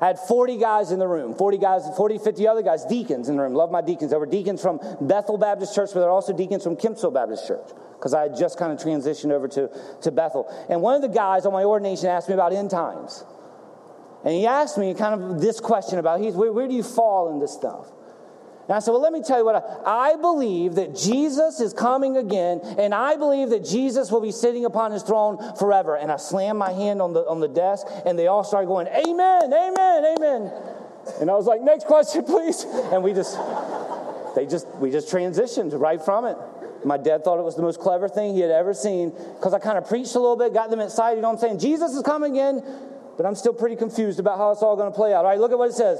I 0.00 0.06
had 0.06 0.18
40 0.18 0.58
guys 0.58 0.92
in 0.92 0.98
the 0.98 1.08
room, 1.08 1.34
40 1.34 1.58
guys, 1.58 1.82
40, 1.96 2.18
50 2.18 2.46
other 2.46 2.62
guys, 2.62 2.84
deacons 2.84 3.28
in 3.28 3.36
the 3.36 3.42
room. 3.42 3.54
Love 3.54 3.70
my 3.70 3.80
deacons. 3.80 4.10
There 4.10 4.20
were 4.20 4.26
deacons 4.26 4.62
from 4.62 4.80
Bethel 5.00 5.38
Baptist 5.38 5.74
Church, 5.74 5.90
but 5.92 6.00
there 6.00 6.08
were 6.08 6.14
also 6.14 6.32
deacons 6.32 6.62
from 6.62 6.76
Kempsville 6.76 7.12
Baptist 7.12 7.46
Church 7.46 7.68
because 7.94 8.14
I 8.14 8.22
had 8.22 8.36
just 8.36 8.58
kind 8.58 8.72
of 8.72 8.78
transitioned 8.78 9.32
over 9.32 9.48
to, 9.48 9.70
to 10.02 10.10
Bethel. 10.12 10.48
And 10.68 10.82
one 10.82 10.94
of 10.94 11.02
the 11.02 11.08
guys 11.08 11.46
on 11.46 11.52
my 11.52 11.64
ordination 11.64 12.06
asked 12.06 12.28
me 12.28 12.34
about 12.34 12.52
end 12.52 12.70
times. 12.70 13.24
And 14.24 14.34
he 14.34 14.46
asked 14.46 14.78
me 14.78 14.94
kind 14.94 15.20
of 15.20 15.40
this 15.40 15.60
question 15.60 15.98
about 15.98 16.20
where, 16.34 16.52
where 16.52 16.68
do 16.68 16.74
you 16.74 16.82
fall 16.82 17.32
in 17.32 17.40
this 17.40 17.52
stuff? 17.52 17.88
And 18.68 18.76
I 18.76 18.80
said, 18.80 18.90
Well, 18.90 19.00
let 19.00 19.14
me 19.14 19.22
tell 19.22 19.38
you 19.38 19.46
what 19.46 19.82
I, 19.86 20.12
I, 20.12 20.16
believe 20.16 20.74
that 20.74 20.94
Jesus 20.94 21.58
is 21.58 21.72
coming 21.72 22.18
again, 22.18 22.60
and 22.78 22.94
I 22.94 23.16
believe 23.16 23.48
that 23.48 23.64
Jesus 23.64 24.10
will 24.12 24.20
be 24.20 24.30
sitting 24.30 24.66
upon 24.66 24.92
his 24.92 25.02
throne 25.02 25.38
forever. 25.56 25.96
And 25.96 26.12
I 26.12 26.18
slammed 26.18 26.58
my 26.58 26.72
hand 26.72 27.00
on 27.00 27.14
the, 27.14 27.26
on 27.26 27.40
the 27.40 27.48
desk, 27.48 27.86
and 28.04 28.18
they 28.18 28.26
all 28.26 28.44
started 28.44 28.66
going, 28.66 28.86
Amen, 28.88 29.52
Amen, 29.52 30.16
Amen. 30.16 30.52
And 31.18 31.30
I 31.30 31.34
was 31.34 31.46
like, 31.46 31.62
Next 31.62 31.86
question, 31.86 32.24
please. 32.24 32.64
And 32.92 33.02
we 33.02 33.12
just, 33.12 33.38
they 34.34 34.46
just, 34.46 34.66
we 34.76 34.90
just 34.90 35.12
transitioned 35.12 35.78
right 35.78 36.00
from 36.00 36.26
it. 36.26 36.36
My 36.84 36.96
dad 36.96 37.24
thought 37.24 37.38
it 37.38 37.44
was 37.44 37.56
the 37.56 37.62
most 37.62 37.80
clever 37.80 38.08
thing 38.08 38.34
he 38.34 38.40
had 38.40 38.50
ever 38.50 38.72
seen 38.72 39.10
because 39.10 39.52
I 39.52 39.58
kind 39.58 39.78
of 39.78 39.88
preached 39.88 40.14
a 40.14 40.20
little 40.20 40.36
bit, 40.36 40.52
got 40.52 40.70
them 40.70 40.80
excited. 40.80 41.16
You 41.16 41.22
know 41.22 41.28
what 41.28 41.42
I'm 41.42 41.58
saying? 41.58 41.58
Jesus 41.58 41.94
is 41.94 42.02
coming 42.02 42.32
again, 42.32 42.62
but 43.16 43.26
I'm 43.26 43.34
still 43.34 43.52
pretty 43.52 43.76
confused 43.76 44.20
about 44.20 44.38
how 44.38 44.52
it's 44.52 44.62
all 44.62 44.76
going 44.76 44.90
to 44.90 44.96
play 44.96 45.12
out. 45.12 45.24
All 45.24 45.30
right, 45.30 45.40
look 45.40 45.52
at 45.52 45.58
what 45.58 45.70
it 45.70 45.74
says. 45.74 45.98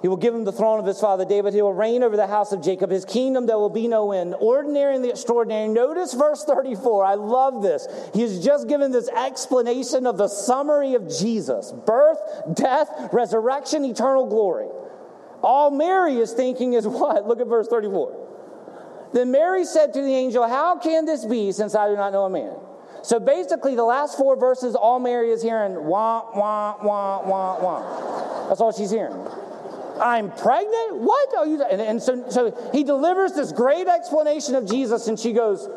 He 0.00 0.08
will 0.08 0.16
give 0.16 0.34
him 0.34 0.44
the 0.44 0.52
throne 0.52 0.78
of 0.78 0.86
his 0.86 1.00
father 1.00 1.24
David. 1.24 1.54
He 1.54 1.62
will 1.62 1.72
reign 1.72 2.02
over 2.02 2.16
the 2.16 2.26
house 2.26 2.52
of 2.52 2.62
Jacob. 2.62 2.90
His 2.90 3.04
kingdom 3.04 3.46
there 3.46 3.58
will 3.58 3.68
be 3.68 3.88
no 3.88 4.12
end. 4.12 4.34
Ordinary 4.38 4.94
and 4.94 5.04
the 5.04 5.10
extraordinary. 5.10 5.66
Notice 5.68 6.14
verse 6.14 6.44
34. 6.44 7.04
I 7.04 7.14
love 7.14 7.62
this. 7.62 7.88
He 8.14 8.22
has 8.22 8.44
just 8.44 8.68
given 8.68 8.92
this 8.92 9.08
explanation 9.08 10.06
of 10.06 10.16
the 10.16 10.28
summary 10.28 10.94
of 10.94 11.08
Jesus 11.08 11.72
birth, 11.72 12.18
death, 12.54 12.88
resurrection, 13.12 13.84
eternal 13.84 14.26
glory. 14.26 14.68
All 15.42 15.70
Mary 15.70 16.16
is 16.18 16.32
thinking 16.32 16.74
is 16.74 16.86
what? 16.86 17.26
Look 17.26 17.40
at 17.40 17.48
verse 17.48 17.66
34. 17.66 18.26
Then 19.12 19.30
Mary 19.30 19.64
said 19.64 19.94
to 19.94 20.00
the 20.00 20.14
angel, 20.14 20.46
How 20.46 20.78
can 20.78 21.06
this 21.06 21.24
be 21.24 21.50
since 21.50 21.74
I 21.74 21.88
do 21.88 21.96
not 21.96 22.12
know 22.12 22.24
a 22.24 22.30
man? 22.30 22.54
So 23.02 23.18
basically, 23.18 23.74
the 23.74 23.84
last 23.84 24.18
four 24.18 24.36
verses, 24.36 24.74
all 24.74 24.98
Mary 24.98 25.30
is 25.30 25.42
hearing 25.42 25.74
wah, 25.84 26.24
wah, 26.34 26.76
wah, 26.82 27.26
wah, 27.26 27.62
wah. 27.62 28.48
That's 28.48 28.60
all 28.60 28.72
she's 28.72 28.90
hearing. 28.90 29.16
I'm 30.00 30.30
pregnant? 30.30 30.96
What 30.96 31.36
are 31.36 31.46
you? 31.46 31.62
And, 31.62 31.80
and 31.80 32.02
so, 32.02 32.28
so 32.30 32.70
he 32.72 32.84
delivers 32.84 33.32
this 33.32 33.52
great 33.52 33.86
explanation 33.86 34.54
of 34.54 34.68
Jesus, 34.68 35.08
and 35.08 35.18
she 35.18 35.32
goes, 35.32 35.68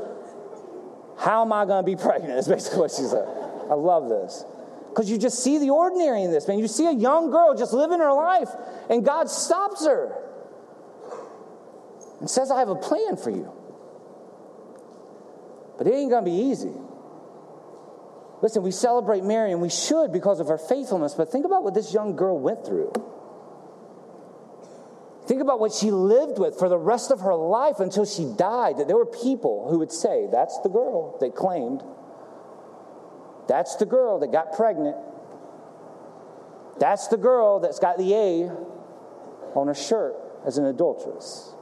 How 1.20 1.44
am 1.44 1.54
I 1.54 1.66
going 1.66 1.84
to 1.84 1.86
be 1.86 1.96
pregnant? 2.02 2.38
Is 2.38 2.48
basically 2.48 2.80
what 2.80 2.92
she 2.92 3.04
said. 3.04 3.28
I 3.70 3.76
love 3.76 4.10
this. 4.10 4.44
Because 4.90 5.10
you 5.10 5.18
just 5.18 5.42
see 5.42 5.58
the 5.58 5.70
ordinary 5.70 6.24
in 6.24 6.32
this, 6.32 6.48
man. 6.48 6.60
You 6.60 6.68
see 6.68 6.86
a 6.86 6.92
young 6.92 7.32
girl 7.32 7.56
just 7.56 7.72
living 7.72 8.00
her 8.00 8.14
life, 8.14 8.50
and 8.90 9.06
God 9.06 9.30
stops 9.30 9.86
her 9.86 10.14
and 12.20 12.30
says, 12.30 12.52
I 12.52 12.60
have 12.60 12.70
a 12.70 12.76
plan 12.76 13.16
for 13.16 13.30
you. 13.30 13.52
But 15.78 15.88
it 15.88 15.94
ain't 15.94 16.12
going 16.12 16.26
to 16.26 16.30
be 16.30 16.38
easy. 16.38 16.74
Listen, 18.42 18.64
we 18.64 18.72
celebrate 18.72 19.24
Mary, 19.24 19.52
and 19.52 19.62
we 19.62 19.70
should 19.70 20.12
because 20.12 20.40
of 20.40 20.48
her 20.48 20.58
faithfulness, 20.58 21.14
but 21.14 21.32
think 21.32 21.46
about 21.46 21.64
what 21.64 21.74
this 21.74 21.94
young 21.94 22.16
girl 22.16 22.38
went 22.38 22.66
through. 22.66 22.92
Think 25.32 25.42
about 25.42 25.62
what 25.62 25.72
she 25.72 25.92
lived 25.92 26.40
with 26.40 26.60
for 26.60 26.68
the 26.68 26.78
rest 26.78 27.10
of 27.10 27.22
her 27.22 27.34
life 27.34 27.80
until 27.80 28.04
she 28.04 28.26
died. 28.36 28.80
That 28.80 28.88
there 28.88 28.98
were 28.98 29.06
people 29.06 29.70
who 29.70 29.80
would 29.80 29.94
say, 29.94 30.28
That's 30.30 30.60
the 30.60 30.68
girl 30.68 31.18
they 31.22 31.30
claimed. 31.30 31.82
That's 33.48 33.78
the 33.78 33.86
girl 33.86 34.20
that 34.20 34.34
got 34.34 34.52
pregnant. 34.52 34.98
That's 36.82 37.08
the 37.08 37.16
girl 37.16 37.62
that's 37.62 37.80
got 37.80 37.98
the 37.98 38.14
A 38.14 38.50
on 39.56 39.68
her 39.68 39.74
shirt 39.74 40.18
as 40.46 40.58
an 40.58 40.66
adulteress. 40.66 41.56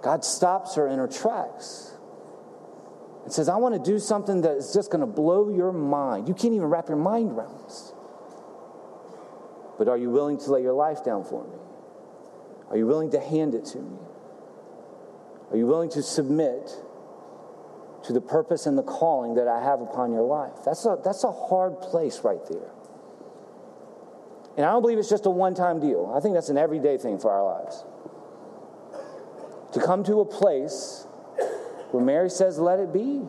God 0.00 0.24
stops 0.24 0.76
her 0.76 0.88
in 0.88 0.98
her 0.98 1.08
tracks 1.08 1.92
and 3.24 3.34
says, 3.34 3.50
I 3.50 3.56
want 3.56 3.74
to 3.74 3.90
do 3.90 3.98
something 3.98 4.40
that 4.40 4.56
is 4.56 4.72
just 4.72 4.90
going 4.90 5.02
to 5.02 5.06
blow 5.06 5.50
your 5.50 5.72
mind. 5.74 6.26
You 6.26 6.32
can't 6.32 6.54
even 6.54 6.68
wrap 6.68 6.88
your 6.88 6.96
mind 6.96 7.32
around 7.32 7.64
this. 7.64 7.92
But 9.80 9.88
are 9.88 9.96
you 9.96 10.10
willing 10.10 10.36
to 10.40 10.52
lay 10.52 10.60
your 10.60 10.74
life 10.74 11.02
down 11.06 11.24
for 11.24 11.42
me? 11.42 11.56
Are 12.68 12.76
you 12.76 12.86
willing 12.86 13.12
to 13.12 13.18
hand 13.18 13.54
it 13.54 13.64
to 13.64 13.78
me? 13.78 13.96
Are 15.50 15.56
you 15.56 15.66
willing 15.66 15.88
to 15.92 16.02
submit 16.02 16.70
to 18.02 18.12
the 18.12 18.20
purpose 18.20 18.66
and 18.66 18.76
the 18.76 18.82
calling 18.82 19.36
that 19.36 19.48
I 19.48 19.64
have 19.64 19.80
upon 19.80 20.12
your 20.12 20.20
life? 20.20 20.52
That's 20.66 20.84
a, 20.84 20.98
that's 21.02 21.24
a 21.24 21.32
hard 21.32 21.80
place 21.80 22.20
right 22.22 22.46
there. 22.50 22.70
And 24.58 24.66
I 24.66 24.72
don't 24.72 24.82
believe 24.82 24.98
it's 24.98 25.08
just 25.08 25.24
a 25.24 25.30
one 25.30 25.54
time 25.54 25.80
deal. 25.80 26.12
I 26.14 26.20
think 26.20 26.34
that's 26.34 26.50
an 26.50 26.58
everyday 26.58 26.98
thing 26.98 27.18
for 27.18 27.30
our 27.30 27.42
lives. 27.42 27.82
To 29.72 29.80
come 29.80 30.04
to 30.04 30.20
a 30.20 30.26
place 30.26 31.06
where 31.90 32.04
Mary 32.04 32.28
says, 32.28 32.58
Let 32.58 32.80
it 32.80 32.92
be. 32.92 33.22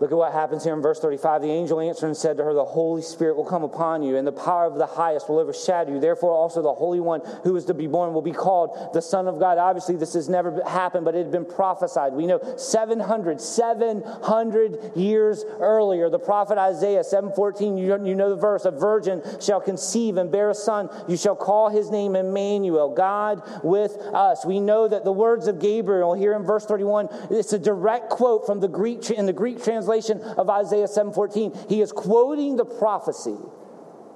Look 0.00 0.12
at 0.12 0.16
what 0.16 0.32
happens 0.32 0.64
here 0.64 0.72
in 0.72 0.80
verse 0.80 0.98
35. 0.98 1.42
The 1.42 1.50
angel 1.50 1.78
answered 1.78 2.06
and 2.06 2.16
said 2.16 2.38
to 2.38 2.44
her, 2.44 2.54
The 2.54 2.64
Holy 2.64 3.02
Spirit 3.02 3.36
will 3.36 3.44
come 3.44 3.62
upon 3.62 4.02
you, 4.02 4.16
and 4.16 4.26
the 4.26 4.32
power 4.32 4.64
of 4.64 4.76
the 4.76 4.86
highest 4.86 5.28
will 5.28 5.38
overshadow 5.38 5.92
you. 5.92 6.00
Therefore, 6.00 6.32
also 6.32 6.62
the 6.62 6.72
Holy 6.72 7.00
One 7.00 7.20
who 7.44 7.54
is 7.56 7.66
to 7.66 7.74
be 7.74 7.86
born 7.86 8.14
will 8.14 8.22
be 8.22 8.32
called 8.32 8.94
the 8.94 9.02
Son 9.02 9.28
of 9.28 9.38
God. 9.38 9.58
Obviously, 9.58 9.96
this 9.96 10.14
has 10.14 10.26
never 10.26 10.64
happened, 10.64 11.04
but 11.04 11.14
it 11.14 11.18
had 11.18 11.30
been 11.30 11.44
prophesied. 11.44 12.14
We 12.14 12.26
know 12.26 12.40
700, 12.56 13.42
700 13.42 14.96
years 14.96 15.44
earlier, 15.58 16.08
the 16.08 16.18
prophet 16.18 16.56
Isaiah 16.56 17.04
7:14, 17.04 17.76
you, 17.76 18.02
you 18.02 18.14
know 18.14 18.30
the 18.30 18.40
verse, 18.40 18.64
a 18.64 18.70
virgin 18.70 19.22
shall 19.38 19.60
conceive 19.60 20.16
and 20.16 20.32
bear 20.32 20.48
a 20.48 20.54
son. 20.54 20.88
You 21.08 21.18
shall 21.18 21.36
call 21.36 21.68
his 21.68 21.90
name 21.90 22.16
Emmanuel, 22.16 22.94
God 22.94 23.42
with 23.62 23.98
us. 24.14 24.46
We 24.46 24.60
know 24.60 24.88
that 24.88 25.04
the 25.04 25.12
words 25.12 25.46
of 25.46 25.58
Gabriel 25.58 26.14
here 26.14 26.32
in 26.32 26.42
verse 26.44 26.64
31, 26.64 27.10
it's 27.28 27.52
a 27.52 27.58
direct 27.58 28.08
quote 28.08 28.46
from 28.46 28.60
the 28.60 28.68
Greek 28.68 29.10
in 29.10 29.26
the 29.26 29.34
Greek 29.34 29.62
translation 29.62 29.89
translation 29.90 30.22
of 30.38 30.48
Isaiah 30.48 30.86
7:14, 30.86 31.52
he 31.68 31.80
is 31.80 31.92
quoting 31.92 32.56
the 32.56 32.64
prophecy 32.64 33.38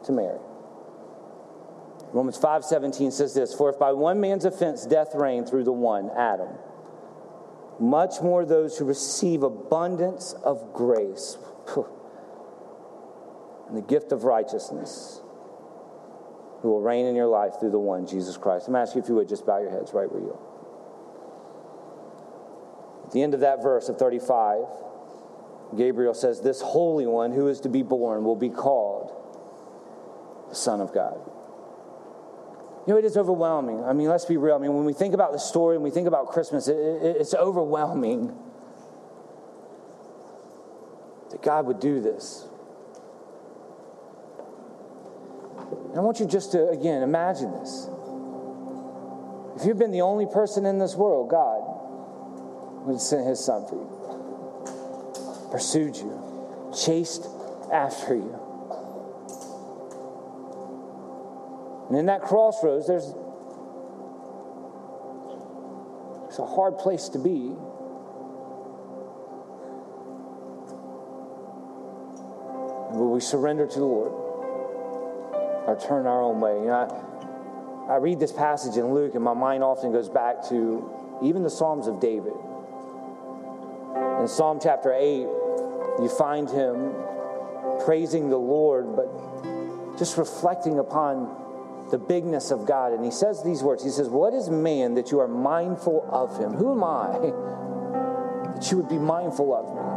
to 0.05 0.13
Mary. 0.13 0.39
Romans 2.13 2.37
5:17 2.39 3.11
says 3.11 3.35
this, 3.35 3.53
"For 3.55 3.69
if 3.71 3.79
by 3.79 3.93
one 3.93 4.21
man's 4.21 4.45
offense 4.45 4.87
death 4.87 5.15
reigned 5.15 5.49
through 5.49 5.65
the 5.65 5.73
one, 5.73 6.11
Adam, 6.11 6.59
much 7.79 8.23
more 8.23 8.45
those 8.45 8.79
who 8.79 8.85
receive 8.85 9.43
abundance 9.43 10.33
of 10.45 10.73
grace 10.73 11.39
and 13.67 13.77
the 13.77 13.83
gift 13.83 14.13
of 14.13 14.25
righteousness 14.25 15.21
who 16.63 16.71
will 16.71 16.81
reign 16.81 17.07
in 17.07 17.17
your 17.17 17.27
life 17.27 17.59
through 17.59 17.71
the 17.71 17.79
one, 17.79 18.07
Jesus 18.07 18.37
Christ." 18.37 18.69
I'm 18.69 18.77
asking 18.77 19.01
you 19.01 19.03
if 19.03 19.09
you 19.09 19.15
would 19.17 19.29
just 19.29 19.45
bow 19.45 19.59
your 19.59 19.71
heads 19.71 19.93
right 19.93 20.11
where 20.11 20.23
you 20.23 20.31
are. 20.31 20.39
At 23.07 23.11
the 23.11 23.23
end 23.23 23.35
of 23.35 23.41
that 23.41 23.61
verse 23.61 23.89
of 23.89 23.99
35, 23.99 24.67
Gabriel 25.77 26.15
says, 26.15 26.41
This 26.41 26.61
Holy 26.61 27.07
One 27.07 27.33
who 27.33 27.49
is 27.49 27.61
to 27.61 27.69
be 27.69 27.83
born 27.83 28.25
will 28.25 28.37
be 28.37 28.51
called 28.51 29.13
the 30.49 30.55
Son 30.55 30.81
of 30.81 30.93
God. 30.93 31.21
You 32.87 32.93
know, 32.93 32.99
it 32.99 33.05
is 33.05 33.17
overwhelming. 33.17 33.83
I 33.83 33.93
mean, 33.95 34.09
let's 34.09 34.27
be 34.27 34.37
real. 34.37 34.55
I 34.55 34.59
mean, 34.59 34.75
when 34.75 34.85
we 34.85 34.93
think 34.93 35.15
about 35.15 35.33
the 35.33 35.39
story 35.39 35.77
and 35.77 35.83
we 35.83 35.91
think 35.91 36.07
about 36.07 36.29
Christmas, 36.29 36.69
it, 36.69 36.77
it, 36.77 37.17
it's 37.19 37.35
overwhelming 37.35 38.37
that 41.31 41.43
God 41.43 41.67
would 41.67 41.81
do 41.81 42.01
this. 42.01 42.47
And 45.91 45.97
I 45.97 46.01
want 46.01 46.21
you 46.21 46.27
just 46.27 46.53
to, 46.53 46.69
again, 46.69 47.03
imagine 47.03 47.53
this. 47.53 47.89
If 49.57 49.67
you've 49.67 49.79
been 49.79 49.93
the 49.93 50.03
only 50.03 50.27
person 50.27 50.67
in 50.67 50.79
this 50.79 50.95
world, 50.95 51.31
God 51.31 51.63
would 52.87 53.01
send 53.01 53.27
his 53.27 53.43
son 53.43 53.67
for 53.67 53.77
you 53.77 54.04
pursued 55.55 55.95
you, 55.95 56.73
chased 56.77 57.29
after 57.73 58.17
you. 58.17 58.41
And 61.89 61.97
in 61.97 62.07
that 62.07 62.23
crossroads, 62.23 62.89
there's, 62.89 63.05
it's 66.27 66.41
a 66.41 66.45
hard 66.45 66.77
place 66.79 67.09
to 67.11 67.21
be. 67.21 67.55
Will 72.91 73.13
we 73.13 73.21
surrender 73.21 73.69
to 73.69 73.79
the 73.79 73.85
Lord 73.85 74.11
or 75.69 75.79
turn 75.87 76.09
our 76.09 76.21
own 76.21 76.41
way? 76.41 76.59
You 76.59 76.67
know, 76.67 77.87
I, 77.89 77.93
I 77.93 77.97
read 77.99 78.19
this 78.19 78.33
passage 78.33 78.77
in 78.77 78.93
Luke, 78.93 79.15
and 79.15 79.23
my 79.23 79.35
mind 79.35 79.63
often 79.63 79.93
goes 79.93 80.09
back 80.09 80.49
to 80.49 81.21
even 81.23 81.45
the 81.45 81.51
Psalms 81.51 81.87
of 81.87 82.01
David. 82.01 82.35
In 84.21 84.27
Psalm 84.27 84.59
chapter 84.61 84.93
8, 84.93 85.29
you 86.01 86.09
find 86.09 86.49
him 86.49 86.93
praising 87.85 88.29
the 88.31 88.37
Lord, 88.39 88.97
but 88.97 89.99
just 89.99 90.17
reflecting 90.17 90.79
upon 90.79 91.43
the 91.91 91.99
bigness 91.99 92.51
of 92.51 92.67
God. 92.67 92.93
And 92.93 93.05
he 93.05 93.11
says 93.11 93.43
these 93.45 93.63
words 93.63 93.85
He 93.85 93.91
says, 93.91 94.09
What 94.09 94.35
is 94.35 94.51
man 94.51 94.95
that 94.95 95.11
you 95.11 95.21
are 95.21 95.29
mindful 95.29 96.09
of 96.11 96.39
him? 96.39 96.53
Who 96.55 96.73
am 96.73 96.85
I 96.85 98.53
that 98.55 98.71
you 98.71 98.79
would 98.79 98.89
be 98.89 98.99
mindful 98.99 99.55
of 99.55 99.75
me? 99.75 99.95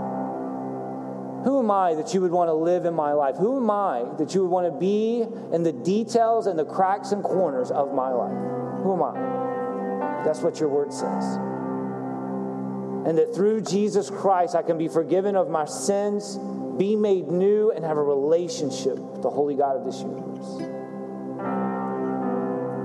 Who 1.45 1.60
am 1.60 1.72
I 1.72 1.93
that 1.95 2.14
you 2.14 2.22
would 2.22 2.32
want 2.32 2.50
to 2.50 2.54
live 2.54 2.86
in 2.86 2.93
my 2.93 3.14
life? 3.14 3.38
Who 3.38 3.58
am 3.58 3.70
I 3.72 4.04
that 4.18 4.36
you 4.36 4.41
would 4.41 4.50
want 4.50 4.72
to 4.72 4.78
be 4.78 5.24
in 5.54 5.64
the 5.64 5.72
details 5.72 6.48
and 6.48 6.60
the 6.60 6.66
cracks 6.66 7.12
and 7.12 7.24
corners 7.24 7.72
of 7.72 7.93
my 7.93 8.10
life? 8.10 8.38
Who 8.84 8.93
am 8.93 9.04
I? 9.04 10.24
That's 10.26 10.41
what 10.41 10.60
your 10.60 10.70
word 10.70 10.91
says. 10.91 11.39
And 13.08 13.18
that 13.18 13.34
through 13.34 13.62
Jesus 13.62 14.10
Christ, 14.10 14.53
I 14.53 14.62
can 14.62 14.78
be 14.78 14.89
forgiven 14.89 15.38
of 15.38 15.49
my 15.49 15.64
sins, 15.64 16.38
be 16.78 16.97
made 16.97 17.30
new, 17.30 17.72
and 17.72 17.86
have 17.86 17.95
a 17.95 18.03
relationship 18.03 18.99
with 18.99 19.22
the 19.22 19.30
holy 19.30 19.55
God 19.55 19.78
of 19.78 19.86
this 19.86 20.01
universe. 20.01 20.58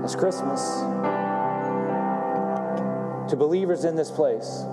That's 0.01 0.15
Christmas. 0.15 0.61
To 3.31 3.35
believers 3.35 3.83
in 3.83 3.97
this 3.97 4.09
place, 4.09 4.63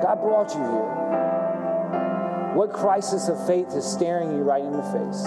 God 0.00 0.20
brought 0.20 0.54
you 0.54 0.60
here. 0.60 2.52
What 2.54 2.72
crisis 2.72 3.28
of 3.28 3.44
faith 3.48 3.74
is 3.74 3.84
staring 3.84 4.30
you 4.30 4.42
right 4.42 4.62
in 4.62 4.70
the 4.70 4.82
face? 4.84 5.26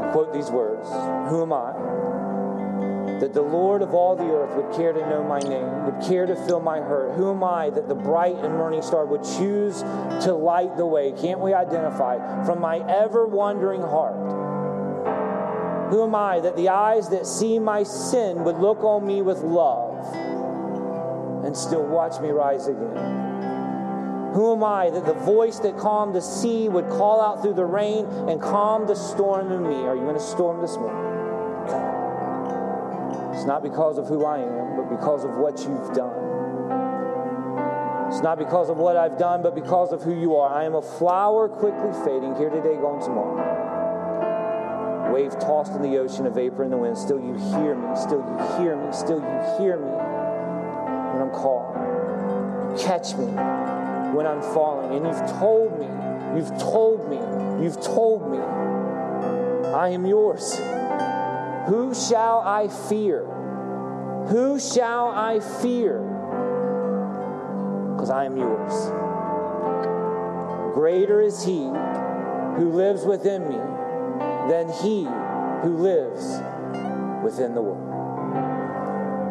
I 0.00 0.10
quote 0.10 0.32
these 0.32 0.50
words 0.50 0.88
Who 1.30 1.40
am 1.40 1.52
I? 1.52 2.03
That 3.20 3.32
the 3.32 3.42
Lord 3.42 3.80
of 3.80 3.94
all 3.94 4.16
the 4.16 4.24
earth 4.24 4.54
would 4.56 4.76
care 4.76 4.92
to 4.92 5.00
know 5.08 5.22
my 5.22 5.38
name, 5.38 5.84
would 5.86 6.06
care 6.06 6.26
to 6.26 6.34
feel 6.46 6.60
my 6.60 6.80
hurt. 6.80 7.14
Who 7.16 7.30
am 7.30 7.44
I 7.44 7.70
that 7.70 7.88
the 7.88 7.94
bright 7.94 8.36
and 8.36 8.56
morning 8.56 8.82
star 8.82 9.06
would 9.06 9.22
choose 9.22 9.80
to 10.24 10.34
light 10.34 10.76
the 10.76 10.86
way? 10.86 11.12
Can't 11.12 11.40
we 11.40 11.54
identify 11.54 12.44
from 12.44 12.60
my 12.60 12.78
ever 12.88 13.26
wandering 13.26 13.82
heart? 13.82 14.14
Who 15.90 16.02
am 16.02 16.14
I 16.14 16.40
that 16.40 16.56
the 16.56 16.70
eyes 16.70 17.08
that 17.10 17.26
see 17.26 17.58
my 17.58 17.82
sin 17.84 18.42
would 18.44 18.58
look 18.58 18.82
on 18.82 19.06
me 19.06 19.22
with 19.22 19.42
love 19.42 20.14
and 21.44 21.56
still 21.56 21.84
watch 21.84 22.20
me 22.20 22.30
rise 22.30 22.66
again? 22.66 24.32
Who 24.34 24.52
am 24.52 24.64
I 24.64 24.90
that 24.90 25.06
the 25.06 25.14
voice 25.14 25.60
that 25.60 25.78
calmed 25.78 26.16
the 26.16 26.20
sea 26.20 26.68
would 26.68 26.88
call 26.88 27.20
out 27.20 27.42
through 27.42 27.54
the 27.54 27.64
rain 27.64 28.06
and 28.28 28.42
calm 28.42 28.88
the 28.88 28.96
storm 28.96 29.52
in 29.52 29.62
me? 29.62 29.86
Are 29.86 29.94
you 29.94 30.08
in 30.08 30.16
a 30.16 30.20
storm 30.20 30.60
this 30.60 30.76
morning? 30.76 31.13
It's 33.44 33.50
not 33.50 33.62
because 33.62 33.98
of 33.98 34.08
who 34.08 34.24
I 34.24 34.38
am, 34.38 34.74
but 34.74 34.88
because 34.88 35.22
of 35.22 35.36
what 35.36 35.58
you've 35.58 35.92
done. 35.92 36.16
It's 38.08 38.22
not 38.22 38.38
because 38.38 38.70
of 38.70 38.78
what 38.78 38.96
I've 38.96 39.18
done, 39.18 39.42
but 39.42 39.54
because 39.54 39.92
of 39.92 40.02
who 40.02 40.18
you 40.18 40.34
are. 40.36 40.50
I 40.50 40.64
am 40.64 40.74
a 40.74 40.80
flower 40.80 41.46
quickly 41.46 41.92
fading, 42.06 42.36
here 42.36 42.48
today, 42.48 42.76
gone 42.76 43.02
tomorrow. 43.02 45.12
Wave 45.12 45.38
tossed 45.38 45.72
in 45.72 45.82
the 45.82 45.98
ocean, 45.98 46.24
a 46.24 46.30
vapor 46.30 46.64
in 46.64 46.70
the 46.70 46.78
wind. 46.78 46.96
Still 46.96 47.20
you 47.20 47.34
hear 47.34 47.74
me, 47.74 47.94
still 47.94 48.20
you 48.20 48.38
hear 48.56 48.76
me, 48.76 48.90
still 48.94 49.20
you 49.20 49.42
hear 49.58 49.76
me 49.76 49.90
when 51.12 51.20
I'm 51.20 51.30
called. 51.30 51.74
Catch 52.80 53.14
me 53.16 53.26
when 54.16 54.26
I'm 54.26 54.40
falling. 54.40 54.96
And 54.96 55.04
you've 55.04 55.26
told 55.38 55.78
me, 55.78 55.90
you've 56.34 56.58
told 56.58 57.10
me, 57.10 57.18
you've 57.62 57.82
told 57.82 58.30
me, 58.32 58.38
I 59.68 59.90
am 59.90 60.06
yours. 60.06 60.58
Who 61.68 61.94
shall 61.94 62.40
I 62.40 62.68
fear? 62.68 63.33
Who 64.28 64.58
shall 64.58 65.08
I 65.08 65.40
fear? 65.40 65.98
Because 67.94 68.10
I 68.10 68.24
am 68.24 68.36
yours. 68.36 68.72
Greater 70.74 71.20
is 71.20 71.44
He 71.44 71.64
who 72.56 72.70
lives 72.72 73.04
within 73.04 73.48
me 73.48 73.56
than 74.48 74.68
He 74.82 75.04
who 75.62 75.76
lives 75.76 76.22
within 77.22 77.54
the 77.54 77.62
world. 77.62 77.90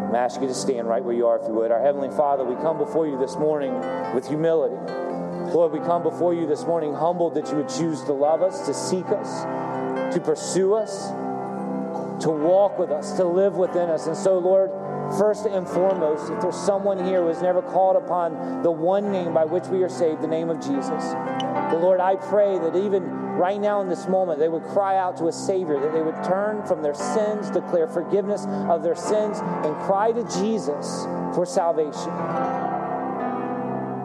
I'm 0.09 0.15
asking 0.15 0.43
you 0.43 0.49
to 0.49 0.55
stand 0.55 0.87
right 0.87 1.03
where 1.03 1.15
you 1.15 1.25
are, 1.25 1.39
if 1.39 1.47
you 1.47 1.53
would. 1.55 1.71
Our 1.71 1.81
Heavenly 1.81 2.11
Father, 2.11 2.43
we 2.43 2.55
come 2.55 2.77
before 2.77 3.07
you 3.07 3.17
this 3.17 3.35
morning 3.35 3.73
with 4.13 4.27
humility. 4.27 4.75
Lord, 5.53 5.71
we 5.71 5.79
come 5.79 6.03
before 6.03 6.33
you 6.33 6.45
this 6.45 6.65
morning 6.65 6.93
humbled 6.93 7.35
that 7.35 7.49
you 7.49 7.57
would 7.57 7.69
choose 7.69 8.03
to 8.03 8.13
love 8.13 8.41
us, 8.41 8.65
to 8.67 8.73
seek 8.73 9.07
us, 9.07 9.43
to 10.13 10.21
pursue 10.21 10.75
us, 10.75 11.09
to 12.23 12.29
walk 12.29 12.77
with 12.79 12.91
us, 12.91 13.13
to 13.13 13.25
live 13.25 13.55
within 13.55 13.89
us. 13.89 14.07
And 14.07 14.15
so, 14.15 14.37
Lord, 14.37 14.71
first 15.17 15.45
and 15.45 15.67
foremost, 15.67 16.31
if 16.31 16.41
there's 16.41 16.55
someone 16.55 17.03
here 17.03 17.21
who 17.21 17.27
has 17.27 17.41
never 17.41 17.61
called 17.61 17.95
upon 17.95 18.63
the 18.63 18.71
one 18.71 19.11
name 19.11 19.33
by 19.33 19.45
which 19.45 19.67
we 19.67 19.83
are 19.83 19.89
saved, 19.89 20.21
the 20.21 20.27
name 20.27 20.49
of 20.49 20.57
Jesus, 20.57 21.11
the 21.71 21.79
Lord, 21.79 21.99
I 21.99 22.15
pray 22.15 22.57
that 22.59 22.75
even 22.75 23.03
right 23.03 23.59
now 23.59 23.81
in 23.81 23.89
this 23.89 24.07
moment, 24.07 24.39
they 24.39 24.49
would 24.49 24.63
cry 24.63 24.97
out 24.97 25.17
to 25.17 25.27
a 25.27 25.31
Savior, 25.31 25.79
that 25.79 25.91
they 25.93 26.01
would 26.01 26.23
turn 26.23 26.65
from 26.65 26.81
their 26.81 26.93
sins, 26.93 27.49
declare 27.49 27.87
forgiveness 27.87 28.45
of 28.69 28.83
their 28.83 28.95
sins, 28.95 29.39
and 29.39 29.75
cry 29.83 30.11
to 30.11 30.23
Jesus 30.39 31.03
for 31.33 31.45
salvation. 31.45 32.11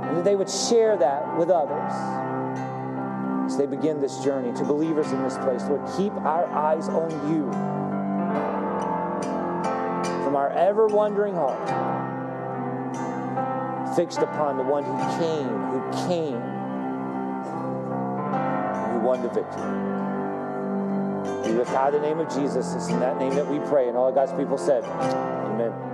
And 0.07 0.17
that 0.17 0.25
they 0.25 0.37
would 0.37 0.51
share 0.51 0.97
that 0.97 1.37
with 1.37 1.51
others 1.51 1.93
as 3.47 3.57
they 3.57 3.67
begin 3.67 4.01
this 4.01 4.19
journey. 4.25 4.53
To 4.59 4.65
believers 4.65 5.11
in 5.13 5.23
this 5.23 5.39
place, 5.39 5.63
Lord, 5.65 5.83
keep 5.97 6.13
our 6.13 6.47
eyes 6.47 6.89
on 6.89 7.11
you 7.33 7.51
from 10.29 10.37
our 10.37 10.51
ever 10.51 10.87
wandering 10.89 11.35
heart, 11.35 11.66
fixed 13.97 14.18
upon 14.18 14.59
the 14.59 14.62
one 14.62 14.85
who 14.85 14.93
came, 15.18 15.49
who 15.49 15.81
came 16.07 16.39
who 18.93 18.99
won 19.07 19.22
the 19.22 19.31
victory. 19.31 19.72
We 21.51 21.57
lift 21.57 21.70
high 21.70 21.91
the 21.91 21.99
name 21.99 22.20
of 22.20 22.29
Jesus. 22.29 22.74
It's 22.74 22.89
in 22.91 23.01
that 23.01 23.16
name 23.16 23.37
that 23.37 23.47
we 23.47 23.59
pray. 23.70 23.89
And 23.89 23.97
all 23.97 24.12
God's 24.12 24.35
people 24.35 24.59
said, 24.59 24.85
Amen. 24.85 25.88